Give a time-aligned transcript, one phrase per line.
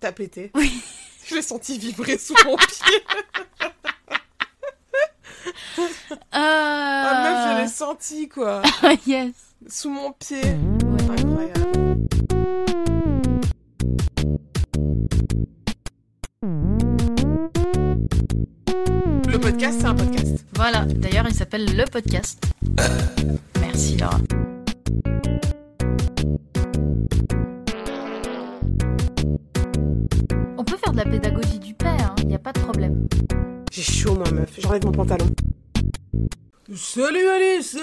[0.00, 0.82] T'as pété Oui.
[1.26, 3.04] Je l'ai senti vibrer sous mon pied.
[6.10, 6.14] Euh...
[6.34, 8.62] Ah meuf, je l'ai senti quoi.
[9.06, 9.32] yes.
[9.68, 10.40] Sous mon pied.
[10.42, 11.10] Ouais.
[11.10, 12.06] Incroyable.
[19.26, 20.44] Le podcast, c'est un podcast.
[20.54, 22.42] Voilà, d'ailleurs, il s'appelle Le Podcast.
[23.60, 24.18] Merci, Laura.
[30.98, 33.06] De la pédagogie du père, il n'y a pas de problème.
[33.70, 34.50] J'ai chaud, moi, meuf.
[34.58, 35.28] J'enlève mon pantalon.
[36.74, 37.78] Salut Alice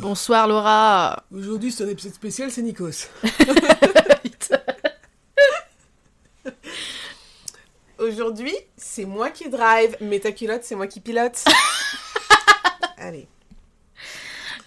[0.00, 1.22] Bonsoir, Laura.
[1.32, 3.06] Aujourd'hui, c'est un épisode spécial, c'est Nikos.
[7.98, 11.44] Aujourd'hui, c'est moi qui drive, mais ta culotte, c'est moi qui pilote.
[12.98, 13.28] Allez,
[13.96, 14.02] la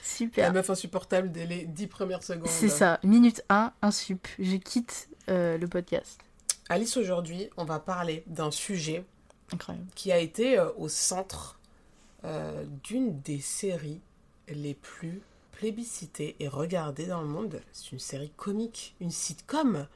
[0.02, 0.54] Super.
[0.54, 2.48] meuf insupportable dès les 10 premières secondes.
[2.48, 4.26] C'est ça, minute 1, un sup.
[4.40, 6.21] Je quitte euh, le podcast.
[6.69, 9.03] Alice, aujourd'hui, on va parler d'un sujet
[9.51, 9.87] Incroyable.
[9.95, 11.59] qui a été euh, au centre
[12.26, 14.01] euh, d'une des séries
[14.48, 17.61] les plus plébiscitées et regardées dans le monde.
[17.73, 19.87] C'est une série comique, une sitcom.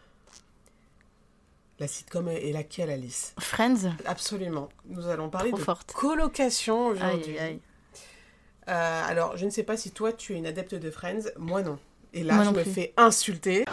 [1.80, 3.34] La sitcom est laquelle, Alice?
[3.40, 4.70] Friends Absolument.
[4.86, 5.92] Nous allons parler Trop de forte.
[5.94, 7.38] colocation aujourd'hui.
[7.38, 7.60] aïe, aïe.
[8.70, 11.30] Euh, alors, je ne sais pas si toi, tu es une adepte de Friends.
[11.38, 11.78] Moi, non.
[12.14, 12.72] Et là, Moi je me plus.
[12.72, 13.66] fais insulter.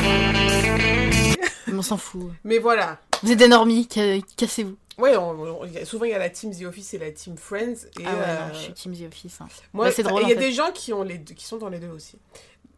[1.72, 2.30] On s'en fout.
[2.44, 2.98] Mais voilà.
[3.22, 4.76] Vous êtes des normies, ca- cassez-vous.
[4.98, 7.86] Ouais, on- souvent, il y a la team The Office et la team Friends.
[7.98, 9.40] Et, Ah ouais, euh, non, je suis Team The Office.
[9.40, 9.46] hein.
[9.72, 10.40] Moi, Bah, c'est drôle, Il y a fait.
[10.40, 12.18] des gens qui, ont les deux- qui sont dans les deux aussi.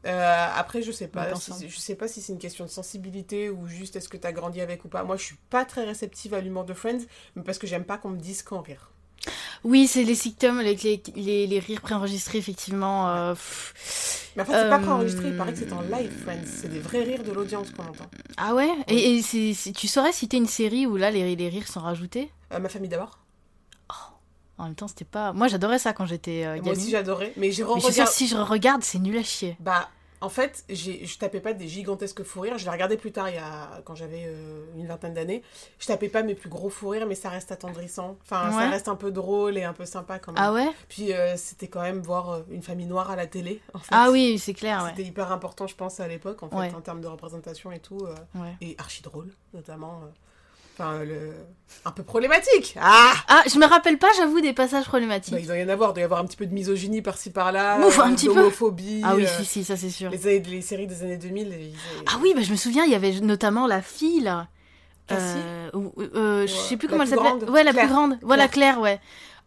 [0.06, 3.50] Euh, après, je sais pas, si, je sais pas si c'est une question de sensibilité
[3.50, 5.03] ou juste est-ce que t'as grandi avec ou pas.
[5.05, 7.00] Moi, je suis pas très réceptive à l'humour de Friends,
[7.34, 8.92] mais parce que j'aime pas qu'on me dise quand rire.
[9.65, 13.09] Oui, c'est les sitcoms avec les, les, les rires préenregistrés, effectivement.
[13.11, 13.35] euh.
[14.35, 16.45] Mais en fait, c'est pas Euh, préenregistré, il paraît que c'est en live, Friends.
[16.47, 18.07] C'est des vrais rires de l'audience qu'on entend.
[18.37, 18.71] Ah ouais?
[18.89, 19.23] Oui.
[19.25, 22.31] Et, tu saurais citer une série où là, les, les rires sont rajoutés?
[22.53, 23.19] Euh, ma famille d'abord.
[24.59, 25.33] En même temps, c'était pas...
[25.33, 27.33] Moi, j'adorais ça quand j'étais euh, Moi aussi, j'adorais.
[27.37, 28.12] Mais j'ai Mais je suis sûre, re-regardé.
[28.12, 29.56] si je regarde, c'est nul à chier.
[29.61, 29.89] Bah,
[30.22, 32.56] en fait, j'ai- je tapais pas des gigantesques fous rires.
[32.56, 35.43] Je l'ai regardé plus tard, il y a, quand j'avais euh, une vingtaine d'années.
[35.78, 38.16] Je tapais pas mes plus gros fous rires, mais ça reste attendrissant.
[38.22, 40.43] Enfin, ça reste un peu drôle et un peu sympa quand même.
[40.43, 40.71] Ah ouais?
[40.88, 43.60] Puis euh, c'était quand même voir euh, une famille noire à la télé.
[43.75, 43.88] En fait.
[43.91, 44.91] Ah oui, c'est clair, ouais.
[44.91, 46.75] C'était hyper important, je pense, à l'époque, en fait, Ouais.
[46.75, 47.99] en termes de représentation et tout.
[48.06, 48.54] euh, ouais.
[48.60, 50.03] et archi drôle, notamment.
[50.82, 51.32] Enfin, le...
[51.84, 52.76] un peu problématique.
[52.81, 55.32] Ah Ah, je me rappelle pas, j'avoue, des passages problématiques.
[55.34, 55.91] bah, Il doit y en avoir.
[55.91, 57.78] Il doit y avoir un petit peu de misogynie par-ci par-là.
[57.87, 58.34] Ouf, un petit peu.
[58.34, 59.00] d'homophobie.
[59.04, 60.10] ah oui, euh, si, si, ça c'est sûr.
[60.10, 61.48] les, années- les séries des années 2000.
[61.60, 61.75] ils-
[62.06, 64.48] Ah oui, bah, je me souviens, il y avait notamment la fille, là.
[65.06, 67.50] Cassie Euh, ou- euh, je sais plus La comment elle s'appelait.
[67.50, 67.84] Ouais, la Claire.
[67.87, 68.19] plus grande.
[68.22, 68.75] Voilà, Claire.
[68.75, 69.00] Claire, ouais.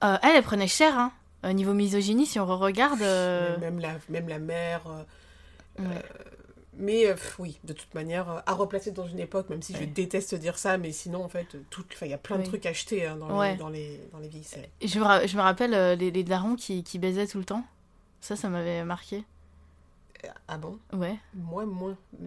[0.04, 1.12] Euh, elle, elle prenait cher, hein.
[1.44, 3.02] Au niveau misogynie, si on re-regarde.
[3.02, 4.82] euh, Même, la, même la mère.
[5.80, 5.86] ouais.
[6.78, 9.74] Mais euh, pff, oui, de toute manière, euh, à replacer dans une époque, même si
[9.76, 11.48] je déteste dire ça, mais sinon, en fait,
[12.02, 12.48] il y a plein de Oui.
[12.48, 13.52] trucs achetés hein, dans, Ouais.
[13.54, 14.70] les, dans, les, dans les vieilles séries.
[14.84, 17.64] Je me, je me rappelle euh, les, les darons qui, qui baisaient tout le temps.
[18.22, 19.24] Ça, ça m'avait marqué.
[20.48, 20.80] Ah bon?
[20.92, 21.16] Ouais.
[21.36, 21.96] Moi, moins.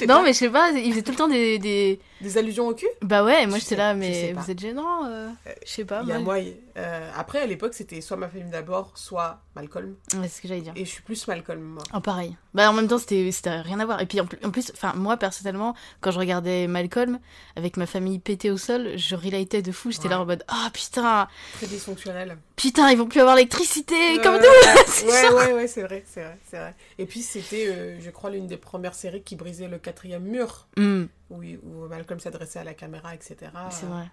[0.00, 0.22] Non, pas.
[0.22, 1.58] mais je sais pas, ils faisaient tout le temps des.
[1.58, 2.00] des...
[2.22, 5.06] Des allusions au cul Bah ouais, moi j'étais là, mais vous êtes gênant.
[5.06, 5.28] euh,
[5.66, 6.02] Je sais pas.
[6.04, 6.36] Y a moi-
[6.78, 9.94] euh, après, à l'époque, c'était soit ma famille d'abord, soit Malcolm.
[10.14, 10.72] Ouais, c'est ce que j'allais dire.
[10.76, 11.82] Et je suis plus Malcolm, moi.
[11.94, 12.36] Oh, pareil.
[12.54, 14.00] Bah, en même temps, c'était rien à voir.
[14.00, 17.18] Et puis, en plus, en plus, enfin, moi, personnellement, quand je regardais Malcolm,
[17.56, 19.90] avec ma famille pétée au sol, je relatais de fou.
[19.90, 22.38] J'étais là en mode, ah putain, Très dysfonctionnel.
[22.56, 26.38] putain, ils vont plus avoir l'électricité, comme nous Ouais, ouais, ouais, c'est vrai, c'est vrai,
[26.50, 26.74] c'est vrai.
[26.98, 30.66] Et puis, c'était, euh, je crois, l'une des premières séries qui brisait le quatrième mur,
[30.78, 33.36] Hum, où, où Malcolm s'adressait à la caméra, etc.
[33.70, 34.10] c'est vrai.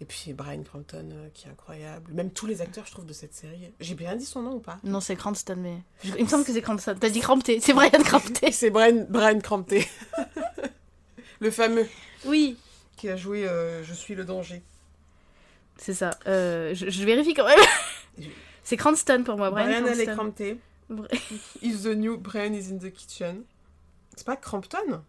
[0.00, 2.12] Et puis, Brian Cranston, euh, qui est incroyable.
[2.12, 3.72] Même tous les acteurs, je trouve, de cette série.
[3.78, 4.80] J'ai bien dit son nom ou pas?
[4.82, 5.76] Non, c'est Cranston, mais.
[6.02, 6.96] je- Il me semble que c'est Cranston.
[6.98, 7.60] T'as dit Crampté.
[7.60, 8.50] C'est Brian Crampté.
[8.50, 9.78] C'est Brian, Brian Crampton.
[11.40, 11.86] le fameux,
[12.24, 12.56] Oui.
[12.96, 14.62] qui a joué euh, Je suis le danger.
[15.76, 16.10] C'est ça.
[16.26, 17.58] Euh, je, je vérifie quand même.
[18.64, 20.56] c'est Cranston pour moi, Brian, Brian Alley Cranston.
[20.88, 21.06] Crampton.
[21.62, 23.44] Is the new Brian is in the kitchen.
[24.16, 25.02] C'est pas Crampton?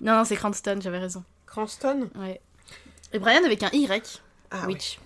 [0.00, 1.24] Non, non, c'est Cranston, j'avais raison.
[1.46, 2.40] Cranston Ouais.
[3.12, 4.22] Et Brian avec un Y.
[4.50, 4.74] Ah oui.
[4.74, 4.98] Which.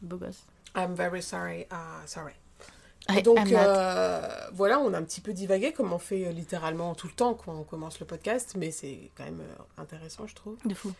[0.00, 0.44] Beau gosse.
[0.74, 1.66] I'm very sorry.
[1.70, 2.32] Ah, sorry.
[3.08, 6.94] I donc, euh, voilà, on a un petit peu divagué, comme on fait euh, littéralement
[6.94, 10.34] tout le temps quand on commence le podcast, mais c'est quand même euh, intéressant, je
[10.34, 10.56] trouve.
[10.64, 10.92] De fou.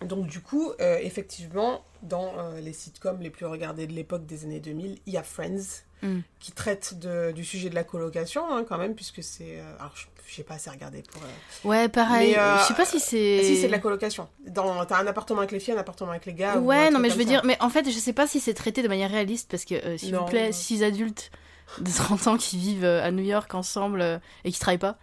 [0.00, 4.98] Donc, du coup, effectivement, dans les sitcoms les plus regardés de l'époque des années 2000,
[5.06, 6.20] il y a Friends, Mm.
[6.38, 9.58] qui traite de- du sujet de la colocation, hein, quand même, puisque c'est.
[9.60, 11.22] euh, alors, je je sais pas assez regardé pour.
[11.22, 12.32] euh, Ouais, pareil.
[12.32, 13.42] Mais, euh, Je sais pas si c'est.
[13.44, 14.28] Si, c'est de la colocation.
[14.46, 14.84] Dans...
[14.86, 16.58] T'as un appartement avec les filles, un appartement avec les gars.
[16.58, 17.28] Ouais, non, mais je veux ça.
[17.28, 19.74] dire, mais en fait, je sais pas si c'est traité de manière réaliste parce que,
[19.74, 21.30] euh, s'il vous plaît, six adultes
[21.78, 24.98] de 30 ans qui vivent à New York ensemble et qui travaillent pas.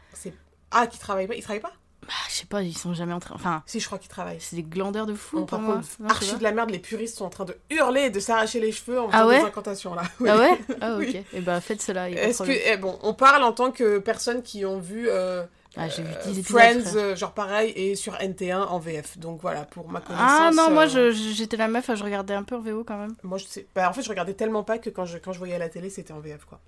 [0.71, 1.73] Ah, qui travaille pas Il travaille pas?
[2.11, 3.35] Bah je sais pas, ils sont jamais en train.
[3.35, 4.41] Enfin, Si, je crois qu'ils travaillent.
[4.41, 7.29] c'est des glandeurs de fou par contre, archi de la merde, les puristes sont en
[7.29, 10.03] train de hurler et de s'arracher les cheveux en Ah faisant ouais des incantations là.
[10.19, 10.29] Oui.
[10.29, 10.99] Ah ouais Ah, ok.
[10.99, 11.23] Oui.
[11.31, 12.09] Et bah, faites cela.
[12.09, 15.45] Est-ce que eh, bon, on parle en tant que personnes qui ont vu euh,
[15.77, 16.59] Ah, j'ai vu euh, 10 épisodes.
[16.59, 19.17] Friends, euh, genre pareil, et sur NT1 en VF.
[19.17, 20.27] Donc voilà, pour ma connaissance.
[20.29, 23.15] Ah non, moi euh, j'étais la meuf, je regardais un peu en VO quand même.
[23.23, 23.65] Moi, je sais.
[23.73, 25.69] Bah, en fait, je regardais tellement pas que quand je, quand je voyais à la
[25.69, 26.59] télé, c'était en VF, quoi.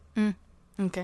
[0.80, 1.00] Ok.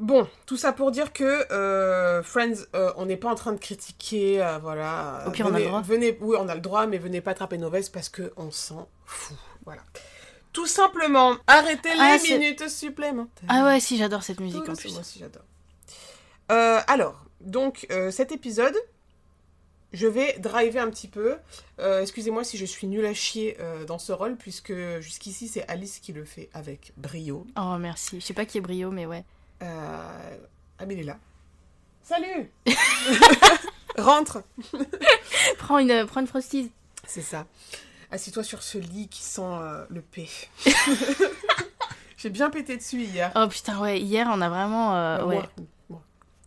[0.00, 3.58] Bon, tout ça pour dire que euh, Friends, euh, on n'est pas en train de
[3.58, 5.24] critiquer, euh, voilà.
[5.26, 5.82] Au pire, on a venez, le droit.
[5.82, 8.50] Venez, oui, on a le droit, mais venez pas attraper nos vestes parce que on
[8.50, 9.36] s'en fout.
[9.66, 9.82] Voilà.
[10.54, 13.46] Tout simplement, arrêtez Ah, les minutes supplémentaires.
[13.48, 14.90] Ah ouais, si, j'adore cette musique Tout en plus.
[14.90, 15.44] Moi aussi, j'adore.
[16.50, 18.74] Euh, alors, donc, cet épisode,
[19.92, 21.36] je vais driver un petit peu.
[21.78, 26.14] Excusez-moi si je suis nulle à chier dans ce rôle, puisque jusqu'ici, c'est Alice qui
[26.14, 27.46] le fait avec brio.
[27.58, 28.18] Oh, merci.
[28.18, 29.24] Je sais pas qui est Brio, mais ouais.
[29.62, 30.36] Euh...
[30.78, 31.16] Ah, mais il est là.
[32.02, 32.50] Salut
[33.98, 34.42] Rentre
[35.58, 36.72] Prends une, prends une frosties.
[37.06, 37.46] C'est ça.
[38.10, 40.28] Assis-toi sur ce lit qui sent euh, le P.
[42.16, 43.30] J'ai bien pété dessus hier.
[43.36, 44.94] Oh putain, ouais, hier on a vraiment.
[44.96, 45.34] euh, Euh, ouais.
[45.36, 45.46] moi,
[45.88, 46.02] moi.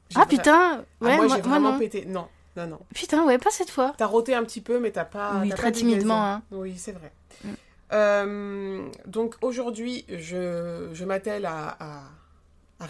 [0.10, 1.80] J'ai Ah vra- putain Ah, Ouais, moi, moi, j'ai moi, vraiment non.
[1.80, 2.06] pété.
[2.06, 2.80] Non, non, non.
[2.94, 3.94] Putain, ouais, pas cette fois.
[3.98, 5.40] T'as roté un petit peu, mais t'as pas.
[5.42, 6.42] Oui, t'as très pas timidement, hein.
[6.52, 7.12] Oui, c'est vrai.
[7.44, 7.50] Mm.
[7.94, 12.04] Euh, donc aujourd'hui, je, je m'attelle à, à,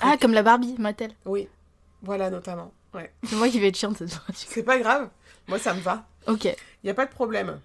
[0.02, 1.12] Ah, comme la Barbie, Mattel.
[1.26, 1.48] Oui,
[2.02, 2.72] voilà notamment.
[2.94, 3.12] Ouais.
[3.24, 4.34] C'est moi qui vais être chiante cette fois.
[4.36, 5.10] C'est pas grave.
[5.48, 6.06] Moi, ça me va.
[6.28, 6.46] Ok.
[6.46, 6.56] Il
[6.86, 7.60] n'y a pas de problème.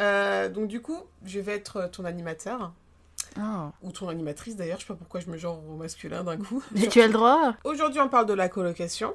[0.00, 2.72] Euh, donc du coup, je vais être ton animateur,
[3.38, 3.70] Oh.
[3.82, 6.62] ou ton animatrice d'ailleurs, je sais pas pourquoi je me genre au masculin d'un coup.
[6.72, 9.14] Mais tu as le droit Aujourd'hui, on parle de la colocation.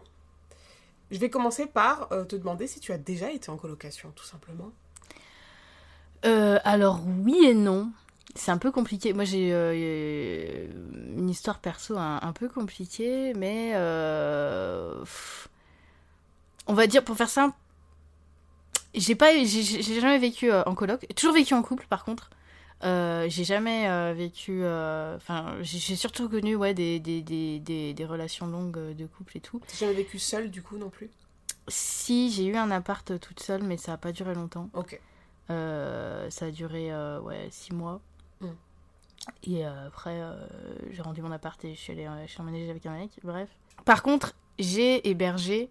[1.11, 4.25] Je vais commencer par euh, te demander si tu as déjà été en colocation, tout
[4.25, 4.71] simplement.
[6.25, 7.91] Euh, alors oui et non.
[8.39, 9.11] C'est un peu compliqué.
[9.11, 10.65] Moi j'ai euh,
[11.17, 15.49] une histoire perso un, un peu compliquée, mais euh, pff,
[16.65, 17.53] on va dire pour faire simple,
[18.95, 21.05] j'ai pas, j'ai- j'ai j'ai jamais vécu euh, en coloc.
[21.09, 22.29] J'ai Toujours vécu en couple par contre.
[22.85, 24.63] Euh, j'ai jamais vécu.
[24.63, 29.35] Enfin, j'ai j'ai surtout connu ouais des, des, des, des, des relations longues de couple
[29.35, 29.59] et tout.
[29.67, 31.09] T'as jamais vécu seule du coup non plus?
[31.67, 34.69] Si j'ai eu un appart toute seule, mais ça a pas duré longtemps.
[34.73, 34.97] Ok.
[35.49, 36.89] Ça a duré
[37.19, 37.99] ouais, six mois.
[38.41, 38.47] Mm.
[39.43, 40.33] Et euh, après, euh,
[40.91, 43.11] j'ai rendu mon appart et je suis allée euh, je suis emménagée avec un mec.
[43.23, 43.49] Bref.
[43.85, 45.69] Par contre, j'ai hébergé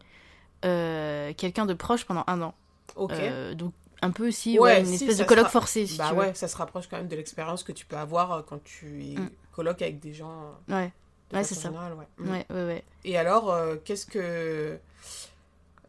[0.62, 2.54] quelqu'un de proche pendant un an.
[2.96, 3.12] Ok.
[3.54, 3.72] Donc,
[4.02, 6.14] un peu aussi, Ouais, ouais, une si, espèce de colloque sera- forcé, si bah tu
[6.14, 6.20] veux.
[6.20, 8.86] ouais, ça se rapproche quand même de l'expérience que tu peux avoir quand tu
[9.18, 9.30] Mm.
[9.52, 10.52] coloc avec des gens.
[10.68, 10.92] Ouais,
[11.30, 11.62] de Ouais, c'est ça.
[11.68, 12.06] générale, ouais.
[12.18, 12.30] Mm.
[12.30, 12.84] ouais, ouais, ouais.
[13.04, 14.78] Et alors, euh, qu'est-ce que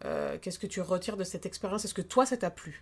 [0.05, 1.85] euh, qu'est-ce que tu retires de cette expérience?
[1.85, 2.81] Est-ce que toi, ça t'a plu?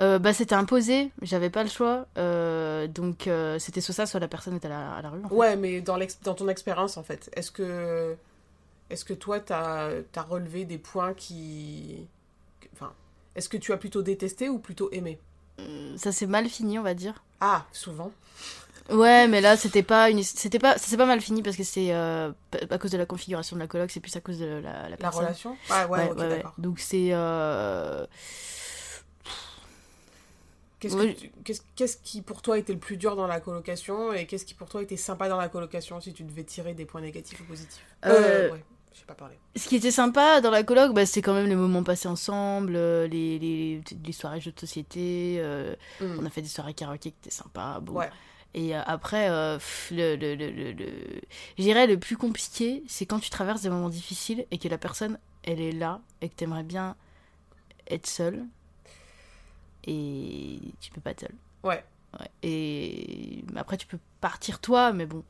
[0.00, 2.06] Euh, bah, c'était imposé, j'avais pas le choix.
[2.16, 5.22] euh, donc, euh, c'était soit ça, soit la personne était à la, à la rue.
[5.24, 5.34] en fait.
[5.34, 8.16] Ouais, mais dans, dans ton expérience, en fait, est-ce que,
[8.88, 12.06] est-ce que toi, t'as as relevé des points qui.
[12.72, 12.92] Enfin,
[13.34, 15.18] est-ce que tu as plutôt détesté ou plutôt aimé?
[15.96, 17.22] Ça s'est mal fini, on va dire.
[17.40, 18.10] Ah, souvent.
[18.90, 21.62] Ouais, mais là, c'était pas une, c'était pas, ça s'est pas mal fini parce que
[21.62, 22.32] c'est euh,
[22.70, 24.88] à cause de la configuration de la coloc, c'est plus à cause de la, la
[24.88, 25.24] La personne.
[25.26, 25.56] relation?
[25.68, 26.42] Ah, ouais, Ouais.
[26.58, 28.04] Donc c'est, euh,
[30.80, 31.14] Qu'est-ce, Ouais.
[31.14, 34.26] que tu- qu'est-ce, qu'est-ce qui pour toi était le plus dur dans la colocation et
[34.26, 37.02] qu'est-ce qui pour toi était sympa dans la colocation si tu devais tirer des points
[37.02, 37.84] négatifs ou positifs?
[38.06, 39.34] Euh, ouais, j'ai pas parlé.
[39.56, 42.76] ce qui était sympa dans la coloc, bah, c'est quand même les moments passés ensemble,
[42.76, 45.36] euh, les, les, les soirées jeux de société.
[45.38, 46.16] euh, Mm.
[46.20, 47.78] On a fait des soirées karaoké qui étaient sympas.
[47.80, 47.92] Bon.
[47.98, 48.08] Ouais.
[48.54, 51.20] Et euh, après, euh, pff, le, le, le, le, le-
[51.58, 54.78] je dirais le plus compliqué, c'est quand tu traverses des moments difficiles et que la
[54.78, 56.96] personne, elle est là et que t'aimerais bien
[57.90, 58.44] être seule.
[59.86, 61.34] Et tu peux pas être seule.
[61.64, 61.84] Ouais.
[62.18, 62.28] Ouais.
[62.42, 65.22] Et après, tu peux partir toi, mais bon,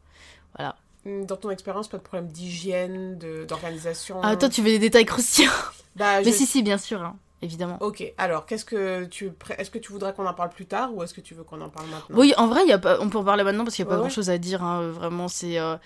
[0.57, 0.76] voilà.
[1.04, 4.78] Mm, Dans ton expérience, pas de problème d'hygiène, de, d'organisation Ah, toi, tu veux des
[4.78, 5.50] détails croustillants
[5.97, 7.76] Bah, Mais je- si, si, bien sûr, hein, évidemment.
[7.80, 11.02] Ok, alors qu'est-ce que tu est-ce que tu voudrais qu'on en parle plus tard ou
[11.02, 12.16] est-ce que tu veux qu'on en parle maintenant?
[12.19, 12.99] Oui, en vrai, y a pas...
[13.00, 14.62] on peut en parler maintenant parce qu'il n'y a pas Ouais, grand-chose à dire.
[14.62, 15.59] hein, Vraiment, c'est...
[15.59, 15.76] euh,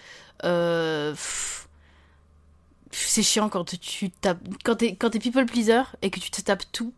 [0.44, 1.14] euh,
[2.90, 4.38] C'est chiant quand tu tapes...
[4.64, 6.92] Quand t'es quand t'es people pleaser et que tu te tapes tout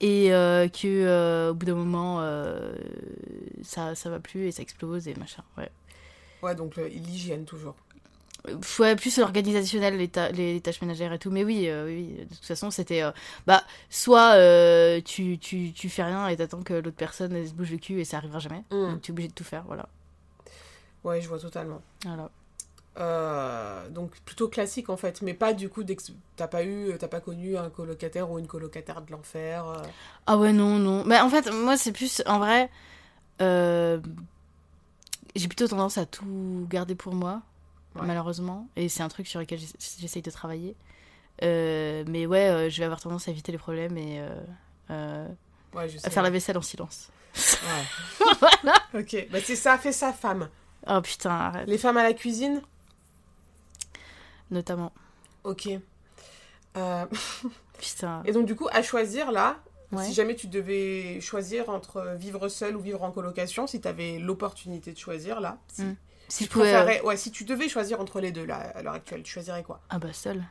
[0.00, 2.72] et euh, que euh, au bout d'un moment, euh,
[3.62, 5.42] ça, ça va plus et ça explose et machin.
[5.58, 5.70] Ouais.
[6.42, 7.76] Ouais, donc le- l'hygiène toujours.
[8.78, 11.30] Ouais, plus organisationnel, les, ta- les, les tâches ménagères et tout.
[11.30, 13.02] Mais oui, euh, oui de toute façon, c'était...
[13.02, 13.10] euh,
[13.46, 17.52] bah, soit euh, tu, tu, tu fais rien et t'attends que l'autre personne elle se
[17.52, 18.64] bouge le cul et ça arrivera jamais.
[18.70, 18.92] Mm.
[18.92, 19.86] Donc tu es obligé de tout faire, voilà.
[21.04, 21.82] Ouais, je vois totalement.
[22.04, 22.30] voilà.
[22.98, 25.84] Euh, donc plutôt classique en fait, mais pas du coup
[26.36, 29.64] t'as pas eu, t'as pas connu un colocataire ou une colocataire de l'enfer.
[29.66, 29.82] euh.
[30.26, 31.04] Ah ouais, non, non.
[31.04, 32.68] Mais en fait, moi, c'est plus, en vrai,
[33.40, 34.00] euh,
[35.36, 37.42] j'ai plutôt tendance à tout garder pour moi,
[37.94, 38.06] Ouais.
[38.06, 38.68] malheureusement.
[38.76, 40.74] Et c'est un truc sur lequel j'ess- j'essaye de travailler.
[41.42, 44.28] Euh, mais ouais, euh, je vais avoir tendance à éviter les problèmes et euh,
[44.90, 45.28] euh,
[45.74, 46.06] Ouais, je sais.
[46.06, 47.08] à faire la vaisselle en silence.
[47.34, 48.70] Ouais.
[49.00, 50.48] ok, bah c'est ça, fait ça, femme.
[50.88, 51.68] Oh putain, arrête.
[51.68, 52.60] Les femmes à la cuisine?
[54.50, 54.92] Notamment.
[55.44, 55.68] Ok.
[56.76, 57.06] Euh,
[57.78, 58.22] Putain.
[58.26, 59.56] Et donc, du coup, à choisir là,
[59.92, 60.04] Ouais.
[60.04, 64.20] si jamais tu devais choisir entre vivre seul ou vivre en colocation, si tu avais
[64.20, 65.96] l'opportunité de choisir là, si, Mm.
[66.28, 66.72] Si tu pouvais.
[67.00, 69.64] euh, ouais, si tu devais choisir entre les deux là, à l'heure actuelle, tu choisirais
[69.64, 69.80] quoi?
[69.90, 70.44] Ah bah seul,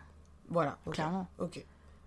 [0.49, 0.77] Voilà.
[0.91, 1.29] clairement.
[1.37, 1.63] Ok.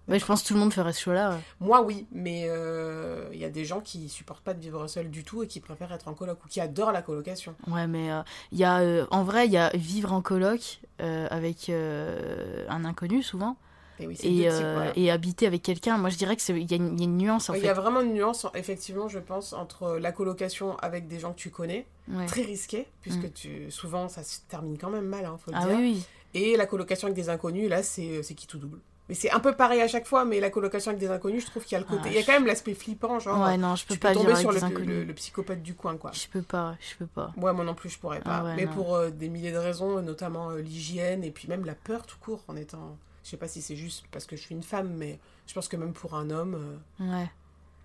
[0.09, 1.39] Ouais, je pense que tout le monde ferait ce choix-là.
[1.61, 5.11] Moi, oui, mais euh, il y a des gens qui supportent pas de vivre seul
[5.11, 7.55] du tout et qui préfèrent être en coloc ou qui adorent la colocation.
[7.69, 11.29] Ouais, mais euh, y a, euh, en vrai, il y a vivre en coloc euh,
[11.31, 13.57] avec euh, un inconnu souvent
[14.01, 14.93] Et oui, c'est et, deux types, euh, voilà.
[14.97, 15.97] et habiter avec quelqu'un.
[15.99, 17.55] Moi, je dirais que c'est- il y, a une- il y a une nuance en
[17.55, 21.33] Il y a vraiment une nuance, effectivement, je pense, entre la colocation avec des gens
[21.33, 21.87] que tu connais,
[22.27, 23.33] très risqué, puisque Mm.
[23.33, 25.77] tu, souvent ça se termine quand même mal, hein, faut le Ah dire.
[25.77, 26.07] oui, oui.
[26.35, 28.79] Et la colocation avec des inconnus, là, c'est qui tout double.
[29.13, 31.51] Mais c'est un peu pareil à chaque fois, mais la colocation avec des inconnus, je
[31.51, 32.05] trouve qu'il y a le côté.
[32.07, 33.39] Ah, il y a quand même l'aspect flippant, genre.
[33.47, 34.89] Ouais, non, je peux tu pas peux tomber sur le, inconnus.
[34.89, 36.13] le- le psychopathe du coin, quoi.
[36.15, 37.31] Je peux pas, je peux pas.
[37.37, 38.39] Ouais, moi non plus, je pourrais pas.
[38.39, 38.73] Ah ouais, mais non.
[38.73, 42.17] pour euh, des milliers de raisons, notamment euh, l'hygiène et puis même la peur tout
[42.23, 42.97] court en étant.
[43.23, 45.69] Je sais pas si c'est juste parce que je suis une femme, mais je pense
[45.69, 47.31] que même pour un homme, euh, Ouais.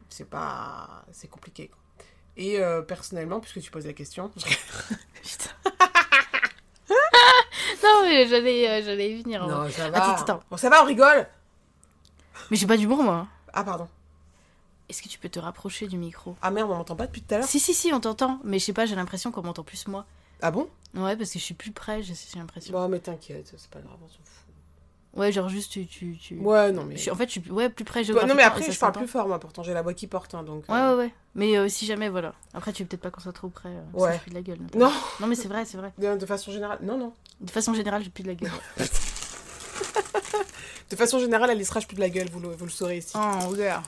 [0.08, 1.04] c'est pas.
[1.12, 1.68] C'est compliqué.
[1.68, 2.06] quoi.
[2.38, 4.30] Et euh, personnellement, puisque tu poses la question,
[5.24, 5.50] Putain.
[7.84, 9.44] Non, mais j'allais, euh, j'allais y venir.
[9.44, 9.66] en vrai.
[9.66, 9.98] non, ça va.
[9.98, 10.44] Attends, attends.
[10.50, 11.28] Bon, ça va, on rigole
[12.52, 13.28] Mais j'ai pas d'humour, moi.
[13.54, 13.88] Ah, pardon.
[14.90, 16.36] Est-ce que tu peux te rapprocher du micro?
[16.42, 18.40] Ah merde, on m'entend pas depuis tout à l'heure Si, si, si, on t'entend.
[18.44, 20.06] Mais je sais pas, j'ai l'impression qu'on m'entend plus moi.
[20.42, 20.70] Ah bon?
[20.96, 22.72] Ouais, parce que je suis plus près, j'ai j'ai l'impression.
[22.72, 24.47] Bon, mais t'inquiète, c'est pas grave, on s'en fout.
[25.18, 25.86] Ouais, genre juste tu.
[25.88, 26.36] tu, tu...
[26.38, 26.96] Ouais, non, mais.
[26.96, 28.34] Je suis- en fait, je suis ouais, plus près géographiquement.
[28.36, 30.44] non, mais après, je parle plus fort, moi, pourtant, j'ai la voix qui porte, hein,
[30.44, 30.64] donc.
[30.70, 31.14] Ouais, euh, ouais, ouais.
[31.36, 32.34] Mais euh, si jamais, voilà.
[32.54, 33.70] Après, tu veux peut-être pas qu'on soit trop près.
[33.70, 34.18] euh, parce que Ouais.
[34.20, 34.60] je pue de la gueule.
[34.62, 34.86] notamment.
[34.86, 35.92] Non, Non, mais c'est vrai, c'est vrai.
[35.98, 36.80] de, de façon générale.
[36.82, 37.14] Non, non.
[37.42, 38.52] De façon générale, j'ai plus de la gueule.
[40.90, 43.14] De façon générale, elle sera plus de la gueule, vous le, vous le saurez ici.
[43.16, 43.84] Oh, yeah.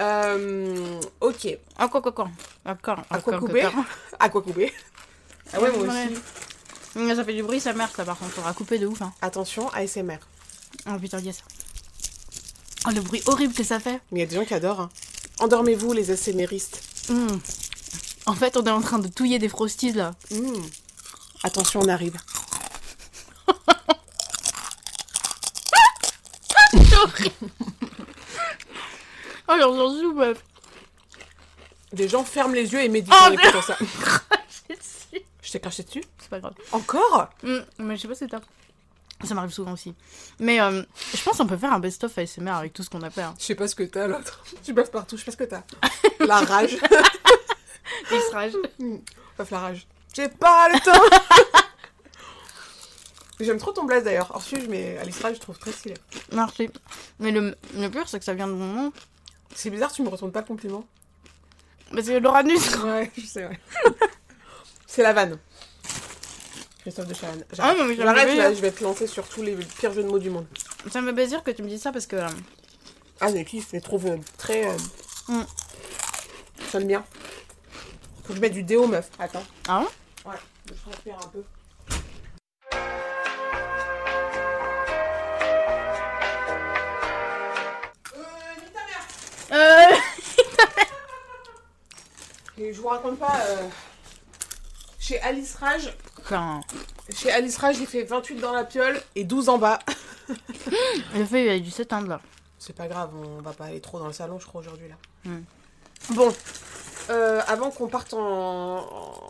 [0.00, 1.56] Euh, ok.
[1.78, 2.28] Ah, quoi, quoi, quoi?
[2.66, 3.02] Encore.
[3.08, 3.68] À quoi couper?
[4.18, 4.72] À quoi couper?
[5.52, 7.14] Ah ouais, moi aussi.
[7.16, 8.34] Ça fait du bruit, sa mère, ça, par contre.
[8.38, 9.12] On va couper de ouf, hein.
[9.22, 10.18] Attention, ASMR.
[10.88, 11.38] Oh putain, yes.
[12.86, 14.00] Oh, le bruit horrible que ça fait.
[14.10, 14.80] Mais il y a des gens qui adorent.
[14.80, 14.90] hein.
[15.40, 16.82] Endormez-vous, les ASMRistes.
[17.10, 17.40] Hum.
[18.26, 20.12] En fait, on est en train de touiller des frosties, là.
[20.30, 20.52] Mmh.
[21.42, 22.16] Attention, on arrive.
[29.48, 30.42] Oh, j'en j'en joue, meuf.
[31.92, 33.76] Des gens ferment les yeux et méditent Oh, en écoutant ça.
[34.68, 36.54] C'est Je t'ai craché dessus pas grave.
[36.70, 37.28] Encore?
[37.42, 38.44] Hum, mais je sais pas si c'est top.
[39.24, 39.94] Ça m'arrive souvent aussi.
[40.38, 40.82] Mais euh,
[41.14, 43.22] je pense qu'on peut faire un best-of ASMR avec tout ce qu'on a fait.
[43.22, 43.34] Hein.
[43.38, 44.42] Je sais pas ce que t'as, l'autre.
[44.62, 45.62] Tu baffes partout, je sais pas ce que t'as.
[46.20, 46.76] La rage.
[48.12, 48.54] Israël.
[49.36, 49.86] Baffe la rage.
[50.14, 51.16] J'ai pas le temps
[53.40, 54.30] J'aime trop ton blaze d'ailleurs.
[54.34, 55.94] Hors sujet, mais à l'Israël, je trouve très stylé.
[56.32, 56.68] Merci.
[57.18, 58.92] Mais le, le pire, c'est que ça vient de mon nom.
[59.54, 60.84] C'est bizarre, tu me retournes pas le compliment.
[61.92, 62.76] Parce que l'Uranus.
[62.76, 63.58] Ouais, je sais, ouais.
[64.86, 65.38] C'est la vanne.
[66.82, 67.44] Christophe de Chavannes.
[67.58, 70.18] Ah non, mais là, je vais te lancer sur tous les pires jeux de mots
[70.18, 70.46] du monde.
[70.90, 72.16] Ça me fait plaisir que tu me dises ça parce que.
[72.16, 72.28] euh,
[73.20, 74.66] Ah, mais qui je les trouve euh, très.
[74.66, 74.76] euh,
[75.28, 75.42] Mm.
[76.72, 77.04] J'aime bien.
[78.24, 79.10] Faut que je mette du déo, meuf.
[79.18, 79.44] Attends.
[79.68, 79.84] Ah
[80.26, 80.34] Ouais,
[80.68, 81.44] je transpire un peu.
[88.14, 88.18] Euh,
[88.60, 89.06] nique ta mère
[89.52, 89.96] Euh.
[92.62, 93.40] Et je vous raconte pas.
[93.46, 93.68] euh,
[94.98, 95.92] Chez Alice Rage,
[96.28, 96.60] Quand.
[97.14, 99.78] chez Alice Rage, il fait 28 dans la piole et 12 en bas.
[101.14, 102.20] Le fait, il y a du s'éteindre là.
[102.58, 104.94] C'est pas grave, on va pas aller trop dans le salon, je crois, aujourd'hui, là.
[105.24, 105.42] Hmm.
[106.10, 106.32] Bon,
[107.08, 108.78] euh, avant qu'on parte en,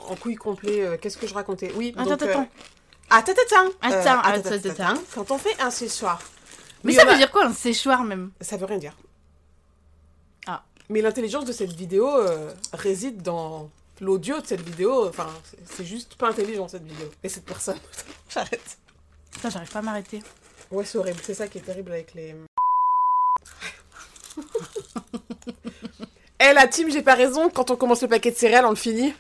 [0.09, 1.73] en couille complet, euh, qu'est-ce que je racontais?
[1.77, 2.23] Oui, Attends, donc...
[2.23, 2.49] attends.
[3.09, 3.71] Attends, attends.
[3.83, 5.01] Attends, attends, attends, attends.
[5.15, 6.21] Quand on fait un séchoir...
[6.85, 8.31] Mais ça a- veut dire quoi un séchoir même?
[8.41, 8.97] Ça veut rien dire.
[10.47, 10.63] Ah.
[10.89, 13.69] Mais l'intelligence de cette vidéo euh, réside dans
[14.01, 15.09] l'audio de cette vidéo.
[15.09, 15.29] Enfin,
[15.65, 17.09] c'est- juste pas intelligent, cette vidéo.
[17.23, 17.79] Et cette personne.
[18.31, 18.79] J'arrête.
[19.31, 20.23] Putain, j'arrive pas à m'arrêter.
[20.71, 21.21] Ouais, c'est horrible.
[21.23, 22.35] C'est ça qui est terrible avec les...
[26.43, 27.51] Eh la team, j'ai pas raison.
[27.51, 29.13] Quand on commence le paquet de céréales, on le finit.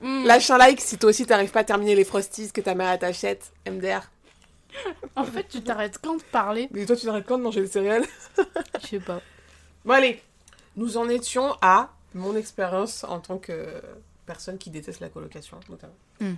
[0.00, 0.24] Mm.
[0.24, 2.96] Lâche un like si toi aussi t'arrives pas à terminer les frosties que ta mère
[2.98, 3.52] t'achète.
[3.66, 4.02] MDR.
[5.16, 6.68] En fait, tu t'arrêtes quand de parler?
[6.70, 8.04] Mais toi, tu t'arrêtes quand de manger les céréales?
[8.80, 9.20] Je sais pas.
[9.84, 10.22] Bon, allez.
[10.76, 13.82] Nous en étions à mon expérience en tant que
[14.26, 15.94] personne qui déteste la colocation, notamment.
[16.20, 16.34] Hmm.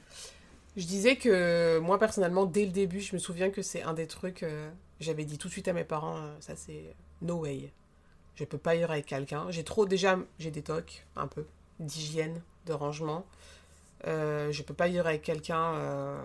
[0.77, 4.07] Je disais que moi, personnellement, dès le début, je me souviens que c'est un des
[4.07, 4.43] trucs.
[4.43, 7.73] euh, J'avais dit tout de suite à mes parents, euh, ça c'est no way.
[8.37, 9.50] Je peux pas y avec quelqu'un.
[9.50, 9.85] J'ai trop.
[9.87, 11.45] Déjà, j'ai des tocs, un peu,
[11.81, 13.27] d'hygiène, de rangement.
[14.07, 16.19] Euh, je peux pas y avec quelqu'un euh,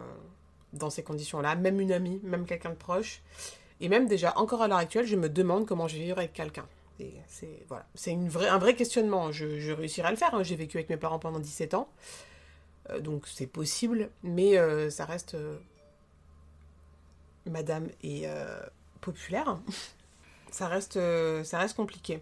[0.73, 3.21] dans ces conditions-là, même une amie, même quelqu'un de proche.
[3.81, 6.31] Et même déjà, encore à l'heure actuelle, je me demande comment je vais vivre avec
[6.31, 6.65] quelqu'un.
[6.99, 9.31] Et c'est voilà, un vrai questionnement.
[9.31, 10.33] Je, réussirai à le faire.
[10.33, 10.43] hein.
[10.43, 11.89] J'ai vécu avec mes parents pendant 17 ans.
[12.89, 14.09] Euh, donc c'est possible.
[14.23, 15.35] Mais euh, ça reste...
[15.35, 15.57] euh,
[17.45, 18.59] Madame euh,
[19.01, 19.59] populaire.
[20.51, 20.99] ça, reste,
[21.43, 22.21] ça reste compliqué.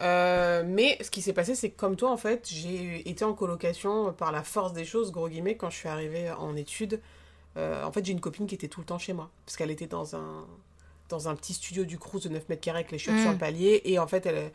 [0.00, 4.12] Mais ce qui s'est passé, c'est que comme toi, en fait, j'ai été en colocation
[4.12, 7.00] par la force des choses, gros guillemets, quand je suis arrivée en études.
[7.56, 9.30] En fait, j'ai une copine qui était tout le temps chez moi.
[9.46, 10.46] Parce qu'elle était dans un,
[11.10, 13.22] dans un petit studio du Crous de 9 mètres carrés avec les chiottes Mm.
[13.22, 13.82] sur le palier.
[13.84, 14.50] Et en fait, elle,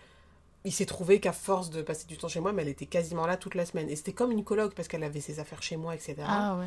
[0.64, 3.28] il s'est trouvé qu'à force de passer du temps chez moi, mais elle était quasiment
[3.28, 3.90] là toute la semaine.
[3.90, 6.16] Et c'était comme une coloc parce qu'elle avait ses affaires chez moi, etc.
[6.28, 6.66] Ah ouais.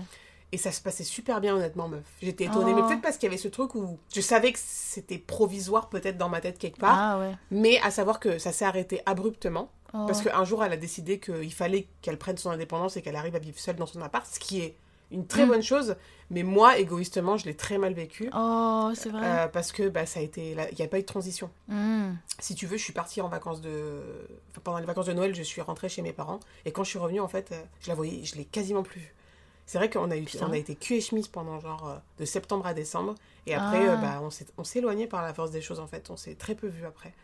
[0.50, 2.04] Et ça se passait super bien, honnêtement, meuf.
[2.22, 2.72] J'étais étonnée.
[2.72, 2.86] Mais Oh.
[2.86, 6.30] peut-être parce qu'il y avait ce truc où je savais que c'était provisoire, peut-être dans
[6.30, 6.96] ma tête quelque part.
[6.98, 7.34] Ah ouais.
[7.50, 9.70] Mais à savoir que ça s'est arrêté abruptement.
[9.92, 10.04] Oh.
[10.06, 13.34] Parce qu'un jour, elle a décidé qu'il fallait qu'elle prenne son indépendance et qu'elle arrive
[13.36, 14.26] à vivre seule dans son appart.
[14.26, 14.76] Ce qui est
[15.10, 15.48] une très Mm.
[15.48, 15.96] bonne chose.
[16.30, 18.28] Mais moi, égoïstement, je l'ai très mal vécu.
[18.36, 19.22] Oh, c'est vrai.
[19.24, 20.50] euh, parce que bah, ça a été.
[20.50, 21.50] Il n'y a pas eu de transition.
[21.68, 22.12] Hmm.
[22.38, 24.02] Si tu veux, je suis partie en vacances de.
[24.50, 26.40] enfin, pendant les vacances de Noël, je suis rentrée chez mes parents.
[26.66, 29.00] Et quand je suis revenue, en fait, euh, je la voyais, je l'ai quasiment plus
[29.00, 29.14] vue.
[29.64, 30.46] C'est vrai qu'on a, eu, Putain.
[30.48, 33.14] on a été cul et chemise pendant genre euh, de septembre à décembre.
[33.46, 33.92] Et après, Ah.
[33.92, 36.10] euh, bah, on s'est on s'est éloigné par la force des choses, en fait.
[36.10, 37.14] On s'est très peu vus après.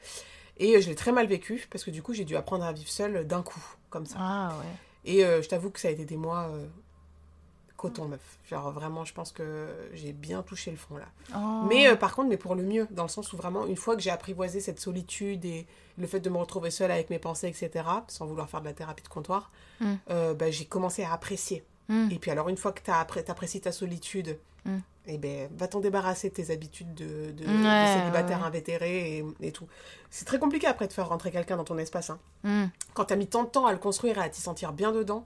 [0.56, 2.72] Et euh, je l'ai très mal vécu parce que du coup, j'ai dû apprendre à
[2.72, 4.16] vivre seule d'un coup, comme ça.
[4.18, 4.66] Ah ouais.
[5.12, 6.48] Et euh, je t'avoue que ça a été des mois
[7.88, 8.38] coton meuf.
[8.48, 11.06] Genre vraiment, je pense que j'ai bien touché le fond là.
[11.36, 11.64] Oh.
[11.68, 13.94] Mais euh, par contre, mais pour le mieux, dans le sens où vraiment, une fois
[13.96, 15.66] que j'ai apprivoisé cette solitude et
[15.98, 18.72] le fait de me retrouver seule avec mes pensées, etc., sans vouloir faire de la
[18.72, 19.50] thérapie de comptoir,
[19.80, 19.92] Mm.
[20.10, 21.64] euh, bah, j'ai commencé à apprécier.
[21.88, 22.08] Hmm.
[22.10, 24.78] Et puis alors, une fois que tu apprécies ta solitude, Mm.
[25.08, 28.46] et ben, va t'en débarrasser de tes habitudes de, de, célibataire ouais.
[28.46, 29.66] invétéré et, et tout.
[30.10, 32.08] C'est très compliqué après de faire rentrer quelqu'un dans ton espace.
[32.08, 32.18] Hein.
[32.44, 32.66] Hmm.
[32.94, 35.24] Quand t'as mis tant de temps à le construire et à t'y sentir bien dedans.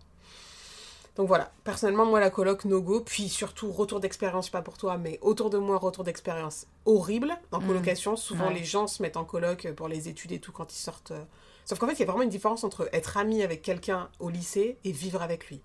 [1.19, 4.63] Donc voilà, personnellement, moi, la coloc no go, puis surtout retour d'expérience, je sais pas
[4.63, 7.37] pour toi, mais autour de moi, retour d'expérience horrible.
[7.53, 7.67] En Mm.
[7.67, 8.55] colocation, souvent Ouais.
[8.55, 11.11] les gens se mettent en coloc pour les études et tout quand ils sortent.
[11.11, 11.25] euh.
[11.65, 14.31] Sauf qu'en fait, il y a vraiment une différence entre être ami avec quelqu'un au
[14.31, 15.61] lycée et vivre avec lui.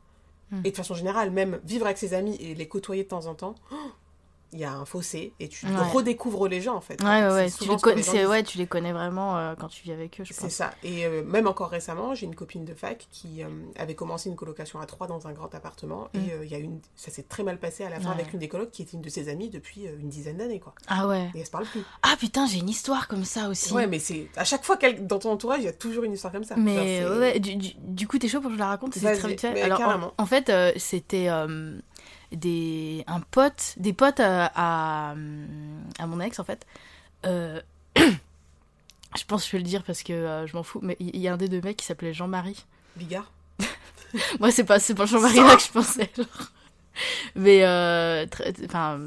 [0.49, 0.61] Mm.
[0.65, 3.35] Et de façon générale, même vivre avec ses amis et les côtoyer de temps en
[3.35, 3.75] temps, oh,
[4.53, 5.71] il y a un fossé et tu Ouais.
[5.91, 7.01] redécouvres les gens en fait.
[7.03, 7.65] Ouais, ouais, C'est.
[7.65, 10.21] Tu les, con- les c'est- ouais, tu les connais vraiment euh, quand tu vis avec
[10.21, 10.51] eux, je C'est pense.
[10.51, 10.71] ça.
[10.83, 14.35] Et euh, même encore récemment, j'ai une copine de fac qui euh, avait commencé une
[14.35, 16.07] colocation à trois dans un grand appartement.
[16.13, 16.17] Mm.
[16.19, 16.79] Et euh, il y a une...
[16.95, 18.15] ça s'est très mal passé à la fin Ouais.
[18.21, 20.59] avec une des colocs qui était une de ses amies depuis une dizaine d'années.
[20.59, 20.73] quoi.
[20.87, 21.29] Ah ouais.
[21.35, 21.83] Et elle se parle plus.
[22.03, 23.73] Ah putain, j'ai une histoire comme ça aussi.
[23.73, 26.13] Ouais, mais c'est à chaque fois qu'elle dans ton entourage, il y a toujours une
[26.13, 26.55] histoire comme ça.
[26.57, 28.93] Mais Genre, c'est- ouais, du, du- du coup, t'es chaud pour que je la raconte
[28.93, 31.27] C'est très mais Alors, en, fait, c'était
[32.35, 34.45] des un pote, des potes à,
[35.99, 36.65] à mon ex en fait.
[37.25, 37.61] Euh,
[37.97, 41.15] je pense que je vais le dire parce que euh, je m'en fous, mais il
[41.15, 42.65] y, y a un des deux mecs qui s'appelait Jean-Marie.
[42.95, 43.31] Bigard.
[44.39, 46.09] Moi, c'est pas c'est pas Jean-Marie là que je pensais.
[46.15, 46.25] genre.
[47.35, 48.25] Mais euh,
[48.65, 48.99] enfin.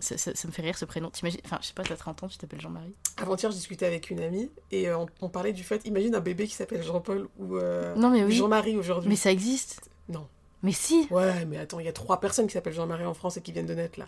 [0.00, 1.08] Ça, ça- ça me fait rire ce prénom.
[1.08, 2.92] T'imagines Enfin, je sais pas, t'as 30 ans, tu t'appelles Jean-Marie.
[3.16, 5.80] Avant-hier, je discutais avec une amie et euh, on, on parlait du fait.
[5.86, 7.94] Imagine un bébé qui s'appelle Jean-Paul ou euh.
[8.28, 9.08] Jean-Marie aujourd'hui.
[9.08, 9.88] Mais ça existe.
[10.08, 10.26] Non.
[10.64, 11.06] Mais si.
[11.10, 13.52] Ouais, mais attends, il y a trois personnes qui s'appellent Jean-Marie en France et qui
[13.52, 14.06] viennent de naître là.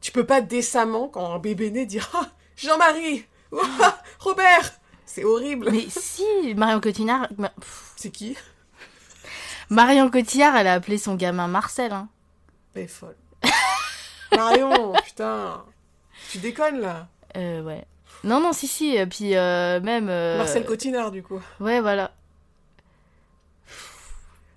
[0.00, 3.24] Tu peux pas décemment, quand un bébé naît, dire Ah, Jean-Marie
[4.20, 4.72] Robert
[5.06, 7.52] C'est horrible Mais si, Marion Cotillard, Ma-
[7.96, 8.36] C'est qui?
[9.70, 11.92] Marion Cotillard, elle a appelé son gamin Marcel.
[11.92, 12.08] Hein.
[12.74, 13.16] Elle est folle.
[14.34, 15.62] Marion, putain
[16.30, 17.84] Tu déconnes là Euh, ouais.
[18.24, 18.96] Non, non, si, si.
[18.96, 20.08] Et puis euh, même.
[20.08, 21.40] euh, Marcel Cotinard, du coup.
[21.60, 22.12] Ouais, voilà.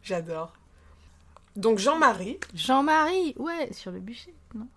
[0.04, 0.54] J'adore.
[1.56, 4.34] Donc Jean-Marie, Jean-Marie, ouais, sur le bûcher.
[4.56, 4.68] Non.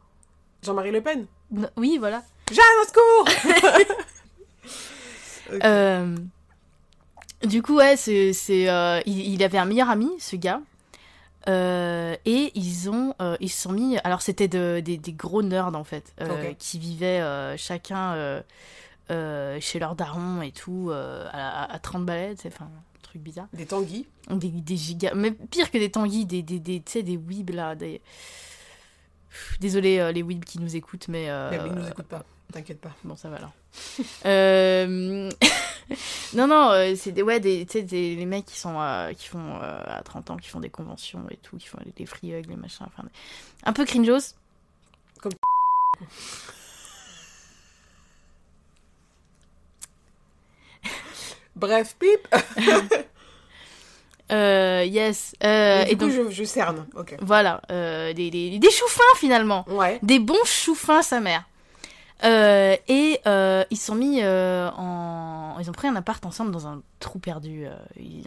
[0.63, 1.27] Jean-Marie Le Pen.
[1.51, 2.23] Non, Oui, voilà.
[2.51, 3.95] Jeanne, au secours.
[5.63, 6.17] Euh,
[7.45, 10.61] du coup, ouais, c'est, c'est, euh, il, il avait un meilleur ami, ce gars.
[11.49, 13.99] Euh, et ils ont, ils se sont mis.
[14.05, 16.15] Alors, c'était de- des, des gros nerds en fait,
[16.59, 17.23] qui vivaient
[17.59, 18.43] chacun
[19.11, 22.71] chez leur daron et tout, à, à 30 balais, enfin,
[23.15, 23.49] un truc bizarre.
[23.53, 24.07] Des tanguis.
[24.31, 27.51] Des, des gigas, mais pire que des tanguis, des, des, des, tu sais, des weebs
[27.51, 27.75] là.
[27.75, 28.01] Des...
[29.61, 31.29] Désolé euh, les weebs qui nous écoutent, mais.
[31.31, 32.93] euh, Mais ils nous écoutent pas, t'inquiète pas.
[33.05, 33.53] Bon, ça va alors.
[34.27, 35.31] Euh,
[36.35, 38.79] non, non, c'est des, ouais, des, des, les mecs qui sont,
[39.17, 42.33] qui font, à 30 ans, qui font des conventions et tout, qui font des free
[42.33, 43.03] hugs, les machins, enfin,
[43.65, 44.35] un peu cringeos.
[45.21, 45.33] Comme-
[51.57, 52.27] Bref, pip
[54.33, 55.35] Euh, yes.
[55.45, 56.87] Euh, Et du et coup, donc, je, je cerne.
[56.97, 57.15] Ok.
[57.21, 59.67] voilà, euh, des, des, des choux fins finalement.
[59.69, 59.99] Ouais.
[60.03, 61.45] Des bons choux fins, sa mère.
[62.25, 65.57] Euh, et euh, ils se sont mis euh, en.
[65.61, 67.77] Ils ont pris un appart ensemble dans un trou perdu euh,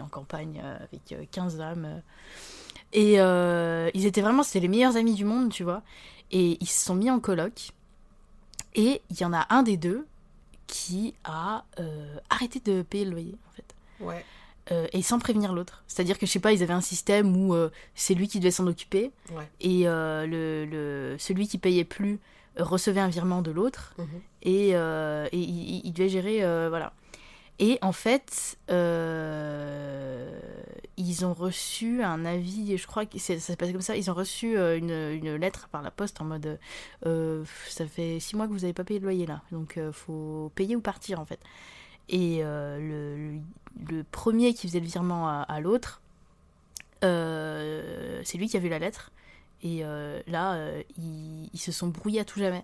[0.04, 1.86] en campagne euh, avec euh, 15 âmes.
[1.86, 2.00] euh.
[2.94, 4.44] Et euh, ils étaient vraiment.
[4.44, 5.82] C'était les meilleurs amis du monde, tu vois.
[6.32, 7.70] Et ils se sont mis en coloc.
[8.76, 10.06] Et il y en a un des deux
[10.67, 13.75] qui a euh, arrêté de payer le loyer, en fait.
[13.99, 14.23] Ouais.
[14.71, 15.84] Euh, et sans prévenir l'autre.
[15.88, 18.51] C'est-à-dire que, je sais pas, ils avaient un système où euh, c'est lui qui devait
[18.51, 19.47] s'en occuper, Ouais.
[19.62, 22.19] et le, le- celui qui payait plus
[22.58, 24.08] recevait un virement de l'autre, Mhm.
[24.43, 26.91] et, et il, il- devait gérer, voilà.
[27.60, 28.58] Et en fait,
[30.97, 34.15] ils ont reçu un avis, je crois que ça se passe comme ça, ils ont
[34.15, 36.60] reçu euh, une, lettre par la poste en mode
[37.05, 39.91] euh, ça fait six mois que vous n'avez pas payé le loyer là, donc euh,
[39.91, 41.39] faut payer ou partir en fait.
[42.10, 43.39] Et euh,
[43.89, 46.01] le, premier qui faisait le virement à, l'autre,
[47.01, 49.12] c'est lui qui a vu la lettre.
[49.62, 49.83] Et
[50.27, 50.57] là,
[50.97, 52.63] ils se sont brouillés à tout jamais.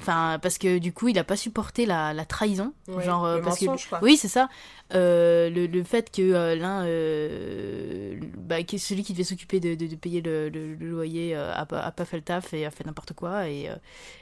[0.00, 2.72] Enfin, parce que du coup, il a pas supporté la, la trahison.
[2.88, 3.98] Ouais, genre, euh, le parce mensonge, que, quoi.
[4.02, 4.48] Oui, c'est ça.
[4.94, 9.74] Euh, le, le fait que euh, l'un, euh, bah, que celui qui devait s'occuper de,
[9.74, 12.70] de- de payer le, le- loyer, a, pas- a pas fait le taf et a
[12.70, 13.48] fait n'importe quoi.
[13.48, 13.68] Et,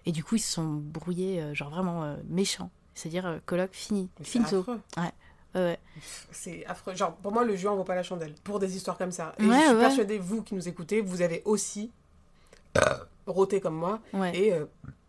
[0.05, 2.71] et du coup, ils se sont brouillés, genre vraiment méchants.
[2.95, 4.09] C'est-à-dire, colloque fini.
[4.23, 4.59] Finito.
[4.61, 4.81] affreux.
[4.97, 5.13] Ouais,
[5.61, 5.79] ouais.
[6.33, 6.97] C'est affreux.
[6.97, 8.35] Genre, pour moi, le jeu en vaut pas la chandelle.
[8.43, 9.33] Pour des histoires comme ça.
[9.39, 9.81] Et Ouais, je suis ouais.
[9.81, 11.93] persuadée, vous qui nous écoutez, vous avez aussi
[13.27, 14.01] roté comme moi.
[14.35, 14.53] Et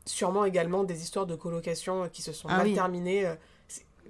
[0.09, 2.73] sûrement également des histoires de colocation euh, qui se sont Ah mal oui.
[2.73, 3.25] terminées.
[3.25, 3.35] euh,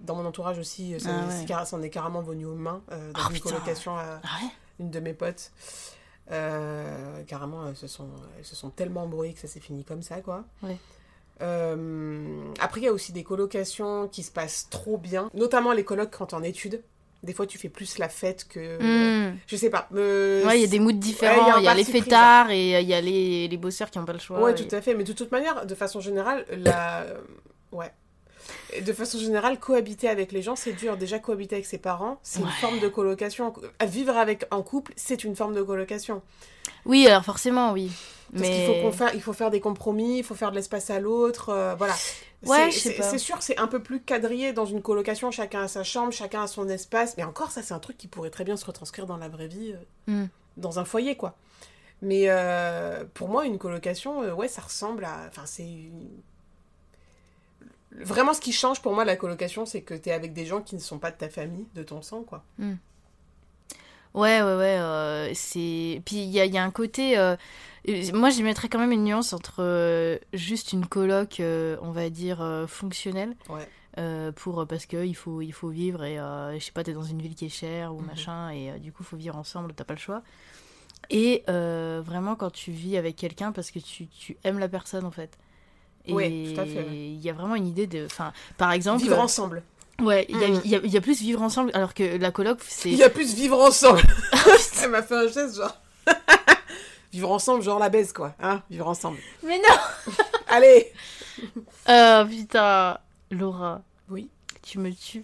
[0.01, 1.27] Dans mon entourage aussi, euh, ça, Ah
[1.59, 1.65] ouais.
[1.65, 3.49] ça en est carrément venu aux mains euh, dans Ah, une putain.
[3.49, 5.51] colocation à Ah ouais une de mes potes.
[6.31, 8.07] Euh, carrément, elles se, sont,
[8.37, 10.45] elles se sont tellement embrouillées que ça s'est fini comme ça, quoi.
[10.63, 10.77] Ouais.
[11.41, 15.83] Euh, après, il y a aussi des colocations qui se passent trop bien, notamment les
[15.83, 16.81] colocs quand en études.
[17.21, 18.77] Des fois, tu fais plus la fête que.
[19.31, 19.37] Hmm.
[19.45, 19.89] Je sais pas.
[19.93, 21.55] euh, Ouais, il y a des moods différents.
[21.55, 23.91] un Il y a les pris, fêtards et euh, il y a les, les bosseurs
[23.91, 24.39] qui n'ont pas le choix.
[24.41, 24.95] Ouais, et- tout à fait.
[24.95, 27.05] Mais de toute manière, de façon générale, la.
[27.73, 27.91] Ouais.
[28.81, 30.95] De façon générale, cohabiter avec les gens, c'est dur.
[30.97, 33.53] Déjà, cohabiter avec ses parents, c'est une forme de colocation.
[33.85, 36.21] Vivre avec en couple, c'est une forme de colocation.
[36.85, 37.91] Oui, alors forcément, oui.
[38.31, 40.55] Parce Mais qu'il faut, qu'on fa- il faut faire des compromis, il faut faire de
[40.55, 41.95] l'espace à l'autre, euh, voilà.
[42.45, 46.13] Ouais, C'est- sûr, c'est un peu plus quadrillé dans une colocation, chacun a sa chambre,
[46.13, 48.65] chacun a son espace, mais encore, ça, c'est un truc qui pourrait très bien se
[48.65, 49.73] retranscrire dans la vraie vie,
[50.07, 50.27] euh, Hmm.
[50.57, 51.35] dans un foyer, quoi.
[52.01, 55.25] Mais euh, pour moi, une colocation, euh, ouais, ça ressemble à...
[55.27, 55.89] Enfin, c'est...
[57.91, 60.75] Vraiment, ce qui change pour moi, la colocation, c'est que t'es avec des gens qui
[60.75, 62.43] ne sont pas de ta famille, de ton sang, quoi.
[64.13, 64.77] Ouais, ouais, ouais.
[64.79, 66.01] euh, c'est.
[66.05, 67.17] Puis il y a, y a un côté.
[67.17, 67.35] euh,
[68.13, 72.09] Moi, j'y mettrais quand même une nuance entre euh, juste une coloc, euh, on va
[72.09, 73.35] dire, fonctionnelle.
[73.49, 73.67] Ouais.
[74.35, 77.21] pour, parce que il faut, il faut vivre et je sais pas, t'es dans une
[77.21, 78.07] ville qui est chère ou Mhm.
[78.07, 80.21] machin et du coup, faut vivre ensemble, t'as pas le choix.
[81.09, 85.11] Et vraiment, quand tu vis avec quelqu'un parce que tu, tu aimes la personne en
[85.11, 85.37] fait.
[86.05, 88.05] Et Ouais, tout à fait, il y a vraiment une idée de.
[88.05, 89.03] Enfin, par exemple.
[89.03, 89.63] Vivre ensemble.
[90.01, 90.61] Ouais, il y, a- Mhm.
[90.65, 92.89] il y a- il y a plus vivre ensemble alors que la coloc, c'est.
[92.89, 94.01] Il y a plus vivre ensemble.
[94.83, 95.75] Elle m'a fait un geste, genre...
[97.13, 98.33] vivre ensemble, genre la baise, quoi.
[98.41, 99.17] Hein vivre ensemble.
[99.43, 99.75] Mais non
[100.47, 100.91] Allez
[101.87, 102.97] Oh putain
[103.31, 104.29] Laura, Oui.
[104.61, 105.23] tu me tues.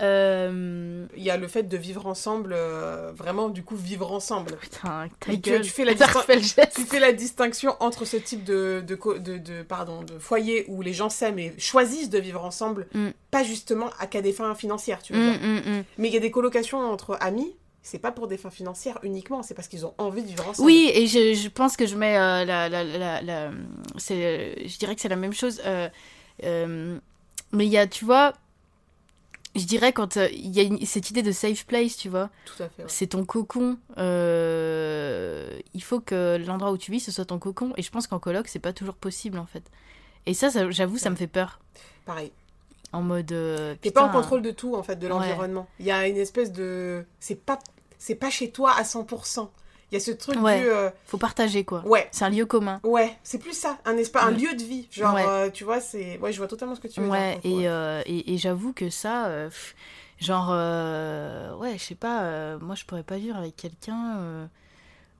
[0.00, 1.06] Euh...
[1.16, 4.56] Il y a le fait de vivre ensemble, euh, vraiment, du coup, vivre ensemble.
[4.56, 5.60] Putain, ta Tu- gueule.
[5.62, 5.94] tu fais la.
[5.94, 10.82] Tu fais distinction entre ce type de, de, co- de, de- pardon, de foyer où
[10.82, 13.08] les gens s'aiment et choisissent de vivre ensemble, Mm.
[13.30, 15.40] pas justement à qu'à des fins financières, tu veux dire.
[15.42, 15.84] hum, hum.
[15.98, 19.42] Mais il y a des colocations entre amis, c'est pas pour des fins financières uniquement,
[19.42, 20.66] c'est parce qu'ils ont envie de vivre ensemble.
[20.66, 23.50] Oui, et je, je pense que je mets euh, la, la, la, la-
[23.98, 25.60] c'est, je dirais que c'est la même chose.
[26.42, 28.32] mais il y a, tu vois,
[29.56, 32.30] je dirais quand euh, il y a une- cette idée de safe place, tu vois,
[32.44, 32.82] Tout à fait.
[32.82, 32.88] ouais.
[32.88, 33.78] c'est ton cocon.
[33.98, 37.72] euh, il faut que l'endroit où tu vis, ce soit ton cocon.
[37.76, 39.62] Et je pense qu'en coloc, c'est pas toujours possible en fait.
[40.26, 41.60] Et ça, ça j'avoue, ça me fait peur.
[42.06, 42.32] Pareil.
[42.92, 43.30] En mode.
[43.32, 45.68] euh, T'es pas en contrôle de tout, en fait, de l'environnement.
[45.78, 47.04] Il y a une espèce de.
[47.20, 47.58] C'est pas,
[47.98, 49.48] c'est pas chez toi à 100%.
[49.90, 50.60] Il y a ce truc Ouais.
[50.60, 50.68] du.
[50.68, 51.82] euh, Faut partager quoi.
[51.84, 52.80] Ouais, C'est un lieu commun.
[52.84, 53.78] ouais, c'est plus ça.
[53.84, 54.86] Un, espace, un lieu de vie.
[54.90, 55.24] Genre, Ouais.
[55.26, 56.18] euh, tu vois, c'est.
[56.18, 57.60] Ouais, je vois totalement ce que tu veux Ouais, dire.
[57.60, 59.74] et, euh, et, et j'avoue que ça, pff,
[60.20, 60.50] genre,
[61.58, 64.48] ouais, je sais pas, moi je pourrais pas vivre avec quelqu'un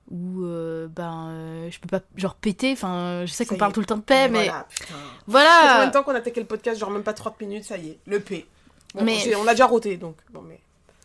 [0.09, 3.79] où, euh, ben, euh, je peux pas, genre, péter, enfin, je sais qu'on parle tout
[3.79, 4.93] le temps de paix, mais Voilà, putain.
[5.27, 5.69] Voilà.
[5.73, 7.89] combien de temps qu'on a attaqué le podcast Genre, même pas 30 minutes, ça y
[7.91, 7.99] est.
[8.07, 8.45] Le P.
[8.93, 10.17] Bon, Mais- on a déjà roté, donc.
[10.31, 10.59] Bon, mais.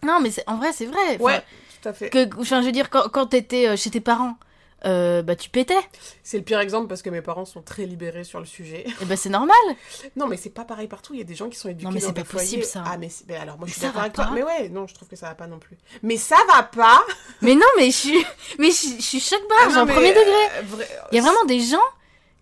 [0.05, 1.19] Non, mais en vrai, c'est vrai.
[1.21, 1.41] Ouais,
[1.87, 2.11] tout à fait.
[2.11, 4.37] Que, enfin, je veux dire, quand, quand t'étais euh, chez tes parents,
[4.85, 5.75] euh, bah, tu pétais.
[6.23, 8.85] C'est le pire exemple parce que mes parents sont très libérés sur le sujet.
[9.01, 9.57] Et bah, c'est normal.
[10.17, 11.15] Non, mais c'est pas pareil partout.
[11.15, 12.63] Il y a des gens qui sont éduqués Non, mais dans c'est des pas possible,
[12.63, 12.65] foyers.
[12.65, 12.85] ça.
[12.87, 14.31] Ah, mais, mais alors, moi, je Mais suis ça d'accord avec toi.
[14.35, 15.77] Mais ouais, non, je trouve que ça va pas non plus.
[16.03, 17.01] Mais ça va pas
[17.43, 18.25] Mais non, mais je suis,
[18.59, 20.25] mais je, je suis choc barre, Ah mais, premier degré.
[20.59, 21.79] euh, vrai- Il y a vraiment des gens,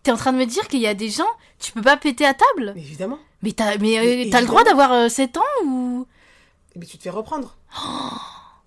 [0.02, 1.28] t'es en train de me dire qu'il y a des gens,
[1.60, 3.18] tu peux pas péter à table Mais évidemment.
[3.42, 6.06] Mais t'as mais, euh, t'as le droit d'avoir euh, 7 ans ou?
[6.76, 7.56] Mais tu te fais reprendre.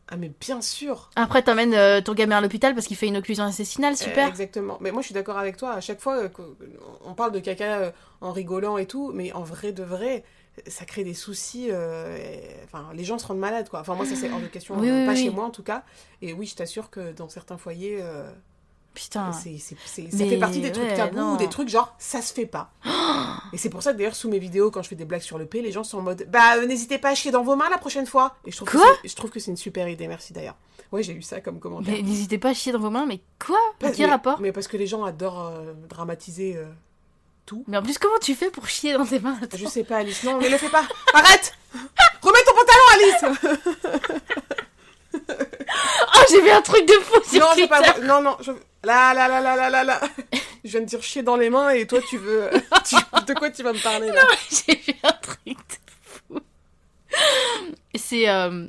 [0.10, 3.18] Ah, mais bien sûr Après, t'emmènes euh, ton gamin à l'hôpital parce qu'il fait une
[3.18, 4.28] occlusion intestinale, Euh, super.
[4.30, 4.78] exactement.
[4.80, 5.74] Mais moi, je suis d'accord avec toi.
[5.74, 6.56] À chaque fois, euh, qu'on-
[7.06, 7.92] on parle de caca
[8.22, 10.24] en rigolant et tout, mais en vrai de vrai,
[10.66, 11.70] ça crée des soucis.
[12.64, 13.82] Enfin, les gens se rendent malades, quoi.
[13.82, 14.76] Enfin, moi, ça, c'est hors de question.
[14.80, 15.24] Oui, oui, pas oui.
[15.24, 15.84] chez moi, en tout cas.
[16.22, 18.02] Et oui, je t'assure que dans certains foyers,
[18.98, 19.32] Putain.
[19.32, 21.34] c'est, c'est- c'est- ça Mais fait partie des trucs ouais, tabous non.
[21.36, 22.72] ou des trucs genre, ça se fait pas.
[23.54, 25.38] et c'est pour ça que d'ailleurs, sous mes vidéos, quand je fais des blagues sur
[25.38, 27.56] le P, les gens sont en mode, bah, euh, n'hésitez pas à chier dans vos
[27.56, 28.36] mains la prochaine fois.
[28.46, 30.56] Et je trouve, que Quoi c'est- je trouve que c'est une super idée, merci d'ailleurs.
[30.92, 31.94] Ouais, j'ai eu ça comme commentaire.
[31.96, 33.60] Mais n'hésitez pas à chier dans vos mains, mais quoi?
[33.80, 34.40] Pas- Quel mais- rapport?
[34.42, 36.56] Mais parce que les gens adorent euh, dramatiser.
[36.58, 36.66] euh,
[37.68, 39.38] Mais en plus, comment tu fais pour chier dans tes mains?
[39.56, 40.24] Je sais pas, Alice.
[40.24, 40.84] Non, ne le fais pas.
[41.14, 41.54] Arrête
[42.22, 44.20] Remets ton pantalon, Alice
[46.20, 47.68] Oh, j'ai vu un truc de fou sur Non, Twitter.
[47.68, 48.00] pas.
[48.00, 48.38] Non, non.
[48.42, 48.52] Je...
[48.84, 50.02] Là, là, là, là, là, là, là.
[50.64, 52.50] Je viens de dire chier dans les mains et toi, tu veux.
[52.86, 56.40] tu- De quoi tu vas me parler là J'ai vu un truc de fou.
[57.96, 58.68] C'est euh,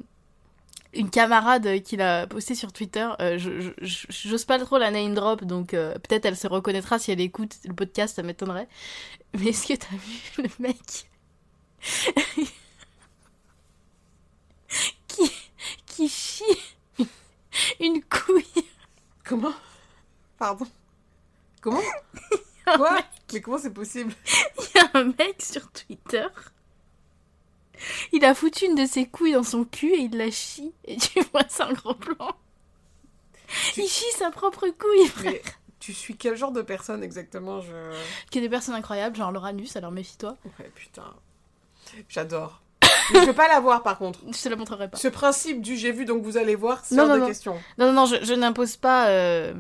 [0.95, 3.07] une camarade qui l'a posté sur Twitter.
[3.21, 3.39] Euh,
[3.81, 7.57] J'ose pas trop la name drop, donc euh, peut-être elle se reconnaîtra si elle écoute
[7.65, 8.69] le podcast, ça m'étonnerait.
[9.39, 10.77] Mais est-ce que t'as vu le mec
[15.09, 15.31] qui,
[15.87, 16.45] qui chie
[17.81, 18.64] une couille
[19.25, 19.55] Comment?
[20.38, 20.66] Pardon
[21.61, 21.81] Comment?
[22.77, 22.99] Quoi?
[23.33, 24.12] Mais comment c'est possible?
[24.59, 26.27] Il y a un mec sur Twitter.
[28.12, 30.73] Il a foutu une de ses couilles dans son cul et il la chie.
[30.85, 32.37] Et tu vois, c'est un gros plan.
[33.73, 35.33] Tu- Il chie sa propre couille, frère.
[35.33, 35.42] Mais
[35.81, 37.61] tu suis quel genre de personne exactement?
[37.61, 37.73] Je.
[37.73, 40.37] A des personnes incroyables, genre l'Uranus, alors méfie-toi.
[40.59, 41.14] Ouais, putain.
[42.09, 42.61] J'adore.
[43.12, 44.21] Mais je veux pas la voir par contre.
[44.31, 44.97] Je te la montrerai pas.
[44.99, 47.27] Ce principe du j'ai vu donc vous allez voir, c'est hors non, de non.
[47.27, 47.55] question.
[47.79, 49.07] Non, non, non, je, je n'impose pas.
[49.09, 49.55] euh,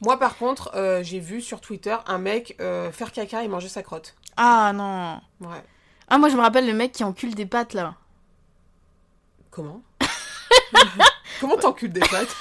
[0.00, 3.68] Moi par contre, euh, j'ai vu sur Twitter un mec euh, faire caca et manger
[3.68, 4.14] sa crotte.
[4.36, 5.20] Ah non.
[5.40, 5.62] Ouais.
[6.08, 7.94] Ah, moi je me rappelle le mec qui encule des pattes là.
[9.50, 9.82] Comment?
[11.40, 12.34] Comment t'encules des pattes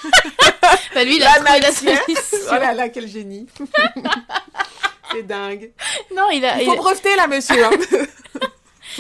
[0.94, 2.02] Bah lui, il La a trouvé la matière.
[2.04, 2.38] solution.
[2.52, 3.48] Oh là là, quel génie
[5.12, 5.72] C'est dingue.
[6.16, 6.62] Non, il a.
[6.62, 7.66] Il faut breveter là, monsieur.
[7.66, 7.70] hein.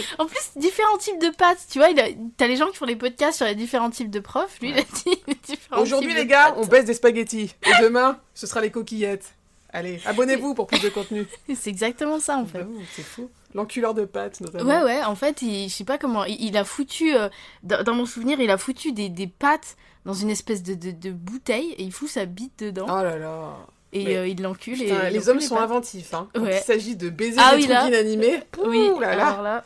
[0.19, 1.65] En plus, différents types de pattes.
[1.69, 2.05] Tu vois, il a...
[2.37, 4.59] t'as les gens qui font les podcasts sur les différents types de profs.
[4.61, 7.53] Lui, il a dit les différents Aujourd'hui, les gars, on baisse des spaghettis.
[7.65, 9.35] Et demain, ce sera les coquillettes.
[9.75, 11.25] Allez, abonnez-vous pour plus de contenu.
[11.55, 12.59] C'est exactement ça en fait.
[12.59, 13.29] J'avoue, C'est fou.
[13.55, 14.69] L'enculeur de pâtes, notamment.
[14.69, 16.25] Ouais, ouais, en fait, il, je sais pas comment.
[16.25, 17.15] Il, il a foutu.
[17.15, 17.27] euh,
[17.63, 19.75] dans, dans mon souvenir, il a foutu des, des pâtes
[20.05, 23.17] dans une espèce de, de, de bouteille et il fout sa bite dedans Oh là
[23.17, 23.55] là.
[23.93, 24.81] Et euh, il l'encule.
[24.81, 26.13] et les hommes sont inventifs.
[26.13, 26.27] Hein.
[26.33, 26.57] Quand Ouais.
[26.57, 28.39] il s'agit de baiser Ah des oui, trucs inanimés.
[28.65, 29.27] Oui, Ouh là là.
[29.27, 29.63] alors là.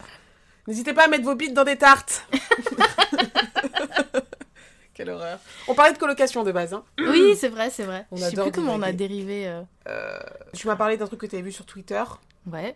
[0.68, 2.26] N'hésitez pas à mettre vos bites dans des tartes.
[4.94, 5.40] Quelle horreur.
[5.68, 6.74] On parlait de colocation de base.
[6.74, 6.84] Hein.
[7.00, 8.06] Oui, c'est vrai, c'est vrai.
[8.12, 9.48] On je sais plus comment on a dérivé.
[9.48, 10.18] euh, Euh,
[10.54, 12.04] tu m'as parlé d'un truc que tu avais vu sur Twitter.
[12.52, 12.76] Ouais.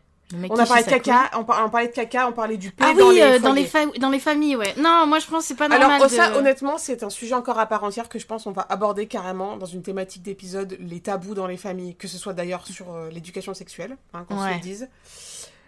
[0.49, 2.83] On a parlé de caca, on, par- on parlait de caca, on parlait du P
[2.85, 4.73] Ah dans oui, les euh, dans, les dans les familles, ouais.
[4.77, 5.91] Non, moi je pense que c'est pas normal.
[5.91, 8.51] Alors, oh, ça, honnêtement, c'est un sujet encore à part entière que je pense on
[8.51, 12.33] va aborder carrément dans une thématique d'épisode, les tabous dans les familles, que ce soit
[12.33, 14.89] d'ailleurs sur euh, l'éducation sexuelle, hein, qu'on se le dise,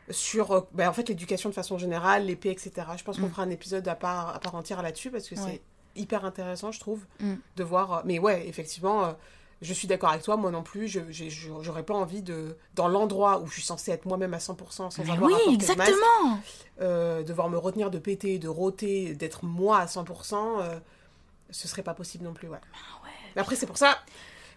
[0.10, 2.72] sur euh, ben, en fait l'éducation de façon générale, l'épée, etc.
[2.98, 3.32] Je pense qu'on Mm.
[3.32, 5.42] fera un épisode à part, à part entière là-dessus parce que Ouais.
[5.96, 7.34] c'est hyper intéressant, je trouve, Mm.
[7.56, 8.02] de voir.
[8.06, 9.16] Mais ouais, effectivement.
[9.64, 10.88] Je suis d'accord avec toi, moi non plus,
[11.62, 14.92] j'aurais pas envie de, dans l'endroit où je suis censée être moi-même à 100% sans
[15.00, 16.40] Mais avoir oui, masque, exactement.
[16.82, 20.80] euh, devoir me retenir de péter, de rôter, d'être moi à 100%, euh,
[21.50, 22.60] ce serait pas possible non plus, ouais.
[23.36, 23.98] Mais après, c'est pour ça,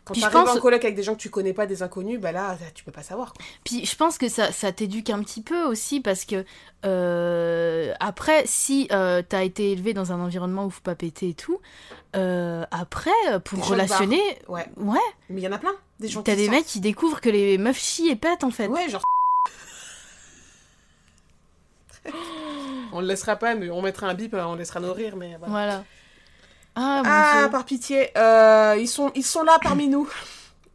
[0.06, 1.82] quand Puis je t'arrives pense- en coloc avec des gens que tu connais pas, des
[1.82, 3.44] inconnus, bah là, tu peux pas savoir, quoi.
[3.64, 6.44] Puis je pense que ça, ça t'éduque un petit peu aussi parce que
[6.84, 11.34] euh, après, si euh, t'as été élevé dans un environnement où faut pas péter et
[11.34, 11.58] tout,
[12.14, 14.66] euh, après, euh, pour Des relationner, Ouais.
[14.76, 16.56] ouais, Mais il y en a plein, des gens t'as qui des sortent.
[16.56, 18.68] mecs qui découvrent que les meufs chient et pètent en fait.
[18.68, 19.02] Ouais, genre...
[22.92, 25.48] on le laissera pas, mais on mettra un bip, on laissera nos rires, mais voilà.
[25.48, 25.84] Voilà.
[26.76, 30.08] Ah, Ah, par pitié, euh, ils, sont, ils sont là parmi nous.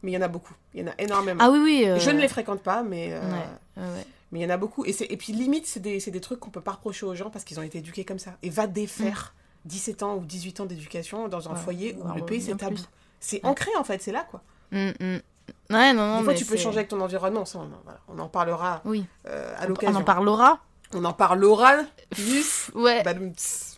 [0.03, 1.39] Mais il y en a beaucoup, il y en a énormément.
[1.43, 1.83] Ah oui, oui.
[1.87, 3.13] euh, Je ne les fréquente pas, mais...
[3.13, 3.37] euh, Ouais,
[3.77, 4.05] ouais, ouais.
[4.31, 4.83] Mais il y en a beaucoup.
[4.85, 7.29] Et, c'est- et puis limite, c'est des, des trucs qu'on peut pas reprocher aux gens
[7.29, 8.31] parce qu'ils ont été éduqués comme ça.
[8.41, 9.35] Et va défaire
[9.65, 12.81] 17 ans ou 18 ans d'éducation dans un Ouais, foyer où le pays c'est tabou.
[13.19, 13.49] C'est Ouais.
[13.51, 14.41] ancré en fait, c'est là quoi.
[14.71, 15.19] Mm, mm.
[15.69, 16.17] Ouais, non, non.
[16.19, 18.81] des fois mais tu peux changer avec ton environnement, ça on, voilà, on en parlera
[18.85, 19.05] Oui.
[19.25, 19.99] à On l'occasion.
[19.99, 20.59] en parlera.
[20.93, 21.73] On en parlera.
[22.11, 22.71] Juste.
[22.73, 23.03] Ouais,
[23.35, 23.77] tss.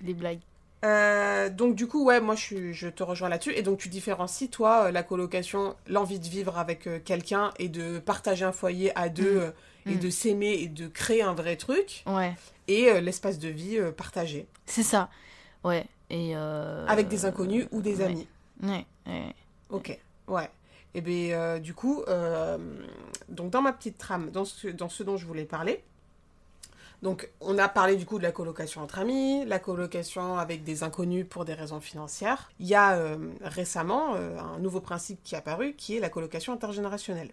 [0.00, 0.40] les blagues.
[0.84, 3.52] Euh, donc du coup, ouais, moi je, suis- je te rejoins là-dessus.
[3.54, 7.68] Et donc tu différencies, toi, euh, la colocation, l'envie de vivre avec euh, quelqu'un et
[7.68, 9.52] de partager un foyer à deux
[9.86, 9.90] Mm.
[9.90, 9.98] et Mm.
[10.00, 12.02] de s'aimer et de créer un vrai truc.
[12.06, 12.34] Ouais,
[12.68, 14.46] Et euh, l'espace de vie euh, partagé.
[14.66, 15.08] c'est ça.
[15.64, 15.84] Ouais.
[16.10, 16.34] Et.
[16.86, 18.04] Avec des inconnus ou des ouais.
[18.04, 18.28] amis.
[18.62, 19.34] Ouais, ouais.
[19.70, 20.48] Ok, ouais.
[20.94, 22.02] Et bien, du coup,
[23.28, 25.82] donc dans ma petite trame, dans ce, dans ce dont je voulais parler,
[27.02, 30.82] Donc, on a parlé du coup de la colocation entre amis, la colocation avec des
[30.82, 32.50] inconnus pour des raisons financières.
[32.58, 36.08] Il y a euh, récemment euh, un nouveau principe qui est apparu, qui est la
[36.08, 37.30] colocation intergénérationnelle.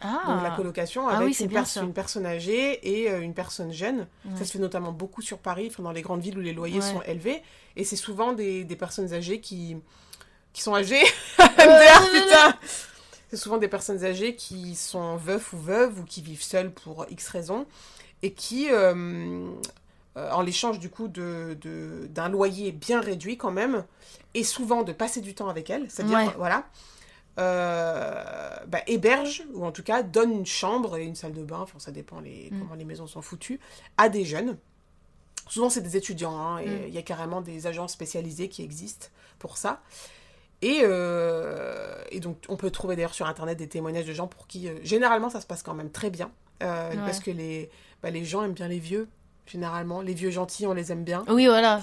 [0.00, 1.82] Ah, Donc, la colocation Ah avec oui, une, bien pers- ça.
[1.82, 4.06] une personne âgée et euh, une personne jeune.
[4.24, 4.38] Ouais.
[4.38, 6.92] Ça se fait notamment beaucoup sur Paris, dans les grandes villes où les loyers Ouais.
[6.92, 7.42] sont élevés.
[7.76, 9.76] Et c'est souvent des, des personnes âgées qui,
[10.54, 11.02] qui sont âgées.
[11.38, 12.54] MDR, putain
[13.30, 17.04] C'est souvent des personnes âgées qui sont veufs ou veuves ou qui vivent seules pour
[17.10, 17.66] X raisons
[18.24, 18.94] et qui, euh,
[20.16, 23.84] euh, en l'échange du coup de, de- d'un loyer bien réduit quand même,
[24.34, 26.34] et souvent de passer du temps avec elles, c'est-à-dire, Ouais.
[26.38, 26.64] voilà,
[27.38, 31.58] euh, bah, héberge, ou en tout cas donne une chambre et une salle de bain,
[31.60, 32.58] enfin ça dépend les, Mm.
[32.60, 33.60] comment les maisons sont foutues,
[33.96, 34.56] à des jeunes.
[35.48, 36.84] Souvent c'est des étudiants, hein, et Mm.
[36.88, 39.08] il y a carrément des agences spécialisées qui existent
[39.38, 39.82] pour ça.
[40.62, 44.46] Et, euh, et donc, on peut trouver d'ailleurs sur Internet des témoignages de gens pour
[44.46, 46.30] qui, euh, généralement, ça se passe quand même très bien.
[46.62, 46.96] Euh, Ouais.
[46.96, 47.70] Parce que les,
[48.02, 49.08] bah, les gens aiment bien les vieux,
[49.46, 50.00] généralement.
[50.00, 51.24] Les vieux gentils, on les aime bien.
[51.28, 51.82] Oui, voilà.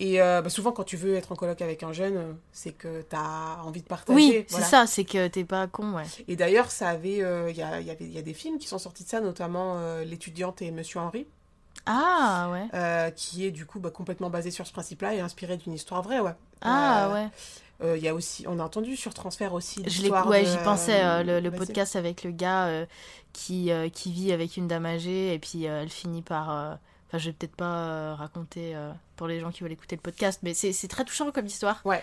[0.00, 2.72] Et euh, bah, souvent, quand tu veux être en coloc avec un jeune, euh, c'est
[2.72, 4.16] que tu as envie de partager.
[4.16, 4.64] Oui, voilà.
[4.64, 6.02] c'est ça, c'est que t'es pas con, ouais.
[6.26, 8.66] Et d'ailleurs, ça avait, euh, il y, a, y avait, y a des films qui
[8.66, 11.26] sont sortis de ça, notamment L'étudiante et Monsieur Henri,
[11.86, 13.12] Ah, ouais.
[13.14, 16.18] qui est du coup bah, complètement basé sur ce principe-là et inspiré d'une histoire vraie,
[16.20, 16.34] ouais.
[16.60, 17.26] Ah, Euh,
[17.84, 19.82] euh, y a aussi, on a entendu sur Transfert aussi.
[19.86, 21.58] Je ouais, de- j'y pensais, euh, le, le vas-y.
[21.58, 22.86] podcast avec le gars euh,
[23.32, 26.78] qui, qui vit avec une dame âgée et puis elle finit par...
[27.08, 28.74] Enfin, je vais peut-être pas raconter
[29.16, 31.80] pour les gens qui veulent écouter le podcast, mais c'est c'est très touchant comme histoire.
[31.84, 32.02] Ouais.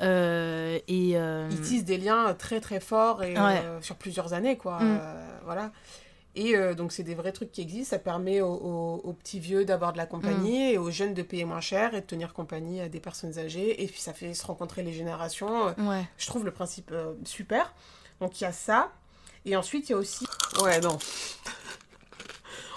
[0.00, 1.10] Et...
[1.16, 3.62] Ils tissent des liens très très forts et Ouais.
[3.80, 4.78] sur plusieurs années, quoi.
[4.80, 5.00] Mm.
[5.44, 5.72] Voilà.
[6.34, 7.90] Et euh, donc, c'est des vrais trucs qui existent.
[7.90, 10.72] Ça permet aux, aux- aux petits vieux d'avoir de la compagnie Mm.
[10.72, 13.82] et aux jeunes de payer moins cher et de tenir compagnie à des personnes âgées.
[13.82, 15.68] Et puis, ça fait se rencontrer les générations.
[15.68, 16.04] Euh, Ouais.
[16.16, 17.74] Je trouve le principe euh, super.
[18.20, 18.90] Donc, il y a ça.
[19.44, 20.26] Et ensuite, il y a aussi.
[20.62, 20.96] Ouais, non.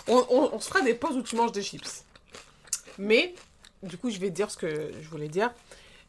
[0.08, 2.04] on, on- on se fera des pauses où tu manges des chips.
[2.98, 3.34] Mais,
[3.84, 5.52] du coup, je vais te dire ce que je voulais dire.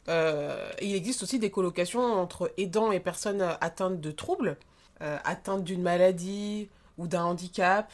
[0.09, 4.57] Euh, il existe aussi des colocations entre aidants et personnes atteintes de troubles,
[5.01, 7.93] atteintes d'une maladie ou d'un handicap,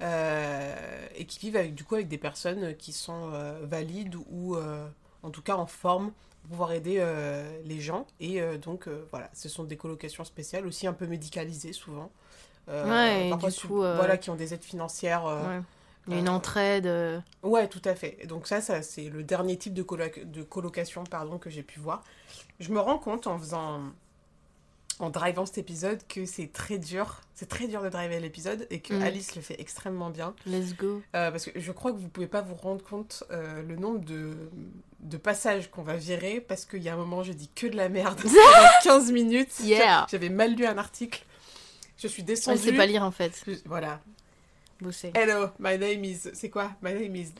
[0.00, 4.54] euh, et qui vivent avec, du coup avec des personnes qui sont euh, valides ou
[4.56, 4.86] euh,
[5.22, 6.12] en tout cas en forme
[6.42, 7.04] pour pouvoir aider
[7.64, 8.06] les gens.
[8.20, 12.10] Et donc voilà, ce sont des colocations spéciales, aussi un peu médicalisées souvent.
[12.68, 15.24] Ouais, parfois du coup, voilà, qui ont des aides financières.
[15.24, 15.60] ouais.
[16.06, 16.86] Il y a une entraide.
[16.86, 18.26] euh, Ouais, tout à fait.
[18.26, 21.80] Donc ça, ça c'est le dernier type de, coloc- de colocation pardon, que j'ai pu
[21.80, 22.02] voir.
[22.60, 23.82] Je me rends compte en faisant,
[25.00, 27.20] en drivant cet épisode que c'est très dur.
[27.34, 29.02] C'est très dur de driver l'épisode et que Mm.
[29.02, 30.34] Alice le fait extrêmement bien.
[30.46, 31.02] Let's go.
[31.14, 34.00] Euh, parce que je crois que vous pouvez pas vous rendre compte euh, le nombre
[34.04, 34.34] de,
[35.00, 37.76] de passages qu'on va virer parce qu'il y a un moment, je dis que de
[37.76, 39.60] la merde pendant 15 minutes.
[39.62, 40.06] Yeah.
[40.10, 41.24] J'avais mal lu un article.
[41.96, 42.58] Je suis descendue.
[42.58, 43.40] sait pas lire en fait.
[43.46, 44.00] Je- Voilà,
[44.80, 45.10] Bosser.
[45.14, 46.30] Hello, my name is.
[46.34, 46.70] C'est quoi?
[46.80, 47.32] My name is.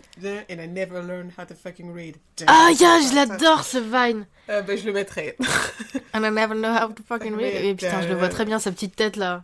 [0.49, 2.19] And I never learned how to fucking read.
[2.47, 4.27] Ah, yeah, je l'adore ce Vine!
[4.49, 5.37] Euh, ben, je le mettrai.
[6.15, 7.55] And I never know how to fucking read.
[7.55, 9.43] Et putain, je le vois très bien, sa petite tête là.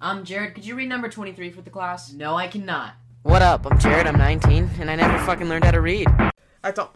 [0.00, 2.12] Um, Jared, could you read number 23 for the class?
[2.12, 2.94] No, I cannot.
[3.22, 3.66] What up?
[3.66, 6.06] I'm Jared, I'm 19, and I never fucking learned how to read.
[6.62, 6.90] Attends.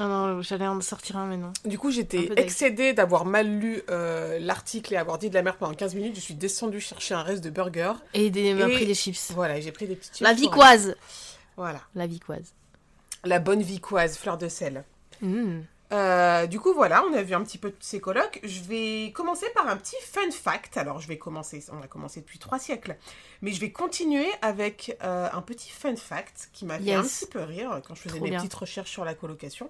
[0.00, 1.52] Ah non, j'allais en sortir un, mais non.
[1.64, 5.56] Du coup, j'étais excédée d'avoir mal lu euh, l'article et avoir dit de la merde
[5.58, 6.14] pendant 15 minutes.
[6.14, 7.92] Je suis descendue chercher un reste de burger.
[8.14, 9.32] Et des, m'a Et- pris des chips.
[9.32, 10.96] Voilà, j'ai pris des petites La chips pour- vicoise!
[11.56, 11.80] Voilà.
[11.96, 12.52] La vicoise.
[13.24, 14.84] La bonne vicoise, fleur de sel.
[15.20, 15.62] Mm.
[15.90, 18.38] Euh, du coup, voilà, on a vu un petit peu tous ces colloques.
[18.44, 20.76] Je vais commencer par un petit fun fact.
[20.76, 22.96] Alors, je vais commencer, on a commencé depuis trois siècles,
[23.42, 26.98] mais je vais continuer avec euh, un petit fun fact qui m'a fait Yes.
[26.98, 28.38] un petit peu rire quand je faisais Trop mes bien.
[28.38, 29.68] petites recherches sur la colocation.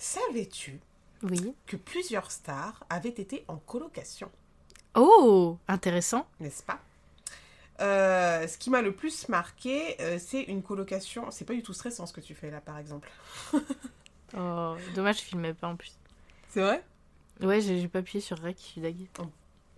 [0.00, 0.80] Savais-tu
[1.22, 1.54] Oui.
[1.66, 4.30] que plusieurs stars avaient été en colocation,
[4.94, 6.26] Oh, intéressant.
[6.40, 6.80] n'est-ce pas?
[7.80, 11.30] Euh, ce qui m'a le plus marqué, euh, c'est une colocation.
[11.30, 13.10] C'est pas du tout stressant ce que tu fais là, par exemple.
[14.38, 15.92] Oh, dommage, je filmais pas en plus.
[16.50, 16.84] C'est vrai?
[17.40, 19.06] Ouais, j'ai pas appuyé sur Rec, je suis dague.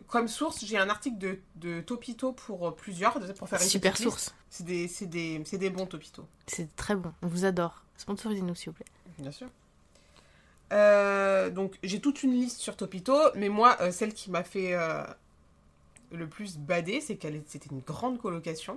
[0.06, 3.96] Comme source, j'ai un article de, de Topito pour euh, plusieurs, pour faire une Super
[3.96, 4.35] source.
[4.50, 7.12] C'est des, des, c'est des bons Topito, C'est très bon.
[7.22, 7.82] On vous adore.
[7.96, 8.87] Sponsorisez-nous, s'il vous plaît.
[9.18, 9.48] bien sûr.
[10.72, 14.74] Euh, donc j'ai toute une liste sur Topito, mais moi, euh, celle qui m'a fait
[14.74, 15.03] euh,
[16.11, 18.76] le plus bader, c'est qu'elle c'était une grande colocation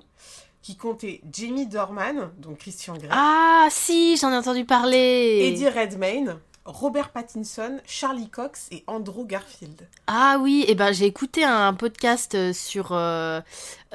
[0.61, 5.51] qui comptait Jamie Dorman, donc Christian Grey, Ah, si, j'en ai entendu parler.
[5.51, 9.87] Eddie Redmayne, Robert Pattinson, Charlie Cox et Andrew Garfield.
[10.07, 13.39] Ah oui, et ben j'ai écouté un podcast sur euh,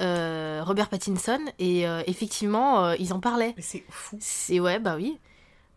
[0.00, 3.54] euh, Robert Pattinson et euh, effectivement ils en parlaient.
[3.56, 4.16] Mais c'est fou.
[4.20, 5.18] C'est ouais, bah oui.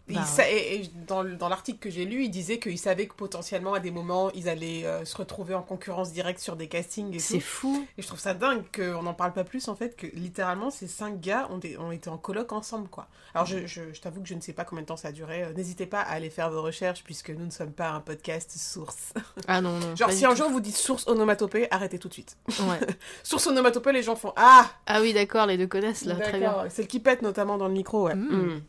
[0.10, 2.60] Et Bah, il sa- et- et dans, le- dans l'article que j'ai lu, il disait
[2.60, 6.42] qu'il savait que potentiellement à des moments ils allaient euh, se retrouver en concurrence directe
[6.42, 7.88] sur des castings C'est fou.
[7.98, 10.88] Et je trouve ça dingue qu'on n'en parle pas plus en fait, que littéralement ces
[10.88, 13.08] cinq gars ont, des- ont été en coloc ensemble quoi.
[13.34, 15.12] Alors je, je- je t'avoue que je ne sais pas combien de temps ça a
[15.14, 15.44] duré.
[15.44, 18.52] Euh, N'hésitez pas à aller faire vos recherches puisque nous ne sommes pas un podcast
[18.58, 19.14] source.
[19.48, 19.96] Ah non, non.
[19.96, 20.36] Genre si un tout.
[20.38, 22.36] jour vous dites source onomatopée, arrêtez tout de suite.
[22.50, 22.80] Ouais.
[23.24, 26.50] Source onomatopée, les gens font Ah Ah oui, d'accord, les deux connaissent là, très bien.
[26.52, 28.16] D'accord, c'est le qui pète notamment dans le micro, ouais.
[28.16, 28.36] Mm.
[28.56, 28.62] Mm.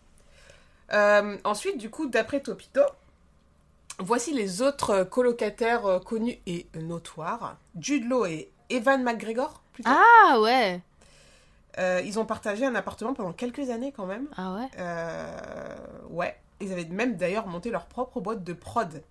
[0.95, 2.81] Euh, ensuite, du coup, d'après Topito,
[3.99, 7.57] voici les autres euh, colocataires euh, connus et notoires.
[7.79, 9.91] Jude Law et Evan McGregor, plutôt.
[9.93, 10.81] Ah ouais.
[11.79, 14.29] Euh, ils ont partagé un appartement pendant quelques années quand même.
[14.37, 14.69] Ah ouais.
[14.79, 15.77] Euh,
[16.11, 16.37] ouais.
[16.61, 19.03] Ils avaient même d'ailleurs monté leur propre boîte de prod,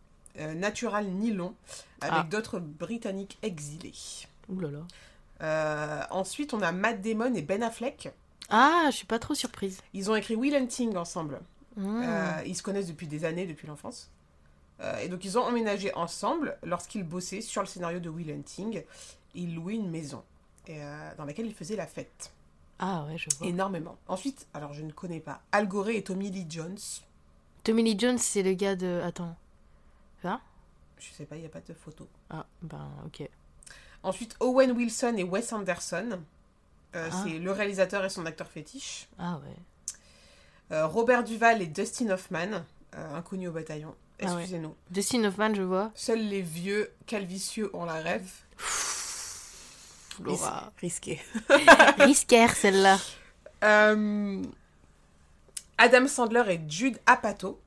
[0.56, 1.54] Natural Nylon,
[2.02, 2.28] avec Ah.
[2.32, 3.94] d'autres Britanniques exilés.
[4.50, 6.08] Ouh là là.
[6.10, 8.12] Ensuite, on a Matt Damon et Ben Affleck.
[8.50, 9.82] Ah, je suis pas trop surprise.
[9.94, 11.40] Ils ont écrit Will Hunting ensemble.
[11.76, 12.02] Mm.
[12.04, 14.10] Euh, ils se connaissent depuis des années, depuis l'enfance.
[14.80, 18.84] Euh, et donc ils ont emménagé ensemble lorsqu'ils bossaient sur le scénario de Will Hunting.
[19.36, 20.24] Ils louaient une maison
[20.68, 22.32] et, euh, dans laquelle ils faisaient la fête.
[22.80, 23.48] Ah ouais, je vois.
[23.48, 23.98] Énormément.
[24.08, 26.78] Ensuite, alors je ne connais pas, Al Gore et Tommy Lee Jones.
[27.64, 29.02] Tommy Lee Jones, c'est le gars de.
[29.04, 29.36] Attends.
[31.00, 32.08] Je sais pas, il n'y a pas de photo.
[32.30, 33.28] Ah, ben ok.
[34.04, 36.22] Ensuite, Owen Wilson et Wes Anderson.
[36.96, 37.24] Euh, Ah.
[37.24, 39.10] C'est le réalisateur et son acteur fétiche.
[39.18, 39.56] Ah ouais.
[40.74, 42.64] Euh, Robert Duval et Dustin Hoffman,
[42.98, 43.94] euh, inconnus au bataillon.
[44.22, 44.42] Ah ouais.
[44.42, 44.76] Excusez-nous.
[44.90, 45.92] Dustin Hoffman, je vois.
[45.96, 48.30] Seuls les vieux calvicieux ont la rêve.
[50.24, 50.72] Laura.
[50.80, 51.20] Risqué.
[52.00, 52.98] Risquère celle-là.
[53.64, 54.42] Euh,
[55.78, 57.60] Adam Sandler et Jude Apatow.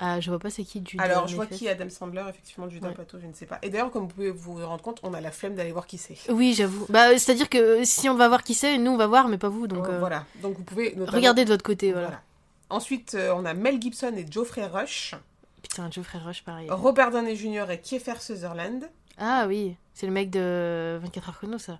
[0.00, 1.00] Ah, je vois pas c'est qui Jude.
[1.00, 1.56] Alors, je vois effet.
[1.56, 2.90] qui est Adam Sandler, effectivement, Jude Ouais.
[2.90, 3.58] Apatow, je ne sais pas.
[3.62, 5.98] Et d'ailleurs, comme vous pouvez vous rendre compte, on a la flemme d'aller voir qui
[5.98, 6.16] c'est.
[6.30, 6.86] Oui, j'avoue.
[6.88, 9.48] Bah, c'est-à-dire que si on va voir qui c'est, nous on va voir, mais pas
[9.48, 9.66] vous.
[9.66, 10.24] Donc, Euh, euh, Voilà.
[10.40, 12.06] Donc, vous pouvez notamment- regardez de votre côté, voilà.
[12.06, 12.22] Voilà.
[12.70, 15.14] Ensuite, euh, on a Mel Gibson et Geoffrey Rush.
[15.62, 16.68] Putain, Geoffrey Rush, pareil.
[16.70, 17.70] Robert Downey Jr.
[17.70, 18.88] et Kiefer Sutherland.
[19.18, 21.78] Ah oui, c'est le mec de 24 heures chrono, ça.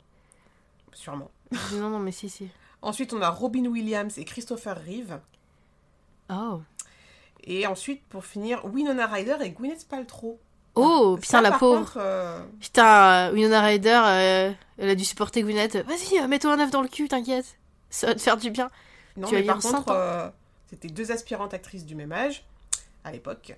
[0.92, 1.30] Sûrement.
[1.74, 2.48] non, non, mais si, si.
[2.82, 5.18] Ensuite, on a Robin Williams et Christopher Reeve.
[6.30, 6.60] Oh.
[7.44, 10.38] Et ensuite, pour finir, Winona Ryder et Gwyneth Paltrow.
[10.74, 11.78] Oh, Ça, putain, la pauvre.
[11.80, 15.76] contre, euh, Putain, euh, Winona Ryder, euh, elle a dû supporter Gwyneth.
[15.76, 17.56] Vas-y, mets-toi un œuf dans le cul, t'inquiète.
[17.90, 18.70] Ça va te faire du bien.
[19.16, 20.28] Non, Tu vas mais par vivre 100 contre, euh,
[20.68, 22.44] c'était deux aspirantes actrices du même âge,
[23.04, 23.56] à l'époque.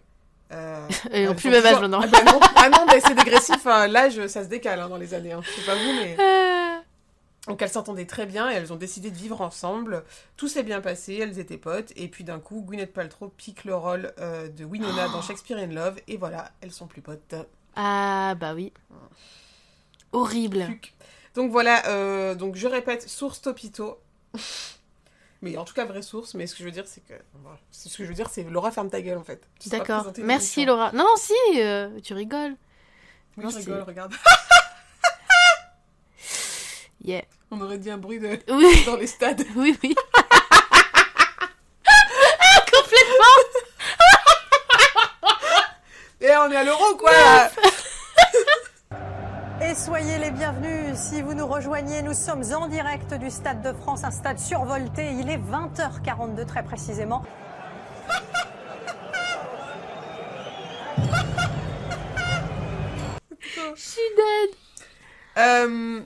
[0.52, 2.00] Euh, Elles ont elles plus même âge maintenant.
[2.02, 3.86] Ah, bah non, ah non, mais c'est dégressif, hein.
[3.86, 5.32] l'âge, ça se décale hein, dans les années.
[5.32, 5.42] Hein.
[5.44, 6.16] Je sais pas vous, mais...
[6.18, 6.78] Euh,
[7.46, 10.04] Donc elles s'entendaient très bien et elles ont décidé de vivre ensemble.
[10.36, 11.92] Tout s'est bien passé, elles étaient potes.
[11.96, 15.12] Et puis d'un coup, Gwyneth Paltrow pique le rôle euh, de Winona Oh.
[15.12, 15.96] dans Shakespeare in Love.
[16.08, 17.34] Et voilà, elles sont plus potes.
[17.76, 18.72] Ah, bah oui.
[20.12, 20.66] Horrible.
[21.34, 24.00] Donc voilà, euh, donc je répète, source Topito.
[25.42, 26.34] Mais en tout cas, vraie source.
[26.34, 27.14] Mais ce que je veux dire, c'est que...
[27.70, 29.42] Ce que je veux dire, c'est Laura, ferme ta gueule, en fait.
[29.66, 30.12] D'accord.
[30.18, 30.64] Merci.
[30.64, 30.92] Laura.
[30.92, 32.56] Non, non, si, euh, tu rigoles.
[33.36, 34.14] Oui, Non, je rigole, regarde.
[37.02, 37.22] Yeah.
[37.50, 38.38] On aurait dit un bruit de...
[38.50, 39.42] Oui, dans les stades.
[39.56, 39.94] oui, oui.
[46.22, 47.10] Et on est à l'euro, quoi.
[49.70, 52.02] Et soyez les bienvenus si vous nous rejoignez.
[52.02, 55.12] Nous sommes en direct du Stade de France, un stade survolté.
[55.12, 57.22] Il est 20h42 très précisément.
[63.40, 64.56] Je suis dead.
[65.38, 66.00] Euh,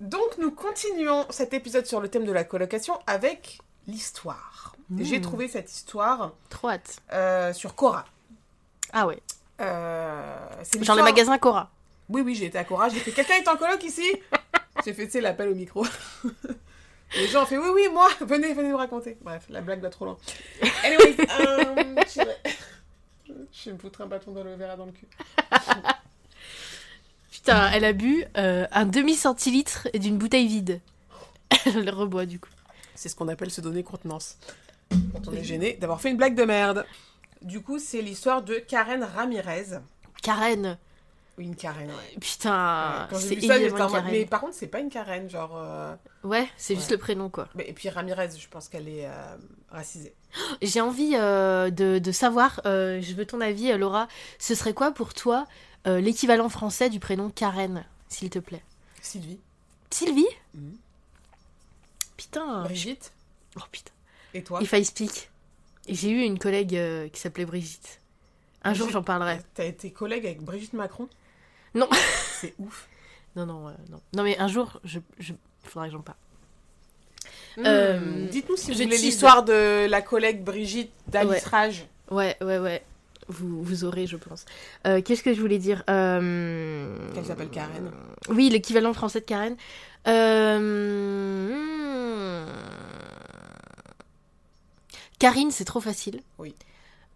[0.00, 4.74] donc nous continuons cet épisode sur le thème de la colocation avec l'histoire.
[4.88, 5.02] Mmh.
[5.02, 7.02] J'ai trouvé cette histoire Trop hâte.
[7.12, 8.06] euh, sur Cora.
[8.94, 9.20] Ah ouais.
[9.60, 11.70] Euh, c'est Genre le magasin Cora.
[12.10, 12.88] Oui, oui, j'ai été à Cora.
[12.88, 14.02] J'ai fait quelqu'un est en coloc ici?
[14.84, 15.86] J'ai fait, tu sais, l'appel au micro.
[17.16, 19.16] Les gens ont fait oui, oui, moi, venez, venez nous raconter.
[19.20, 20.16] Bref, la blague va trop loin.
[20.84, 25.06] Anyway, euh, je vais- je me foutre un bâton dans le verre dans le cul.
[27.30, 30.80] Putain, elle a bu euh, un demi-centilitre d'une bouteille vide.
[31.66, 32.50] Elle le reboit du coup.
[32.94, 34.36] C'est ce qu'on appelle se donner contenance.
[34.90, 36.84] Quand on est gêné d'avoir fait une blague de merde.
[37.42, 39.78] Du coup, c'est l'histoire de Karen Ramirez.
[40.22, 40.76] Karen.
[41.38, 42.18] Une Karen, ouais.
[42.20, 44.10] Putain, c'est ça, évidemment Karen.
[44.12, 45.56] Mais par contre, c'est pas une Karen, genre.
[45.56, 47.48] euh, Ouais, c'est juste le prénom quoi.
[47.58, 49.36] Et puis Ramirez, je pense qu'elle est euh,
[49.70, 50.14] racisée.
[50.62, 54.06] J'ai envie euh, de, de savoir, je veux ton avis, Laura,
[54.38, 55.46] ce serait quoi pour toi
[55.86, 58.62] l'équivalent français du prénom Karen, s'il te plaît?
[59.00, 59.40] Sylvie,
[59.90, 60.26] Sylvie?
[60.54, 60.76] Mhm.
[62.18, 62.64] Putain.
[62.64, 63.12] Brigitte,
[63.56, 63.92] Oh putain.
[64.34, 64.60] et toi?
[64.62, 65.30] If I speak.
[65.88, 66.78] J'ai eu une collègue
[67.12, 67.98] qui s'appelait Brigitte.
[68.62, 68.92] Un jour Brigitte.
[68.92, 69.40] j'en parlerai.
[69.54, 71.08] T'as été collègue avec Brigitte Macron?
[71.74, 71.88] Non.
[72.40, 72.88] C'est ouf.
[73.36, 74.00] Non, non, euh, non.
[74.16, 75.32] Non, mais un jour, je, je...
[75.62, 76.16] faudra que j'en parle.
[77.58, 78.26] Euh, Hmm.
[78.28, 81.86] Dites-nous si vous voulez l'histoire de la collègue Brigitte d'Alice Ouais.
[82.10, 82.82] Ouais, ouais, ouais.
[83.28, 84.44] Vous, vous aurez, je pense.
[84.86, 87.90] Euh, Qu'est-ce que je voulais dire Euh, Qu'elle s'appelle Karen.
[88.28, 89.56] Oui, l'équivalent français de Karen.
[91.20, 92.46] Euh...
[95.18, 96.20] Karine, c'est trop facile.
[96.38, 96.54] Oui.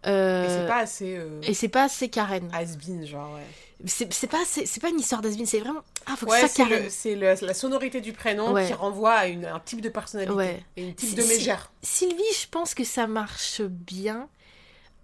[0.05, 2.47] Euh, Et c'est pas assez euh, Et c'est pas assez Karen.
[2.53, 3.41] has-been, genre, ouais.
[3.85, 5.81] C'est pas, c'est pas une histoire d'Asbin, c'est vraiment.
[6.05, 8.67] Ah, faut que Ouais, ça le- c'est la sonorité du prénom Ouais.
[8.67, 10.63] qui renvoie à une- un type de personnalité Ouais.
[10.77, 11.71] et une type de mégère.
[11.81, 14.29] Sylvie, je pense que ça marche bien.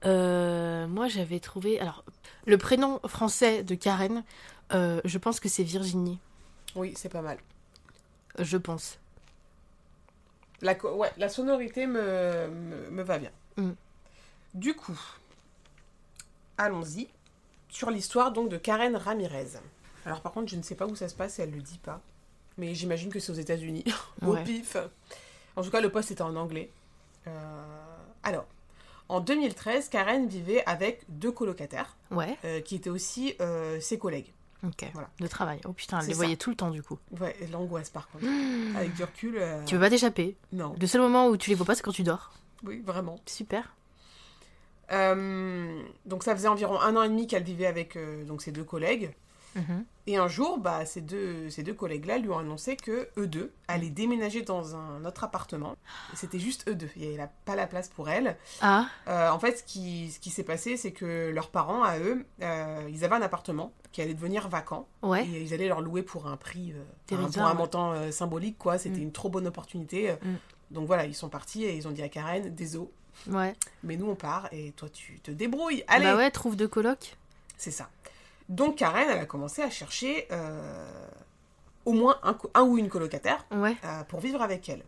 [0.06, 1.80] Euh, moi, j'avais trouvé.
[1.82, 2.04] Alors,
[2.46, 4.24] le prénom français de Karen,
[4.74, 6.18] euh, je pense que c'est Virginie.
[6.76, 7.38] Oui, c'est pas mal.
[8.40, 8.98] Je pense.
[10.62, 13.32] La, ouais, la sonorité me, me, me va bien.
[13.58, 13.72] Mm.
[14.54, 14.98] Du coup,
[16.58, 17.08] allons-y
[17.72, 19.48] sur l'histoire donc de Karen Ramirez.
[20.06, 21.80] Alors par contre, je ne sais pas où ça se passe et elle le dit
[21.80, 22.00] pas.
[22.58, 23.86] Mais j'imagine que c'est aux États-Unis.
[24.22, 24.44] Au Ouais.
[24.44, 24.78] pif.
[25.56, 26.70] En tout cas, le poste était en anglais.
[27.28, 27.32] Euh,
[28.24, 28.46] Alors,
[29.10, 34.32] en 2013, Karen vivait avec deux colocataires Ouais, euh, qui étaient aussi euh, ses collègues.
[34.66, 34.90] ok.
[34.94, 35.10] Voilà.
[35.20, 35.60] De travail.
[35.66, 36.18] Oh putain, elle les ça.
[36.18, 36.98] voyait tout le temps du coup.
[37.20, 38.26] Ouais, l'angoisse par contre.
[38.76, 39.42] Avec du recul.
[39.66, 40.36] Tu peux pas t'échapper?
[40.52, 40.76] Non.
[40.80, 42.32] Le seul moment où tu les vois pas, c'est quand tu dors.
[42.64, 43.18] Oui, vraiment.
[43.26, 43.74] Super.
[44.92, 48.52] Euh, donc ça faisait environ un an et demi qu'elle vivait avec euh, donc ses
[48.52, 49.14] deux collègues.
[49.56, 49.84] Mhm.
[50.08, 53.52] Et un jour, bah, ces deux, ces deux collègues-là lui ont annoncé que eux deux
[53.68, 55.76] allaient déménager dans un autre appartement.
[56.16, 56.90] C'était juste eux deux.
[56.96, 58.38] Il n'y avait pas la place pour elle.
[58.62, 62.00] Ah, Euh, en fait, ce qui, ce qui s'est passé, c'est que leurs parents, à
[62.00, 62.26] eux,
[62.90, 64.88] ils avaient un appartement qui allait devenir vacant.
[65.04, 65.26] ouais.
[65.28, 66.74] Et ils allaient leur louer pour un prix,
[67.08, 68.78] pour un montant symbolique, quoi.
[68.78, 69.04] C'était Mm.
[69.04, 70.14] une trop bonne opportunité.
[70.14, 70.36] Mm.
[70.74, 72.88] Donc voilà, ils sont partis et ils ont dit à Karen, désolé,
[73.28, 73.54] Ouais.
[73.84, 75.84] mais nous on part et toi tu te débrouilles.
[75.88, 77.16] Allez, Bah ouais, trouve deux colocs.
[77.58, 77.90] c'est ça.
[78.50, 81.10] Donc Karen, elle a commencé à chercher euh,
[81.86, 82.20] au moins
[82.54, 83.76] un, ou une colocataire Ouais.
[83.86, 84.84] euh, pour vivre avec elle.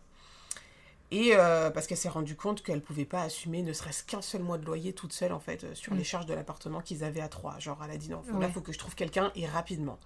[1.10, 4.42] Et euh, parce qu'elle s'est rendue compte qu'elle pouvait pas assumer ne serait-ce qu'un seul
[4.42, 5.98] mois de loyer toute seule en fait sur Mm.
[5.98, 7.58] les charges de l'appartement qu'ils avaient à trois.
[7.60, 8.40] Genre elle a dit non, faut, Ouais.
[8.40, 9.98] là faut que je trouve quelqu'un et rapidement.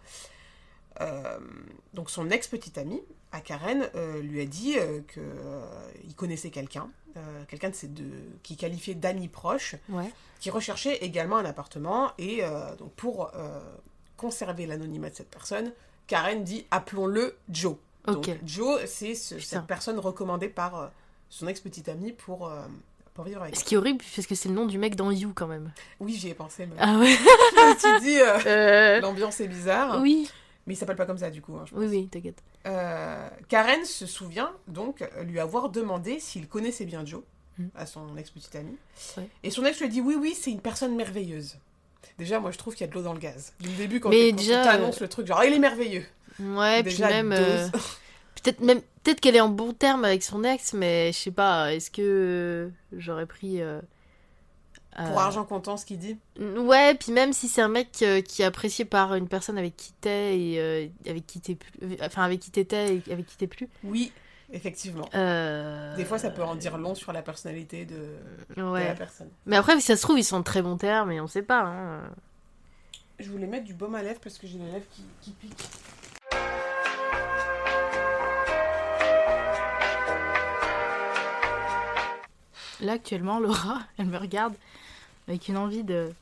[1.01, 1.39] Euh,
[1.95, 3.03] donc son ex-petite amie,
[3.33, 5.61] à Karen, euh, lui a dit euh, que euh,
[6.17, 6.89] connaissait quelqu'un,
[7.49, 8.11] quelqu'un de ses deux,
[8.43, 10.11] qui qualifiait d'amis proche, Ouais.
[10.41, 12.13] qui recherchait également un appartement.
[12.19, 12.43] Et
[12.79, 13.33] donc pour
[14.17, 15.73] conserver l'anonymat de cette personne,
[16.07, 17.77] Karen dit appelons-le Joe.
[18.07, 18.31] Donc.
[18.45, 20.91] Joe, c'est ce- cette personne recommandée par
[21.29, 22.51] son ex-petite amie pour,
[23.15, 25.11] pour vivre avec Ce qui est horrible, parce que c'est le nom du mec dans
[25.11, 25.73] You quand même.
[26.01, 26.69] Oui, j'y ai pensé.
[26.79, 27.17] Ah ouais.
[27.81, 30.01] tu dis, euh, Euh, l'ambiance est bizarre.
[30.01, 30.31] Oui.
[30.69, 31.57] Mais il s'appelle pas comme ça du coup.
[31.57, 31.81] hein, je pense.
[31.81, 32.43] Oui, oui, t'inquiète.
[32.67, 37.23] Euh, Karen se souvient donc lui avoir demandé s'il connaissait bien Joe,
[37.59, 37.65] Mm.
[37.75, 38.77] à son ex-petite amie.
[39.17, 39.27] Ouais.
[39.43, 41.57] Et son ex lui a dit oui, oui, c'est une personne merveilleuse.
[42.17, 43.53] Déjà, moi je trouve qu'il y a de l'eau dans le gaz.
[43.59, 46.05] Du début, quand, Mais déjà, on t'annonce le truc, genre, il est merveilleux.
[46.39, 47.33] Ouais, puis Déjà, même.
[47.33, 47.69] euh.
[48.43, 51.75] Peut-être même peut-être qu'elle est en bon terme avec son ex, mais je sais pas,
[51.75, 53.61] est-ce que j'aurais pris.
[54.99, 56.19] Euh, Pour euh, argent comptant, ce qu'il dit.
[56.39, 59.77] Ouais, puis même si c'est un mec euh, qui est apprécié par une personne avec
[59.77, 61.71] qui t'es et euh, avec qui t'es plus.
[62.03, 63.69] Enfin, avec qui t'étais et avec qui t'es plus.
[63.85, 64.13] Oui,
[64.53, 65.09] effectivement.
[65.15, 68.17] euh, Des fois, ça peut en dire long sur la personnalité de,
[68.57, 69.29] de la personne.
[69.47, 71.43] Mais après, si ça se trouve, ils sont en très bons termes et on sait
[71.43, 71.61] pas.
[71.63, 72.03] Hein.
[73.21, 75.69] Je voulais mettre du baume à lèvres parce que j'ai les lèvres qui, qui piquent.
[82.81, 84.55] Là, actuellement, Laura, elle me regarde
[85.29, 86.13] avec une envie de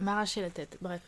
[0.00, 0.78] m'arracher la tête.
[0.80, 1.02] Bref.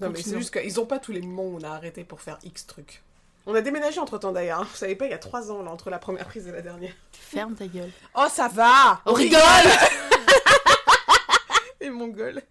[0.00, 2.20] Non, mais c'est juste qu'ils ont pas tous les moments où on a arrêté pour
[2.20, 3.02] faire X trucs.
[3.46, 4.64] On a déménagé entre temps d'ailleurs.
[4.64, 6.62] Vous savez pas, il y a trois ans là, entre la première prise et la
[6.62, 6.92] dernière.
[7.12, 7.92] Ferme ta gueule.
[8.14, 9.40] Oh, ça va On rigole
[11.80, 12.42] Et mon gueule.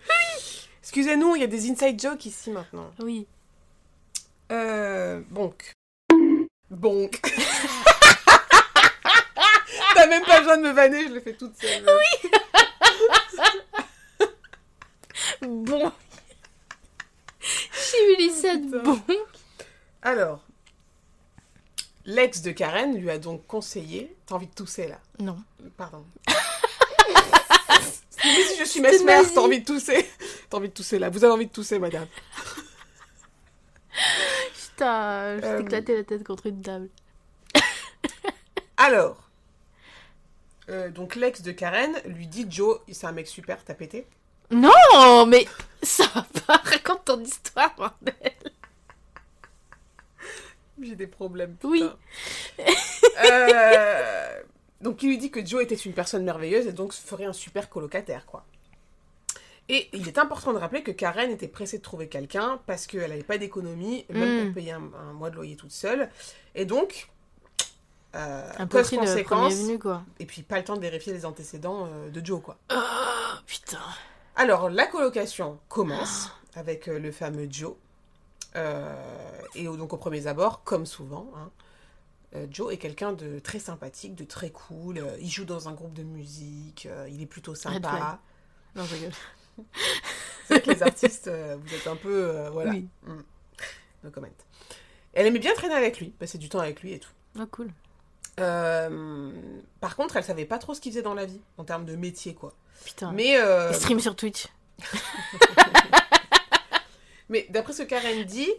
[0.81, 2.89] Excusez-nous, il y a des inside jokes ici maintenant.
[2.99, 3.27] Oui.
[4.51, 5.21] Euh.
[5.29, 5.73] Bonk.
[6.69, 7.21] Bonk.
[9.95, 11.83] T'as même pas besoin de me vanner, je l'ai fait toute seule.
[11.85, 12.29] Oui
[15.41, 15.91] Bon.
[17.39, 18.83] J'ai eu les sept Putain.
[18.83, 19.01] bon.
[20.01, 20.41] Alors.
[22.07, 24.15] L'ex de Karen lui a donc conseillé.
[24.27, 25.37] T'as envie de tousser là Non.
[25.77, 26.05] Pardon.
[26.27, 26.33] Mais
[28.43, 30.07] si je suis mesmer, t'as envie de tousser.
[30.49, 31.09] T'as envie de tousser là.
[31.09, 32.07] Vous avez envie de tousser, madame.
[34.53, 35.61] Putain, je t'ai Euh.
[35.61, 36.89] éclaté la tête contre une table.
[38.77, 39.17] Alors.
[40.69, 44.05] euh, donc l'ex de Karen lui dit Joe, c'est un mec super, t'as pété
[44.51, 45.47] Non, mais
[45.83, 46.57] ça va pas.
[46.63, 48.33] Raconte ton histoire, bordel.
[50.81, 51.55] J'ai des problèmes.
[51.63, 51.83] Oui.
[53.23, 54.41] Euh,
[54.81, 57.69] donc il lui dit que Joe était une personne merveilleuse et donc ferait un super
[57.69, 58.45] colocataire, quoi.
[59.67, 63.09] Et il est important de rappeler que Karen était pressée de trouver quelqu'un parce qu'elle
[63.09, 64.45] n'avait pas d'économie, même Mm.
[64.45, 66.09] pour payer un, un mois de loyer toute seule.
[66.53, 67.09] Et donc,
[68.15, 70.01] Euh, Un peu conséquence, venu, quoi.
[70.19, 72.55] et puis pas le temps de vérifier les antécédents euh, de Joe, quoi.
[72.73, 72.77] Oh,
[73.45, 73.79] putain.
[74.35, 77.75] Alors, la colocation commence avec euh, le fameux Joe.
[78.55, 78.93] Euh,
[79.55, 81.49] et donc, au premier abord, comme souvent, hein,
[82.35, 85.05] euh, Joe est quelqu'un de très sympathique, de très cool.
[85.19, 87.75] il joue dans un groupe de musique, il est plutôt flag.
[87.75, 88.19] sympa.
[88.75, 89.11] Non, je rigole.
[90.47, 92.49] C'est vrai que les artistes, vous êtes un peu.
[92.51, 92.71] voilà.
[92.71, 92.87] Oui.
[93.03, 93.23] Mm.
[94.03, 94.27] No comment.
[95.13, 97.11] Elle aimait bien traîner avec lui, passer du temps avec lui et tout.
[97.39, 97.71] Oh, cool.
[98.37, 101.95] Par contre, elle savait pas trop ce qu'il faisait dans la vie, en termes de
[101.95, 102.53] métier, quoi.
[102.83, 103.11] Putain.
[103.11, 104.47] Mais, euh, Il stream sur Twitch.
[107.29, 108.51] mais d'après ce Karen dit,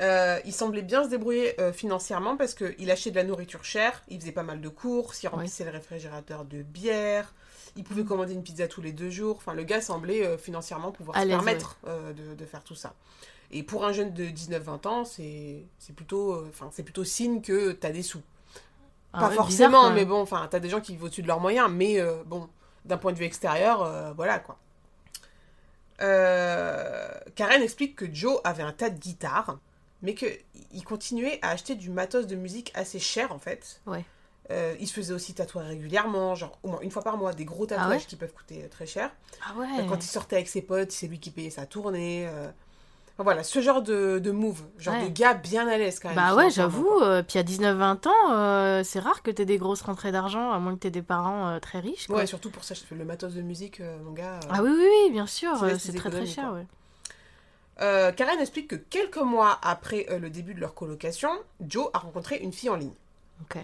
[0.00, 4.02] euh, il semblait bien se débrouiller euh, financièrement parce qu'il achetait de la nourriture chère,
[4.08, 7.34] il faisait pas mal de courses, il remplissait le réfrigérateur de bière,
[7.76, 8.06] il pouvait Mm.
[8.06, 9.36] commander une pizza tous les deux jours.
[9.36, 12.94] Enfin, le gars semblait euh, financièrement pouvoir À se permettre de, de faire tout ça.
[13.52, 17.90] Et pour un jeune de 19-20 ans, c'est plutôt, enfin, c'est plutôt signe que t'as
[17.90, 18.20] des sous.
[19.12, 21.28] Ah pas ouais, forcément, bizarre, mais bon, enfin, t'as des gens qui vivent au-dessus de
[21.28, 22.48] leurs moyens, mais bon,
[22.86, 24.58] d'un point de vue extérieur, euh, voilà quoi.
[26.02, 29.58] Euh, Karen explique que Joe avait un tas de guitares,
[30.02, 33.80] mais qu'il continuait à acheter du matos de musique assez cher en fait.
[33.86, 34.04] Ouais.
[34.50, 37.44] Euh, il se faisait aussi tatouer régulièrement, genre au moins une fois par mois, des
[37.44, 39.10] gros tatouages Ah ouais qui peuvent coûter très cher.
[39.44, 39.86] Ah ouais.
[39.88, 42.28] Quand il sortait avec ses potes, c'est lui qui payait sa tournée.
[43.18, 45.04] Enfin, voilà, ce genre de, de move, genre Ouais.
[45.04, 46.16] de gars bien à l'aise quand même.
[46.16, 47.00] Bah ouais, j'avoue.
[47.00, 50.58] euh, puis à 19-20 ans, euh, c'est rare que t'aies des grosses rentrées d'argent, à
[50.58, 52.06] moins que t'aies des parents euh, très riches.
[52.08, 52.16] Quoi.
[52.16, 54.38] Ouais, surtout pour ça, je fais le matos de musique, mon gars.
[54.50, 55.52] Ah oui, oui, oui, bien sûr.
[55.78, 56.66] C'est très très cher, ouais.
[57.82, 61.28] Euh, Karen explique que quelques mois après euh, le début de leur colocation,
[61.66, 62.94] Joe a rencontré une fille en ligne.
[63.42, 63.58] Ok.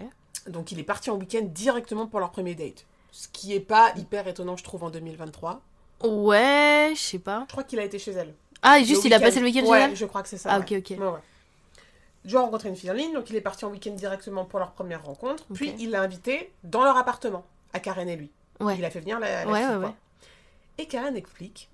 [0.47, 2.85] Donc il est parti en week-end directement pour leur premier date.
[3.11, 5.61] Ce qui est pas hyper étonnant, je trouve, en 2023.
[6.03, 7.45] Ouais, je sais pas.
[7.47, 8.33] Je crois qu'il a été chez elle.
[8.63, 10.49] Ah, juste, il a passé le week-end Ouais, je crois que c'est ça.
[10.51, 10.63] Ah, ouais.
[10.77, 10.97] ok, ok.
[10.99, 11.19] Ouais, ouais.
[12.25, 14.59] Joe a rencontré une fille en ligne, donc il est parti en week-end directement pour
[14.59, 15.43] leur première rencontre.
[15.53, 17.43] Puis il l'a invitée dans leur appartement,
[17.73, 18.31] à Karen et lui.
[18.61, 18.77] Ouais.
[18.77, 19.93] Il a fait venir la, la Ouais, fille, ouais.
[20.77, 21.69] Et Karen explique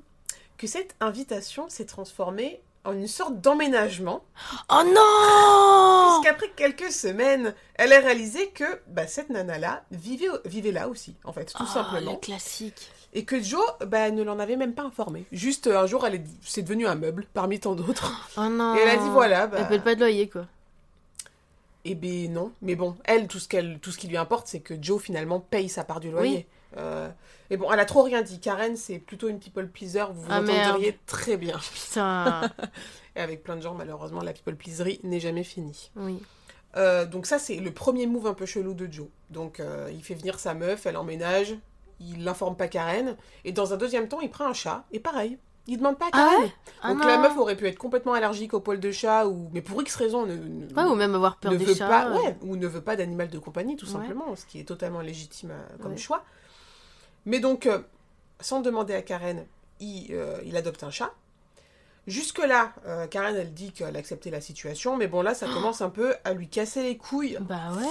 [0.58, 4.24] que cette invitation s'est transformée en une sorte d'emménagement
[4.72, 10.88] Oh non Puisqu'après quelques semaines, elle a réalisé que bah, cette nana-là vivait, vivait là
[10.88, 12.14] aussi, en fait, tout Ah, simplement.
[12.14, 12.92] Le classique.
[13.14, 15.26] Et que Joe bah, ne l'en avait même pas informé.
[15.32, 16.24] Juste un jour, elle est...
[16.44, 18.12] c'est devenu un meuble parmi tant d'autres.
[18.38, 18.76] Oh non.
[18.76, 19.58] Et elle a dit voilà, bah...
[19.62, 20.46] Elle paye pas de loyer, quoi.
[21.86, 22.52] Eh ben non.
[22.62, 25.40] Mais bon, elle, tout ce, qu'elle, tout ce qui lui importe, c'est que Joe finalement
[25.40, 26.48] paye sa part du loyer.
[26.78, 27.10] Euh,
[27.50, 28.40] Mais bon, elle a trop rien dit.
[28.40, 31.58] Karen, c'est plutôt une people pleaser, vous vous Ah, entendriez très bien.
[31.58, 32.50] Putain.
[33.16, 35.92] Et avec plein de gens, malheureusement, la people pleaserie n'est jamais finie.
[35.96, 36.22] oui.
[36.78, 39.08] Euh, donc ça, c'est le premier move un peu chelou de Joe.
[39.32, 41.56] Donc euh, il fait venir sa meuf, elle emménage,
[42.00, 45.40] il n'informe pas Karen, et dans un deuxième temps, il prend un chat, et pareil,
[45.66, 46.42] il demande pas à Ah Karen.
[46.44, 46.54] ouais?
[46.84, 47.08] Ah donc non.
[47.08, 49.96] la meuf aurait pu être complètement allergique au poil de chat, ou mais pour X
[49.96, 51.88] raison, ne, ne- Ouais, ou même avoir peur ne des veut chats.
[51.88, 52.18] pas, euh.
[52.22, 55.52] ouais, ou ne veut pas d'animal de compagnie, tout simplement, ce qui est totalement légitime
[55.82, 56.24] comme choix.
[57.26, 57.80] Mais donc, euh,
[58.40, 59.46] sans demander à Karen,
[59.80, 61.12] il, euh, il adopte un chat.
[62.08, 65.90] Jusque-là, euh, Karen, elle dit qu'elle acceptait la situation, mais bon, là, ça commence un
[65.90, 67.38] peu à lui casser les couilles.
[67.42, 67.86] Bah ouais.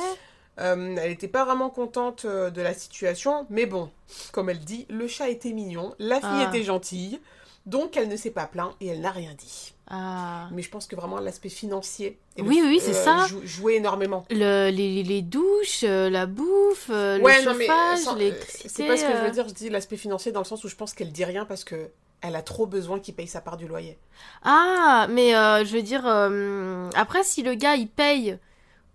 [0.60, 3.90] Euh, elle n'était pas vraiment contente euh, de la situation, mais bon,
[4.32, 6.48] comme elle dit, le chat était mignon, la fille Ah.
[6.48, 7.20] était gentille,
[7.64, 9.74] donc elle ne s'est pas plaint et elle n'a rien dit.
[9.90, 10.48] Ah.
[10.52, 13.26] Mais je pense que vraiment l'aspect financier et Oui, le- oui, c'est ça.
[13.26, 14.24] jou- jouait énormément.
[14.30, 18.68] Le, les, les douches, euh, la bouffe, euh, Ouais, le chauffage, euh, l'électricité.
[18.68, 19.24] c'est pas ce que je euh.
[19.24, 21.46] veux dire, je dis l'aspect financier dans le sens où je pense qu'elle dit rien
[21.46, 21.88] parce que
[22.20, 23.96] elle a trop besoin qu'il paye sa part du loyer.
[24.42, 28.36] Ah, mais euh, je veux dire, euh, après, si le gars il paye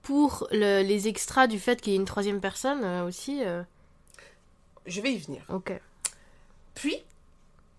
[0.03, 3.63] pour le- les extras du fait qu'il y ait une troisième personne euh, aussi, euh,
[4.85, 5.41] Je vais y venir.
[5.49, 5.71] ok.
[6.75, 6.97] Puis,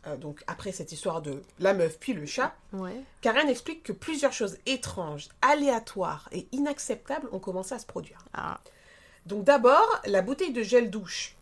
[0.06, 3.00] euh, donc après cette histoire de la meuf puis le chat, Ouais.
[3.20, 8.24] Karen explique que plusieurs choses étranges, aléatoires et inacceptables ont commencé à se produire.
[8.34, 8.60] Ah.
[9.26, 11.34] Donc d'abord, la bouteille de gel douche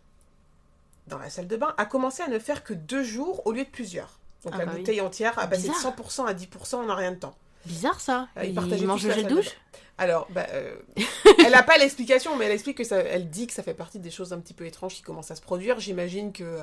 [1.07, 3.63] dans la salle de bain a commencé à ne faire que deux jours au lieu
[3.65, 4.19] de plusieurs.
[4.43, 4.79] Donc Ah la bah oui.
[4.79, 5.95] bouteille entière a passé de Bizarre.
[5.97, 7.35] 100% à 10% en un rien de temps.
[7.65, 8.27] Bizarre ça.
[8.37, 9.51] Euh, il partageaient mange le gel douche.
[9.97, 10.75] Alors, bah, euh,
[11.45, 13.99] elle n'a pas l'explication, mais elle explique que ça, elle dit que ça fait partie
[13.99, 15.79] des choses un petit peu étranges qui commencent à se produire.
[15.79, 16.59] J'imagine que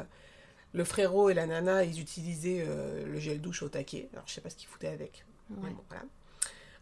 [0.72, 4.08] le frérot et la nana, ils utilisaient euh, le gel douche au taquet.
[4.12, 5.24] Alors, je sais pas ce qu'ils foutaient avec.
[5.50, 5.70] mais Ouais.
[5.74, 6.04] bon, voilà.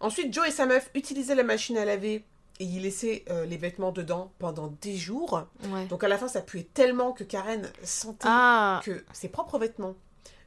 [0.01, 2.25] Ensuite, Joe et sa meuf utilisaient la machine à laver
[2.61, 5.45] et ils laissaient euh, les vêtements dedans pendant des jours.
[5.71, 5.87] Ouais.
[5.87, 9.95] Donc, à la fin, ça puait tellement que Karen sentait Ah, que ses propres vêtements,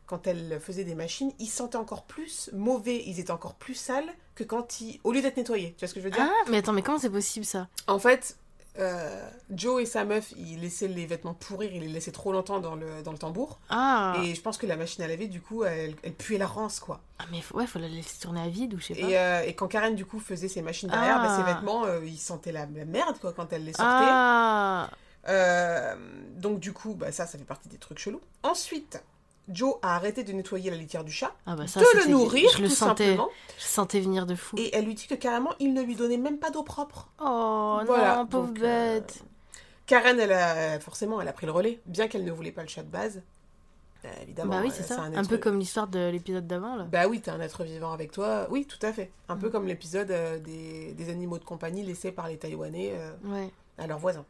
[0.05, 4.09] quand elle faisait des machines, ils sentaient encore plus mauvais, ils étaient encore plus sales
[4.35, 4.99] que quand ils...
[5.03, 5.73] au lieu d'être nettoyés.
[5.77, 6.21] Tu vois ce que je veux dire?
[6.29, 7.67] Ah, mais attends, mais comment c'est possible ça?
[7.87, 8.37] En fait,
[8.79, 12.59] euh, Joe et sa meuf, ils laissaient les vêtements pourrir, ils les laissaient trop longtemps
[12.59, 13.59] dans le, dans le tambour.
[13.69, 14.15] Ah.
[14.23, 16.79] Et je pense que la machine à laver, du coup, elle, elle puait la rance,
[16.79, 17.01] quoi.
[17.19, 19.07] Ah, mais faut- ouais, faut la laisser tourner à vide ou je sais pas.
[19.07, 21.27] Et, euh, et quand Karen, du coup, faisait ses machines derrière, Ah.
[21.27, 23.85] bah, ses vêtements, euh, ils sentaient la, la merde, quoi, quand elle les sortait.
[23.87, 24.89] ah.
[26.37, 28.21] Donc, du coup, bah, ça, ça fait partie des trucs chelous.
[28.43, 29.03] Ensuite,
[29.53, 32.49] Joe a arrêté de nettoyer la litière du chat, Ah bah ça, de le nourrir,
[32.55, 33.29] je le tout sentais, simplement.
[33.57, 34.55] je sentais venir de fou.
[34.57, 37.09] Et elle lui dit que carrément, il ne lui donnait même pas d'eau propre.
[37.19, 39.23] Oh Voilà, non, pauvre donc, euh, bête.
[39.87, 42.67] Karen, elle a, forcément, elle a pris le relais, bien qu'elle ne voulait pas le
[42.69, 43.21] chat de base.
[44.03, 44.99] Euh, évidemment, Bah oui, euh, c'est ça.
[45.01, 46.85] un, Un, être- peu comme l'histoire de l'épisode d'avant là.
[46.91, 48.47] Bah oui, t'es un être vivant avec toi.
[48.49, 49.11] Oui, tout à fait.
[49.29, 49.51] Un peu Mm.
[49.51, 52.93] comme l'épisode euh, des, des animaux de compagnie laissés par les Taïwanais
[53.25, 53.51] Ouais.
[53.77, 54.25] à leurs voisins.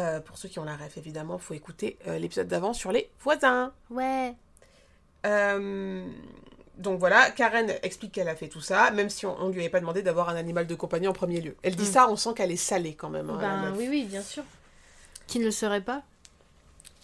[0.00, 3.10] Euh, pour ceux qui ont la ref, évidemment, faut écouter euh, l'épisode d'avant sur les
[3.20, 3.72] voisins.
[3.90, 4.34] Ouais.
[5.26, 6.06] Euh,
[6.78, 9.68] donc voilà, Karen explique qu'elle a fait tout ça, même si on, on lui avait
[9.68, 11.54] pas demandé d'avoir un animal de compagnie en premier lieu.
[11.62, 11.92] Elle dit Mm.
[11.92, 13.28] ça, on sent qu'elle est salée quand même.
[13.30, 13.38] hein,
[13.70, 14.42] Ben oui, oui, bien sûr.
[15.26, 16.02] Qui ne le serait pas?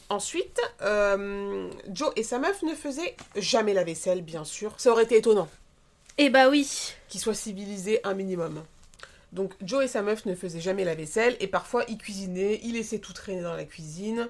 [0.09, 4.73] Ensuite, euh, Joe et sa meuf ne faisaient jamais la vaisselle, bien sûr.
[4.79, 5.49] Ça aurait été étonnant.
[6.19, 6.95] Eh bah oui.
[7.09, 8.63] qu'ils soient civilisés un minimum.
[9.33, 12.75] Donc Joe et sa meuf ne faisaient jamais la vaisselle et parfois ils cuisinaient, ils
[12.75, 14.29] laissaient tout traîner dans la cuisine.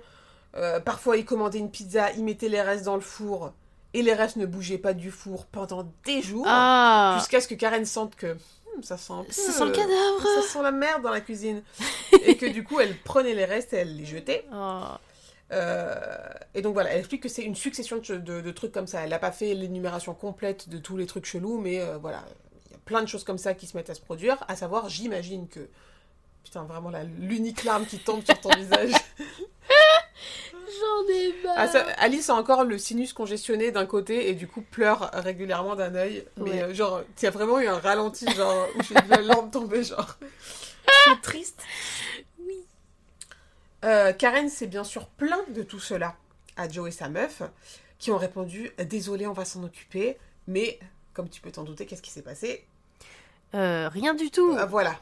[0.56, 3.52] Euh, parfois ils commandaient une pizza, ils mettaient les restes dans le four
[3.94, 7.16] et les restes ne bougeaient pas du four pendant des jours Ah.
[7.18, 8.34] jusqu'à ce que Karen sente que
[8.76, 10.22] Hmm, ça sent un peu, Ça sent le cadavre.
[10.42, 11.62] ça sent la merde dans la cuisine
[12.24, 14.44] et que du coup elle prenait les restes et elle les jetait.
[14.52, 14.82] Oh.
[15.52, 15.94] Euh,
[16.54, 19.02] et donc voilà, elle explique que c'est une succession de, de- de trucs comme ça.
[19.02, 22.24] Elle n'a pas fait l'énumération complète de tous les trucs chelous, mais euh, voilà,
[22.86, 24.42] plein de choses comme ça qui se mettent à se produire.
[24.48, 25.68] À savoir, j'imagine que.
[26.44, 28.92] Putain, vraiment la- l'unique larme qui tombe sur ton visage.
[30.68, 31.54] J'en ai marre.
[31.56, 35.76] Ah, ça- Alice a encore le sinus congestionné d'un côté et du coup pleure régulièrement
[35.76, 36.24] d'un œil.
[36.36, 36.62] Mais Ouais.
[36.62, 39.50] euh, genre, il y a vraiment eu un ralenti, genre, où j'ai vu la lampe
[39.52, 40.16] tomber, genre.
[41.04, 41.62] C'est triste.
[42.40, 42.64] Oui.
[43.84, 46.16] Euh, Karen s'est bien sûr plaint de tout cela
[46.56, 47.42] à Joe et sa meuf,
[47.98, 50.16] qui ont répondu Désolé, on va s'en occuper.
[50.48, 50.78] Mais,
[51.12, 52.64] comme tu peux t'en douter, qu'est-ce qui s'est passé?
[53.54, 54.56] Euh, rien du tout.
[54.58, 54.96] Ah, Voilà.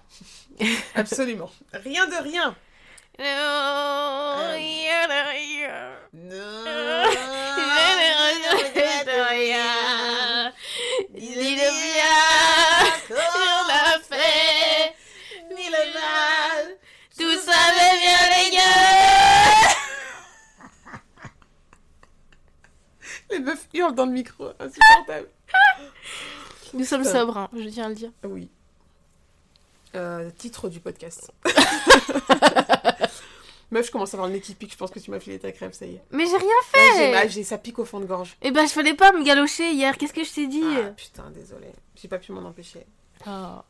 [0.95, 1.51] Absolument.
[1.73, 2.55] Rien de rien.
[3.19, 4.53] Non, Euh.
[4.55, 5.93] rien de rien.
[6.13, 7.05] Non.
[8.75, 10.53] Rien de rien.
[11.11, 14.95] Dis le bien qu'on a fait.
[15.55, 16.77] Ni le mal.
[17.17, 19.71] Tout ça va bien, les gars.
[23.31, 24.49] Les meufs hurlent dans le micro.
[24.59, 25.29] Insupportable.
[26.75, 28.11] Nous sommes sobres, hein, je tiens à le dire.
[28.25, 28.51] Oui.
[29.95, 31.33] Euh, titre du podcast.
[33.71, 34.73] Meuf, je commence à avoir le nez qui pique.
[34.73, 36.03] Je pense que tu m'as filé ta crève, ça y est.
[36.11, 37.29] Mais j'ai rien j'ai fait.
[37.29, 38.37] j'ai ça pique au fond de gorge.
[38.43, 39.97] Eh ben, je fallait pas me galocher hier.
[39.97, 41.69] Qu'est-ce que je t'ai dit Ah, putain, désolé.
[41.95, 42.85] J'ai pas pu m'en empêcher.
[43.27, 43.61] Oh.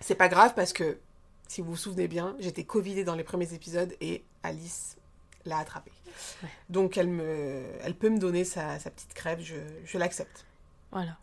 [0.00, 0.98] C'est pas grave parce que,
[1.48, 4.96] si vous vous souvenez bien, j'étais covidée dans les premiers épisodes et Alice
[5.44, 5.92] l'a attrapée.
[6.42, 6.48] Ouais.
[6.70, 10.44] Donc elle, me, elle peut me donner sa, sa petite crève, je, je l'accepte.
[10.94, 11.16] Voilà.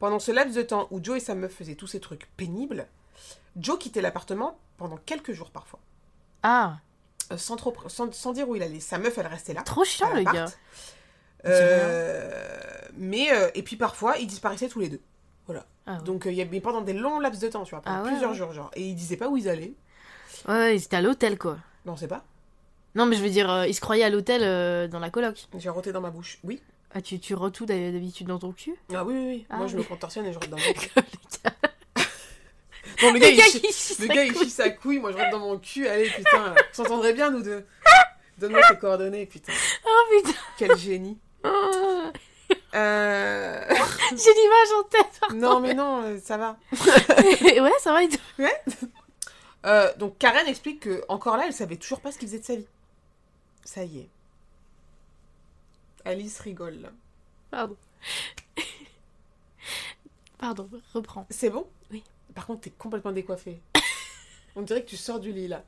[0.00, 2.86] Pendant ce laps de temps où Joe et sa meuf faisaient tous ces trucs pénibles,
[3.56, 5.78] Joe quittait l'appartement pendant quelques jours parfois.
[6.42, 6.78] Ah,
[7.32, 8.80] Euh, sans, trop, sans, sans dire où il allait.
[8.80, 9.62] Sa meuf, elle restait là.
[9.62, 10.46] trop chiant, le gars.
[11.46, 12.30] Euh,
[12.96, 15.00] mais, euh, et puis parfois, ils disparaissaient tous les deux.
[15.46, 15.64] Voilà.
[15.86, 16.02] Ah ouais.
[16.04, 18.02] Donc, euh, il y avait pendant des longs laps de temps, tu vois, pendant Ah
[18.02, 18.36] ouais, plusieurs ouais.
[18.36, 18.70] jours, genre.
[18.74, 19.72] Et ils disaient pas où ils allaient.
[20.48, 21.58] Ouais, ils étaient à l'hôtel, quoi.
[21.86, 22.24] Non, on sait pas.
[22.94, 25.46] Non, mais je veux dire, euh, ils se croyaient à l'hôtel euh, dans la coloc.
[25.58, 26.38] J'ai roté dans ma bouche.
[26.44, 26.60] Oui.
[26.94, 28.74] Ah, tu, tu retous d'hab- d'habitude dans ton cul?
[28.94, 29.46] Ah oui, oui, oui.
[29.50, 29.82] Ah Moi, je oui.
[29.82, 30.90] me contorsionne et je rote dans mon cul.
[30.96, 31.00] Le
[31.44, 31.52] gars,
[33.02, 34.44] Bon, le gars, il, chie- qui chie le sa gars, il couille.
[34.44, 35.88] chie sa couille, moi, je rentre dans mon cul.
[35.88, 37.66] Allez, putain, on s'entendrait bien, nous deux.
[38.38, 39.52] Donne-moi tes coordonnées, putain.
[39.86, 41.18] Oh putain Quel génie.
[41.44, 42.02] Oh,
[42.74, 43.64] Euh...
[44.10, 46.56] J'ai l'image en tête non, mais non, euh, ça va.
[46.72, 48.18] Ouais, ça va et tout
[49.66, 52.44] Euh, donc, Karen explique que, encore là, elle savait toujours pas ce qu'il faisait de
[52.44, 52.66] sa vie.
[53.64, 54.08] Ça y est.
[56.04, 56.92] Alice rigole.
[57.50, 57.76] Pardon.
[60.38, 61.26] Pardon, reprends.
[61.30, 61.66] C'est bon?
[61.90, 62.02] Oui.
[62.34, 63.60] Par contre, t'es complètement décoiffée.
[64.56, 65.62] On dirait que tu sors du lit, là.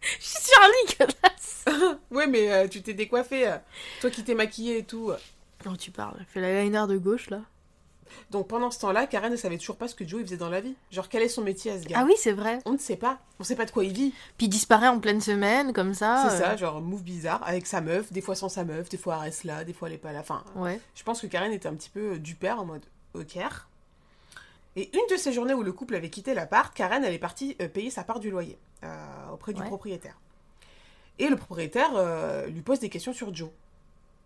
[0.00, 1.64] Je suis sur un lit, connasse
[2.10, 3.48] Ouais, mais euh, tu t'es décoiffée.
[3.48, 3.58] euh.
[4.00, 5.12] Toi qui t'es maquillée et tout.
[5.64, 6.24] Non, tu parles.
[6.28, 7.42] Fais la liner de gauche, là.
[8.30, 10.48] Donc, pendant ce temps-là, Karen ne savait toujours pas ce que Joe il faisait dans
[10.48, 10.74] la vie.
[10.90, 11.98] Genre, quel est son métier à ce gars?
[12.00, 12.58] Ah oui, c'est vrai.
[12.66, 13.18] On ne sait pas.
[13.40, 14.12] On sait pas de quoi il vit.
[14.38, 16.26] Puis il disparaît en pleine semaine, comme ça.
[16.28, 18.96] C'est euh, ça, genre, move bizarre, avec sa meuf, des fois sans sa meuf, des
[18.98, 20.20] fois elle reste là, des fois elle est pas là.
[20.20, 20.80] Enfin, Ouais.
[20.94, 22.84] je pense que Karen était un petit peu euh, du père en mode
[23.14, 23.36] ok.
[24.76, 27.56] Et une de ces journées où le couple avait quitté l'appart, Karen elle est partie
[27.60, 29.66] euh, payer sa part du loyer euh, auprès du Ouais.
[29.66, 30.16] propriétaire.
[31.18, 33.50] Et le propriétaire euh, lui pose des questions sur Joe.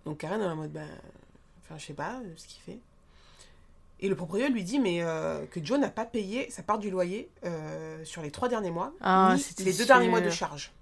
[0.04, 0.86] Donc Karen elle est en mode ben,
[1.64, 2.78] enfin je sais pas euh, ce qu'il fait.
[4.00, 6.90] Et le propriétaire lui dit mais euh, que Joe n'a pas payé sa part du
[6.90, 10.72] loyer euh, sur les trois derniers mois, Ah, ni les deux derniers mois de charge.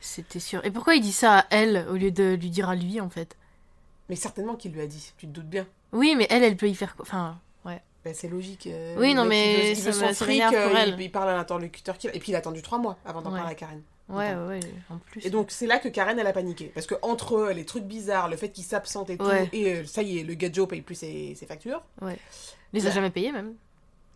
[0.00, 0.64] C'était sûr.
[0.64, 3.10] Et pourquoi il dit ça à elle au lieu de lui dire à lui en
[3.10, 3.36] fait?
[4.08, 5.66] Mais certainement qu'il lui a dit, tu te doutes bien.
[5.92, 7.02] Oui, mais elle, elle peut y faire quoi?
[7.06, 7.82] Enfin, ouais.
[8.04, 8.66] Ben, c'est logique.
[8.68, 10.94] euh, Oui, non, mais il veut, il veut son ça fric, m'énerve pour elle.
[10.98, 12.14] il, il parle à l'interlocuteur qu'il a.
[12.14, 13.38] Et puis il a attendu trois mois avant d'en Ouais.
[13.38, 13.82] parler à Karen.
[14.08, 15.24] Ouais, ouais, en plus.
[15.26, 17.84] Et donc c'est là que Karen elle a paniqué parce que entre eux, les trucs
[17.84, 19.48] bizarres, le fait qu'il s'absente et tout, Ouais.
[19.52, 21.82] et euh, ça y est, le gars Joe paye plus ses, ses factures.
[22.72, 22.94] les a Ouais.
[22.94, 23.54] jamais payés même,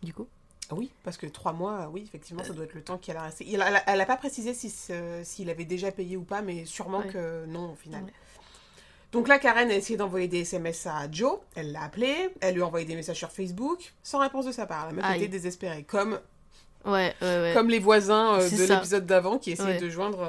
[0.01, 0.27] du coup.
[0.71, 3.23] Ah Oui, parce que trois mois, oui, effectivement, ça doit être le temps qu'elle a
[3.23, 3.45] resté.
[3.47, 4.73] Il a- elle, a, elle a pas précisé si
[5.23, 7.09] s'il avait déjà payé ou pas, mais sûrement Ouais.
[7.09, 8.03] que non au final.
[8.05, 8.13] Ouais.
[9.11, 11.37] Donc là, Karen a essayé d'envoyer des SMS à Joe.
[11.53, 12.29] Elle l'a appelé.
[12.41, 14.87] Elle lui a envoyé des messages sur Facebook, sans réponse de sa part.
[14.87, 16.19] La meuf était désespérée, comme
[16.85, 17.51] Ouais, ouais, ouais.
[17.53, 20.19] comme les voisins euh, de l'épisode d'avant qui essayaient de joindre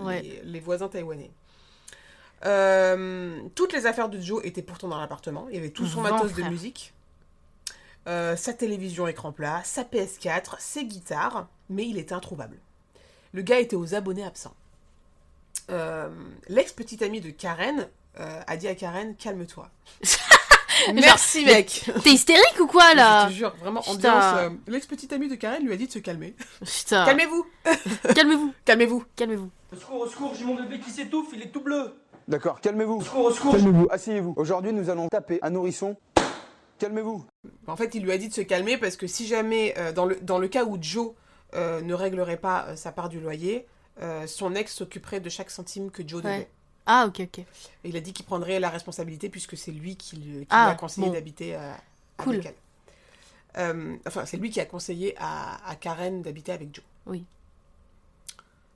[0.00, 1.30] euh, les, les voisins taïwanais.
[2.44, 5.46] Euh, toutes les affaires de Joe étaient pourtant dans l'appartement.
[5.48, 6.92] Il y avait tout son matos de musique.
[8.06, 12.58] Sa télévision écran plat, sa PS4, ses guitares, mais il était introuvable.
[13.32, 14.54] Le gars était aux abonnés absents.
[16.48, 19.70] L'ex-petite amie de Karen a dit à Karen Calme-toi.
[20.94, 23.24] Merci, mec T'es hystérique ou quoi là?
[23.24, 23.92] Je te jure, vraiment, Putain.
[23.94, 24.34] ambiance.
[24.38, 26.34] euh, L'ex-petite amie de Karen lui a dit de se calmer.
[26.64, 27.04] Putain.
[27.06, 27.46] Calmez-vous
[28.14, 29.50] Calmez-vous, Calmez-vous calmez-vous.
[29.72, 31.94] Au secours, au secours, j'ai mon bébé qui s'étouffe, il est tout bleu.
[32.28, 32.96] D'accord, calmez-vous.
[32.96, 33.52] Au secours, au secours.
[33.52, 34.34] Calmez-vous, asseyez-vous.
[34.36, 35.96] Aujourd'hui, nous allons taper un nourrisson.
[36.78, 37.24] Calmez-vous.
[37.66, 40.06] En fait, il lui a dit de se calmer parce que si jamais, euh, dans,
[40.06, 41.12] le, dans le cas où Joe
[41.54, 43.66] euh, ne réglerait pas euh, sa part du loyer,
[44.02, 46.48] euh, son ex s'occuperait de chaque centime que Joe devait.
[46.86, 47.38] Ah, ok, ok.
[47.38, 47.46] Et
[47.84, 50.72] il a dit qu'il prendrait la responsabilité puisque c'est lui qui, lui- qui Ah, lui
[50.72, 51.12] a conseillé bon.
[51.12, 51.72] d'habiter euh,
[52.18, 52.34] Cool.
[52.34, 52.54] avec elle.
[53.56, 56.84] Euh, enfin, c'est lui qui a conseillé à, à Karen d'habiter avec Joe.
[57.06, 57.24] Oui.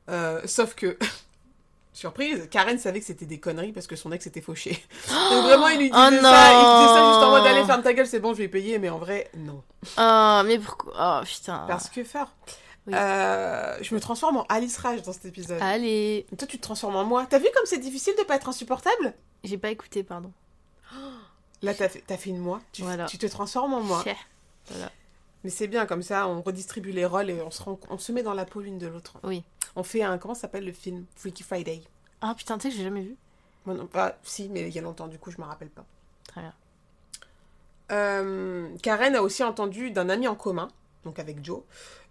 [0.09, 0.97] Euh, sauf que,
[1.93, 4.71] surprise, Karen savait que c'était des conneries parce que son ex était fauché.
[5.09, 7.83] Donc vraiment, il lui disait Oh ça, il disait ça juste en mode allez ferme
[7.83, 9.63] ta gueule, c'est bon, je vais payer, mais en vrai, non.
[9.97, 11.21] Ah, mais pourquoi?
[11.21, 11.65] Oh putain.
[11.69, 12.33] Parce que fort.
[12.89, 12.95] Oui.
[12.97, 15.61] Euh, je me transforme en Alice Rage dans cet épisode.
[15.61, 16.27] Allez.
[16.37, 17.27] Toi, tu te transformes en moi.
[17.29, 19.15] T'as vu comme c'est difficile de pas être insupportable?
[19.45, 20.33] J'ai pas écouté, pardon.
[21.63, 22.61] Là, t'as fait, une moi.
[22.73, 23.07] Tu, Voilà.
[23.07, 24.03] tu te transformes en moi.
[25.45, 28.11] Mais c'est bien, comme ça, on redistribue les rôles et on se, rend- on se
[28.11, 29.15] met dans la peau l'une de l'autre.
[29.23, 29.45] Oui.
[29.77, 30.19] On fait un.
[30.19, 31.05] Comment ça s'appelle le film?
[31.15, 31.83] Freaky Friday.
[32.21, 33.17] Ah putain, tu sais que j'ai jamais vu.
[33.67, 35.85] Moi, non, pas, si, mais il y a longtemps, du coup, je me rappelle pas.
[36.27, 36.55] Très bien.
[37.91, 40.69] Euh, Karen a aussi entendu d'un ami en commun,
[41.05, 41.61] donc avec Joe,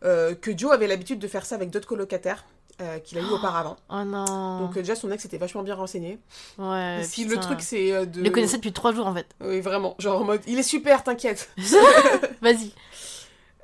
[0.04, 2.46] euh, que Joe avait l'habitude de faire ça avec d'autres colocataires
[2.80, 3.78] euh, qu'il a eu auparavant.
[3.90, 4.60] Oh non.
[4.60, 6.20] Donc euh, déjà, son ex était vachement bien renseigné.
[6.60, 7.02] ouais.
[7.04, 7.36] si putain.
[7.36, 8.20] le truc, c'est de...
[8.20, 9.28] Je le connaissais depuis trois jours en fait.
[9.42, 9.96] Oui, vraiment.
[10.00, 11.50] Genre en mode, il est super, t'inquiète.
[12.42, 12.72] Vas-y.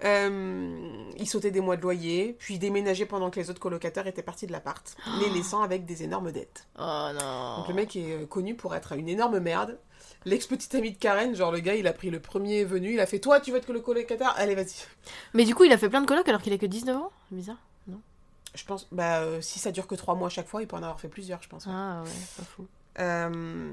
[0.04, 4.24] Euh, il sautait des mois de loyer, puis déménageait pendant que les autres colocataires étaient
[4.24, 6.68] partis de l'appart, les laissant avec des énormes dettes.
[6.78, 7.58] Oh non.
[7.58, 9.78] Donc le mec est connu pour être une énorme merde.
[10.26, 13.06] L'ex-petite amie de Karen, genre le gars, il a pris le premier venu, il a
[13.06, 14.34] fait Toi, tu veux être que le colocataire?
[14.38, 14.86] Allez, vas-y.
[15.34, 17.12] Mais du coup, il a fait plein de colocs alors qu'il a que 19 ans?
[17.32, 17.58] Bizarre.
[18.56, 20.76] Je pense, bah, euh, si ça dure que trois mois à chaque fois, il peut
[20.76, 21.66] en avoir fait plusieurs, je pense.
[21.68, 22.68] Ah ouais, pas fou.
[23.00, 23.72] Euh,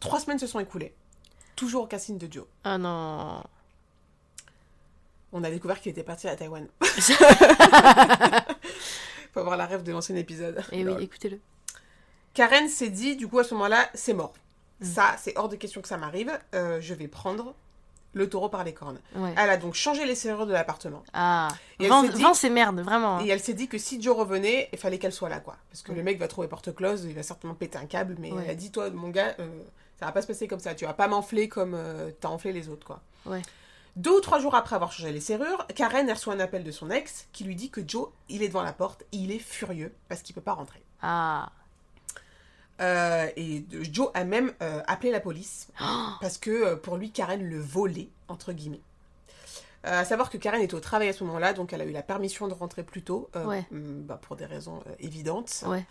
[0.00, 0.92] trois semaines se sont écoulées.
[1.54, 2.44] Toujours aucun signe de Joe.
[2.62, 3.42] Ah non.
[5.32, 6.68] On a découvert qu'il était parti à Taïwan.
[9.32, 10.62] Faut avoir la rêve de l'ancien épisode.
[10.72, 11.40] Et Eh oui, écoutez-le.
[12.34, 14.34] Karen s'est dit, du coup, à ce moment-là, c'est mort.
[14.80, 14.84] Mm.
[14.84, 16.30] Ça, c'est hors de question que ça m'arrive.
[16.54, 17.54] Euh, je vais prendre
[18.12, 18.98] le taureau par les cornes.
[19.14, 19.34] Ouais.
[19.36, 21.02] Elle a donc changé les serrures de l'appartement.
[21.12, 21.48] Ah.
[21.78, 23.20] Et s'est dit- vends ces merdes, vraiment.
[23.20, 25.56] Et elle s'est dit que si Joe revenait, il fallait qu'elle soit là, quoi.
[25.70, 28.32] Parce que le mec va trouver porte close, il va certainement péter un câble, mais
[28.32, 28.42] Ouais.
[28.44, 29.48] elle a dit, toi, mon gars, euh,
[30.00, 30.74] ça va pas se passer comme ça.
[30.74, 33.00] Tu vas pas m'enfler comme euh, t'as enflé les autres, quoi.
[33.26, 33.42] Ouais.
[33.96, 36.90] Deux ou trois jours après avoir changé les serrures, Karen reçoit un appel de son
[36.90, 39.90] ex qui lui dit que Joe, il est devant la porte et il est furieux
[40.08, 40.82] parce qu'il peut pas rentrer.
[41.02, 41.50] Ah.
[42.80, 45.68] Euh, et Joe a même euh, appelé la police
[46.20, 48.80] parce que euh, pour lui, Karen le volait, entre guillemets.
[49.82, 52.02] À savoir que Karen était au travail à ce moment-là, donc elle a eu la
[52.02, 53.64] permission de rentrer plus tôt, Ouais.
[53.70, 55.62] hum, bah, pour des raisons évidentes.
[55.66, 55.86] Ouais.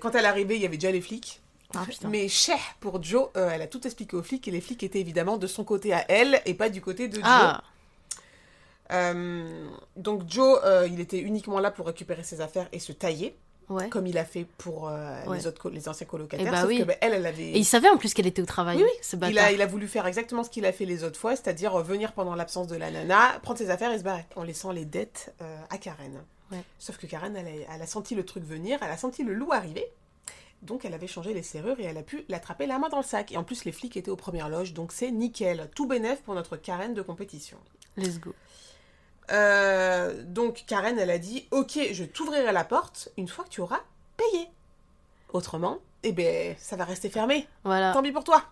[0.00, 1.40] Quand elle est arrivée, il y avait déjà les flics.
[1.76, 1.84] Ah.
[2.08, 5.36] Mais cher pour Joe, elle a tout expliqué aux flics et les flics étaient évidemment
[5.36, 7.24] de son côté à elle et pas du côté de Joe.
[7.24, 7.62] Ah.
[9.94, 10.58] Donc Joe,
[10.90, 13.36] il était uniquement là pour récupérer ses affaires et se tailler,
[13.68, 13.88] Ouais.
[13.90, 15.36] comme il a fait pour euh, Ouais.
[15.38, 16.46] les autres les anciens colocataires.
[16.46, 16.78] Eh bah sauf oui.
[16.78, 17.50] que bah, elle, elle avait.
[17.50, 18.78] Et il savait en plus qu'elle était au travail.
[18.78, 18.90] Oui, oui.
[19.02, 21.36] Ce Il a, il a voulu faire exactement ce qu'il a fait les autres fois,
[21.36, 24.42] c'est-à-dire euh, venir pendant l'absence de la nana, prendre ses affaires et se barrer, en
[24.42, 26.22] laissant les dettes euh, à Karen.
[26.50, 26.62] Ouais.
[26.78, 29.34] Sauf que Karen, elle a, elle a senti le truc venir, elle a senti le
[29.34, 29.86] loup arriver,
[30.62, 33.02] donc elle avait changé les serrures et elle a pu l'attraper la main dans le
[33.04, 33.32] sac.
[33.32, 35.68] Et en plus, les flics étaient aux premières loges, donc c'est nickel.
[35.74, 37.58] Tout bénef pour notre Karen de compétition.
[37.98, 38.32] Let's go.
[39.30, 43.60] Euh, donc Karen, elle a dit Ok, je t'ouvrirai la porte une fois que tu
[43.60, 43.80] auras
[44.16, 44.48] payé.
[45.32, 47.46] Autrement, eh ben, ça va rester fermé.
[47.64, 47.92] Voilà.
[47.92, 48.42] Tant pis pour toi.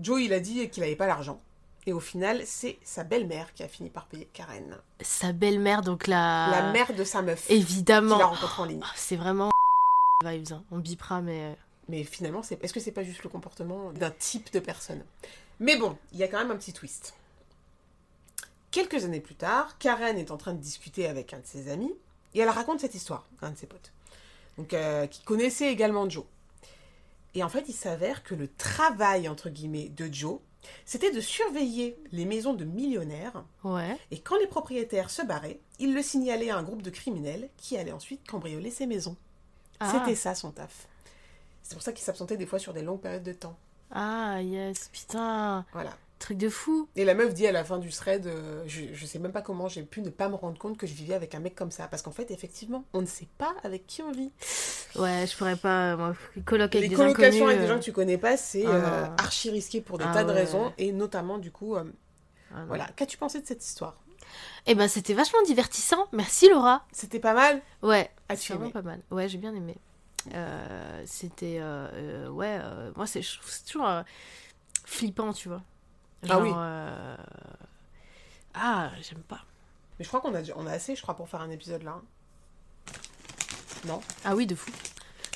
[0.00, 1.40] Joe, il a dit qu'il n'avait pas l'argent.
[1.86, 4.76] Et au final, c'est sa belle-mère qui a fini par payer Karen.
[5.00, 6.48] Sa belle-mère, donc la...
[6.50, 7.48] La mère de sa meuf.
[7.48, 8.16] Évidemment.
[8.16, 8.80] Qu'il a rencontrée en ligne.
[8.82, 9.50] Ah, C'est vraiment
[10.24, 10.52] vibes.
[10.52, 10.64] hein.
[10.72, 11.44] On bipera, mais...
[11.44, 11.52] euh,
[11.88, 12.62] Mais finalement, c'est...
[12.64, 15.04] est-ce que c'est pas juste le comportement d'un type de personne?
[15.60, 17.14] Mais bon, il y a quand même un petit twist.
[18.76, 21.94] Quelques années plus tard, Karen est en train de discuter avec un de ses amis
[22.34, 23.90] et elle raconte cette histoire un de ses potes,
[24.58, 26.26] donc euh, qui connaissait également Joe.
[27.34, 30.40] Et en fait, il s'avère que le travail entre guillemets de Joe,
[30.84, 33.96] c'était de surveiller les maisons de millionnaires Ouais.
[34.10, 37.78] et quand les propriétaires se barraient, il le signalait à un groupe de criminels qui
[37.78, 39.16] allaient ensuite cambrioler ces maisons.
[39.80, 39.90] Ah.
[39.90, 40.86] C'était ça son taf.
[41.62, 43.56] C'est pour ça qu'il s'absentait des fois sur des longues périodes de temps.
[43.90, 44.90] Ah, yes.
[44.92, 45.64] Putain.
[45.72, 45.96] Voilà.
[46.18, 46.88] Truc de fou.
[46.96, 49.42] Et la meuf dit à la fin du thread, euh, je, je sais même pas
[49.42, 51.70] comment j'ai pu ne pas me rendre compte que je vivais avec un mec comme
[51.70, 51.88] ça.
[51.88, 54.32] Parce qu'en fait, effectivement, on ne sait pas avec qui on vit.
[54.96, 55.94] Ouais, je pourrais pas...
[55.96, 56.14] Moi,
[56.46, 58.70] coloc avec Les des inconnus, avec des euh, gens que tu connais pas, c'est Ah
[58.70, 60.36] euh, archi risqué pour des Ah tas de ouais.
[60.36, 60.72] raisons.
[60.78, 61.84] Et notamment, du coup, euh,
[62.54, 62.88] ah voilà.
[62.96, 63.96] Qu'as-tu pensé de cette histoire?
[64.66, 66.06] Eh ben, c'était vachement divertissant.
[66.12, 66.86] Merci, Laura.
[66.92, 67.60] C'était pas mal?
[67.82, 69.00] Ouais, As-tu vraiment pas mal.
[69.10, 69.76] Ouais, j'ai bien aimé.
[70.34, 73.20] Euh, c'était euh, euh, ouais, euh, moi c'est
[73.64, 74.02] toujours euh,
[74.84, 75.62] flippant, tu vois.
[76.28, 76.50] Ah oui.
[76.54, 77.16] euh,
[78.54, 79.40] Ah, j'aime pas.
[79.98, 82.00] Mais je crois qu'on a, on a assez, je crois, pour faire un épisode là.
[83.86, 84.70] Non Ah oui, de fou.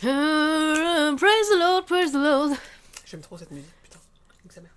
[0.05, 2.51] Euh, praise the Lord, praise the Lord.
[3.07, 3.99] J'aime trop cette musique, putain.
[4.63, 4.71] Mère.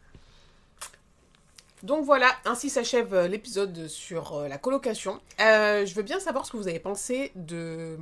[1.82, 5.20] Donc voilà, ainsi s'achève euh, l'épisode sur la colocation.
[5.42, 7.98] Euh, je veux bien savoir ce que vous avez pensé de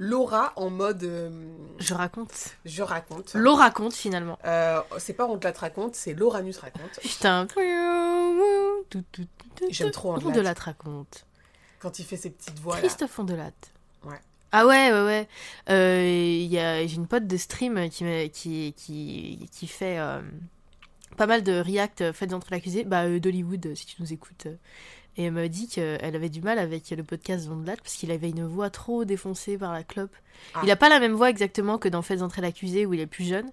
[0.00, 1.28] Laura en mode euh,
[1.78, 2.32] Je raconte.
[2.64, 3.34] je raconte.
[3.34, 4.38] L'eau raconte finalement.
[4.46, 6.98] Euh, c'est pas on te la te raconte, c'est Lauranus raconte.
[7.02, 7.46] Putain.
[9.68, 11.26] J'aime trop de la raconte.
[11.80, 12.80] Quand il fait ses petites voix là.
[12.80, 13.50] Christophe Ondelat.
[14.04, 14.18] Ouais.
[14.52, 15.28] Ah ouais, ouais, ouais.
[15.68, 19.98] Euh, J'ai une pote de stream qui, qui, qui, qui fait
[21.18, 22.84] pas mal de react faites d'entre l'accusé.
[22.84, 24.46] Bah, d'Hollywood, si tu nous écoutes.
[25.18, 25.20] Euh.
[25.20, 28.30] Et elle m'a dit qu'elle avait du mal avec le podcast d'Ondelat parce qu'il avait
[28.30, 30.14] une voix trop défoncée par la clope.
[30.54, 30.60] Ah.
[30.64, 33.06] Il a pas la même voix exactement que dans Faites entrer l'accusé où il est
[33.06, 33.50] plus jeune.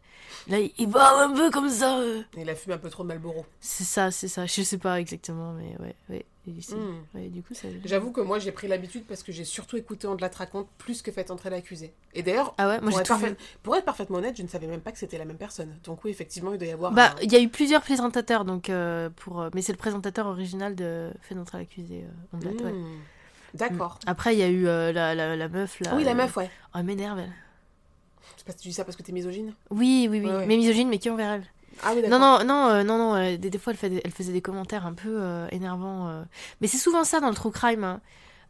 [0.47, 1.99] Là, il, il parle un peu comme ça.
[1.99, 2.21] euh.
[2.37, 3.45] Il a fumé un peu trop de Malboro.
[3.59, 4.45] C'est ça, c'est ça.
[4.45, 6.25] Je sais pas exactement, mais ouais, ouais.
[6.47, 7.03] Et c'est- Mm.
[7.15, 7.67] ouais, du coup, ça.
[7.83, 10.37] J'avoue que moi j'ai pris l'habitude parce que j'ai surtout écouté On te la te
[10.37, 11.93] raconte plus que fait entrer l'accusé.
[12.13, 13.35] Et d'ailleurs, Ah ouais, moi pour, être tout parfait- vu.
[13.63, 15.75] pour être parfaitement honnête, je ne savais même pas que c'était la même personne.
[15.83, 16.91] Donc oui, effectivement, il doit y avoir.
[16.93, 19.77] Bah, un- il y a eu plusieurs présentateurs, donc euh, pour, euh, mais c'est le
[19.77, 22.03] présentateur original de Fait d'entrer l'accusé.
[22.05, 22.71] Euh, Ondelat, ouais.
[22.71, 22.99] Hmm.
[23.53, 23.99] D'accord.
[24.05, 25.93] Après, il y a eu euh, la, la, la meuf là.
[25.95, 26.49] oui, la meuf, ouais.
[26.73, 27.33] Oh, elle m'énerve elle.
[28.35, 29.53] C'est parce que tu dis ça parce que t'es misogyne?
[29.71, 30.29] Oui, oui, oui.
[30.47, 31.43] Mais misogyne, mais qui envers elle
[31.84, 33.15] Ah oui, Non, non, non, euh, non, non.
[33.15, 36.07] euh, des, des fois, elle, fait des- elle faisait des commentaires un peu euh, énervants.
[36.09, 36.23] euh.
[36.61, 37.84] Mais c'est souvent ça dans le true crime.
[37.84, 38.01] hein.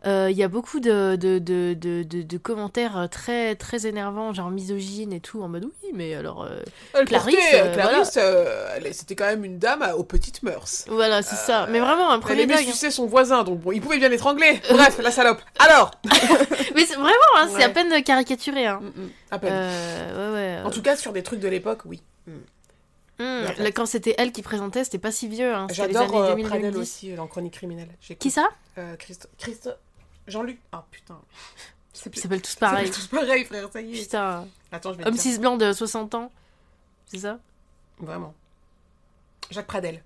[0.05, 4.31] Euh, Il y a beaucoup de, de, de, de, de- de commentaires très, très énervants,
[4.31, 6.43] genre misogynes et tout, en mode oui, mais alors.
[6.43, 6.59] euh,
[6.93, 10.85] Elle Clarisse, portait, euh, Clarisse, euh, elle- c'était quand même une dame aux petites mœurs.
[10.87, 11.65] Voilà, c'est ça.
[11.71, 12.65] Mais vraiment, un Elle premier aimait dog.
[12.67, 12.71] hein.
[12.71, 14.61] sucer son voisin, donc bon, il pouvait bien l'étrangler.
[14.69, 15.41] Bref, la salope.
[15.59, 15.89] Alors
[16.75, 18.67] Mais c'est vraiment, hein, c'est à peine caricaturé.
[18.67, 18.81] Hein.
[18.83, 19.51] Mm, mm, à peine.
[19.51, 20.63] Euh, ouais, ouais.
[20.63, 22.03] En tout cas, sur des trucs de l'époque, oui.
[22.27, 22.35] Hum,
[23.19, 25.53] la là, quand c'était elle qui présentait, c'était pas si vieux.
[25.53, 25.67] Hein.
[25.71, 26.79] J'adore années euh, 2000, Pradel 2010.
[26.79, 27.89] aussi, euh, dans Chronique criminelle.
[28.19, 28.49] Qui ça?
[28.77, 29.29] Euh, Christ...
[29.37, 29.69] Christ...
[30.27, 30.59] Jean-Luc.
[30.71, 31.19] Ah putain.
[31.93, 32.91] C'est Ils s'appellent tous pareil.
[32.91, 34.01] tous pareil, frère, ça y est.
[34.03, 34.47] Putain.
[34.71, 35.21] Attends, je vais Homme dire.
[35.21, 36.31] cis blanc de 60 ans.
[37.07, 37.39] C'est ça?
[37.99, 38.33] Vraiment.
[39.49, 40.03] Jacques Pradel,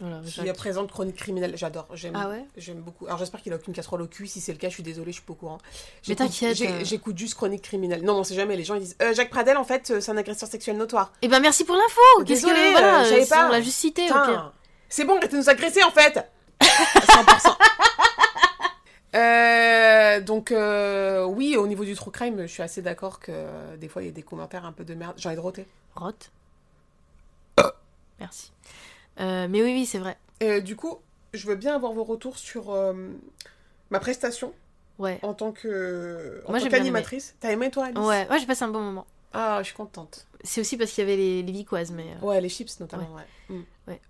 [0.00, 0.56] Voilà, qui Jacques.
[0.56, 1.54] présente Chronique criminelle.
[1.56, 1.86] J'adore.
[1.94, 3.06] J'aime Ah ouais J'aime beaucoup.
[3.06, 4.26] Alors j'espère qu'il a aucune casserole au cul.
[4.26, 5.58] Si c'est le cas, je suis désolée, je suis pas au courant.
[6.08, 6.84] Mais t'inquiète, euh.
[6.84, 8.02] J'écoute juste chronique criminelle.
[8.04, 8.56] Non, on sait jamais.
[8.56, 11.12] Les gens ils disent euh, Jacques Pradel, en fait, euh, c'est un agresseur sexuel notoire.
[11.22, 12.46] Eh ben merci pour l'info Qu'est-ce que...
[12.48, 13.48] Désolée, Voilà, euh, pas.
[13.48, 14.08] on l'a juste cité.
[14.88, 16.18] C'est bon, arrêtez de nous agresser en fait
[16.60, 17.56] 100%.
[19.14, 23.76] Euh, donc euh, oui, au niveau du true crime, je suis assez d'accord que euh,
[23.78, 25.14] des fois il y a des commentaires un peu de merde.
[25.16, 25.66] J'ai envie de roter.
[25.96, 26.30] Rote.
[28.20, 28.52] Merci.
[29.20, 30.16] Euh, mais oui, oui, c'est vrai.
[30.62, 30.98] Du coup,
[31.34, 32.92] je veux bien avoir vos retours sur euh,
[33.90, 34.52] ma prestation
[34.98, 35.20] Ouais.
[35.22, 37.36] en tant que en Moi, tant j'ai bien qu'animatrice.
[37.40, 37.98] T'as aimé toi, Alice?
[37.98, 39.06] Ouais, ouais j'ai passé un bon moment.
[39.32, 40.26] Ah, je suis contente.
[40.42, 42.06] C'est aussi parce qu'il y avait les, les Vicoises, mais...
[42.22, 43.54] euh, Ouais, les chips notamment, ouais.
[43.56, 43.62] Mm.
[43.86, 44.00] Ouais.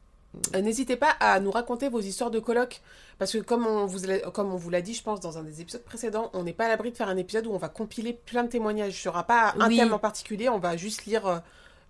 [0.55, 2.81] Euh, N'hésitez pas à nous raconter vos histoires de coloc,
[3.19, 5.43] parce que comme on vous l'a- comme on vous l'a dit, je pense, dans un
[5.43, 7.69] des épisodes précédents, on n'est pas à l'abri de faire un épisode où on va
[7.69, 9.03] compiler plein de témoignages.
[9.03, 9.77] Il n'y aura pas un Oui.
[9.77, 11.39] thème en particulier, on va juste lire euh,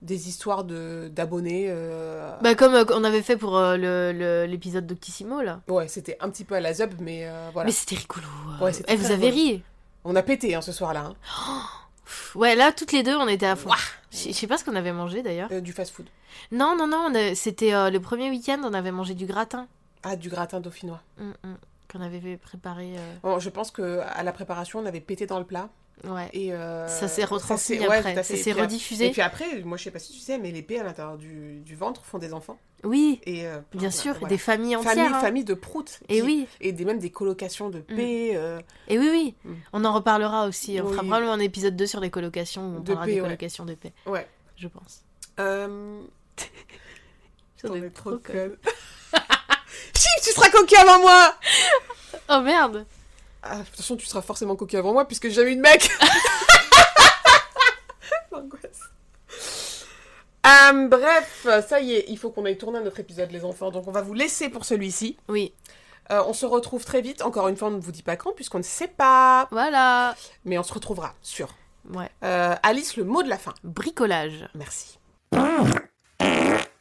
[0.03, 1.67] des histoires de d'abonnés.
[1.69, 5.61] euh, Bah comme euh, on avait fait pour euh, l'épisode d'Octissimo, là.
[5.69, 7.67] Ouais, c'était un petit peu à la zub, mais voilà.
[7.67, 8.27] Mais c'était rigolo.
[8.61, 9.57] Ouais, Eh, vous avez rigolo.
[9.57, 9.63] ri
[10.05, 11.01] On a pété hein, ce soir-là.
[11.11, 11.15] hein.
[12.05, 13.71] Pff, Ouais, là, toutes les deux, on était à fond.
[14.11, 15.49] Je sais pas ce qu'on avait mangé, d'ailleurs.
[15.61, 16.07] Du fast-food.
[16.53, 19.67] Non, non, non, a- c'était le premier week-end, on avait mangé du gratin.
[20.05, 21.01] Ah, du gratin dauphinois.
[21.19, 21.55] Mm, mm.
[21.93, 22.93] qu'on avait préparé.
[23.23, 25.69] Bon, je pense que à la préparation, on avait pété dans le plat.
[26.05, 26.29] Ouais.
[26.33, 29.07] Et euh, Ça s'est retransmis après, ça s'est rediffusé.
[29.07, 31.17] Et puis après, moi je sais pas si tu sais, mais les paix à l'intérieur
[31.19, 32.59] du, du ventre font des enfants.
[32.85, 34.29] Oui, Et, euh, bien voilà, sûr, voilà.
[34.29, 34.95] des familles entières.
[34.95, 35.21] Famille, hein.
[35.21, 35.99] famille de proutes.
[36.09, 38.33] Et qui- oui, Et des, même des colocations de paix.
[38.37, 39.35] euh, et oui, oui.
[39.45, 39.55] Mm.
[39.73, 40.79] On en reparlera aussi.
[40.81, 43.21] On fera probablement un épisode 2 sur les colocations où on De parlera paix, des
[43.21, 43.27] ouais.
[43.27, 44.29] colocations de paix, ouais.
[44.57, 45.03] je pense.
[45.41, 46.01] Euh...
[47.65, 48.57] J'en ai trop trop conne.
[49.95, 51.35] Chip, tu seras coquille avant moi
[52.31, 52.87] Oh merde
[53.43, 55.61] ah, De toute façon, tu seras forcément coquille avant moi puisque j'ai jamais eu de
[55.61, 55.89] mec.
[58.32, 58.80] L'angoisse.
[60.47, 63.70] Euh, bref, ça y est, il faut qu'on aille tourner notre épisode, les enfants.
[63.70, 65.16] Donc, on va vous laisser pour celui-ci.
[65.28, 65.53] Oui,
[66.11, 67.20] Euh, on se retrouve très vite.
[67.22, 69.47] Encore une fois, on ne vous dit pas quand, puisqu'on ne sait pas.
[69.51, 70.14] voilà.
[70.47, 71.55] Mais on se retrouvera, sûr.
[71.93, 72.09] Ouais.
[72.24, 73.53] Euh, Alice, le mot de la fin.
[73.62, 74.49] Bricolage.
[74.55, 74.99] Merci.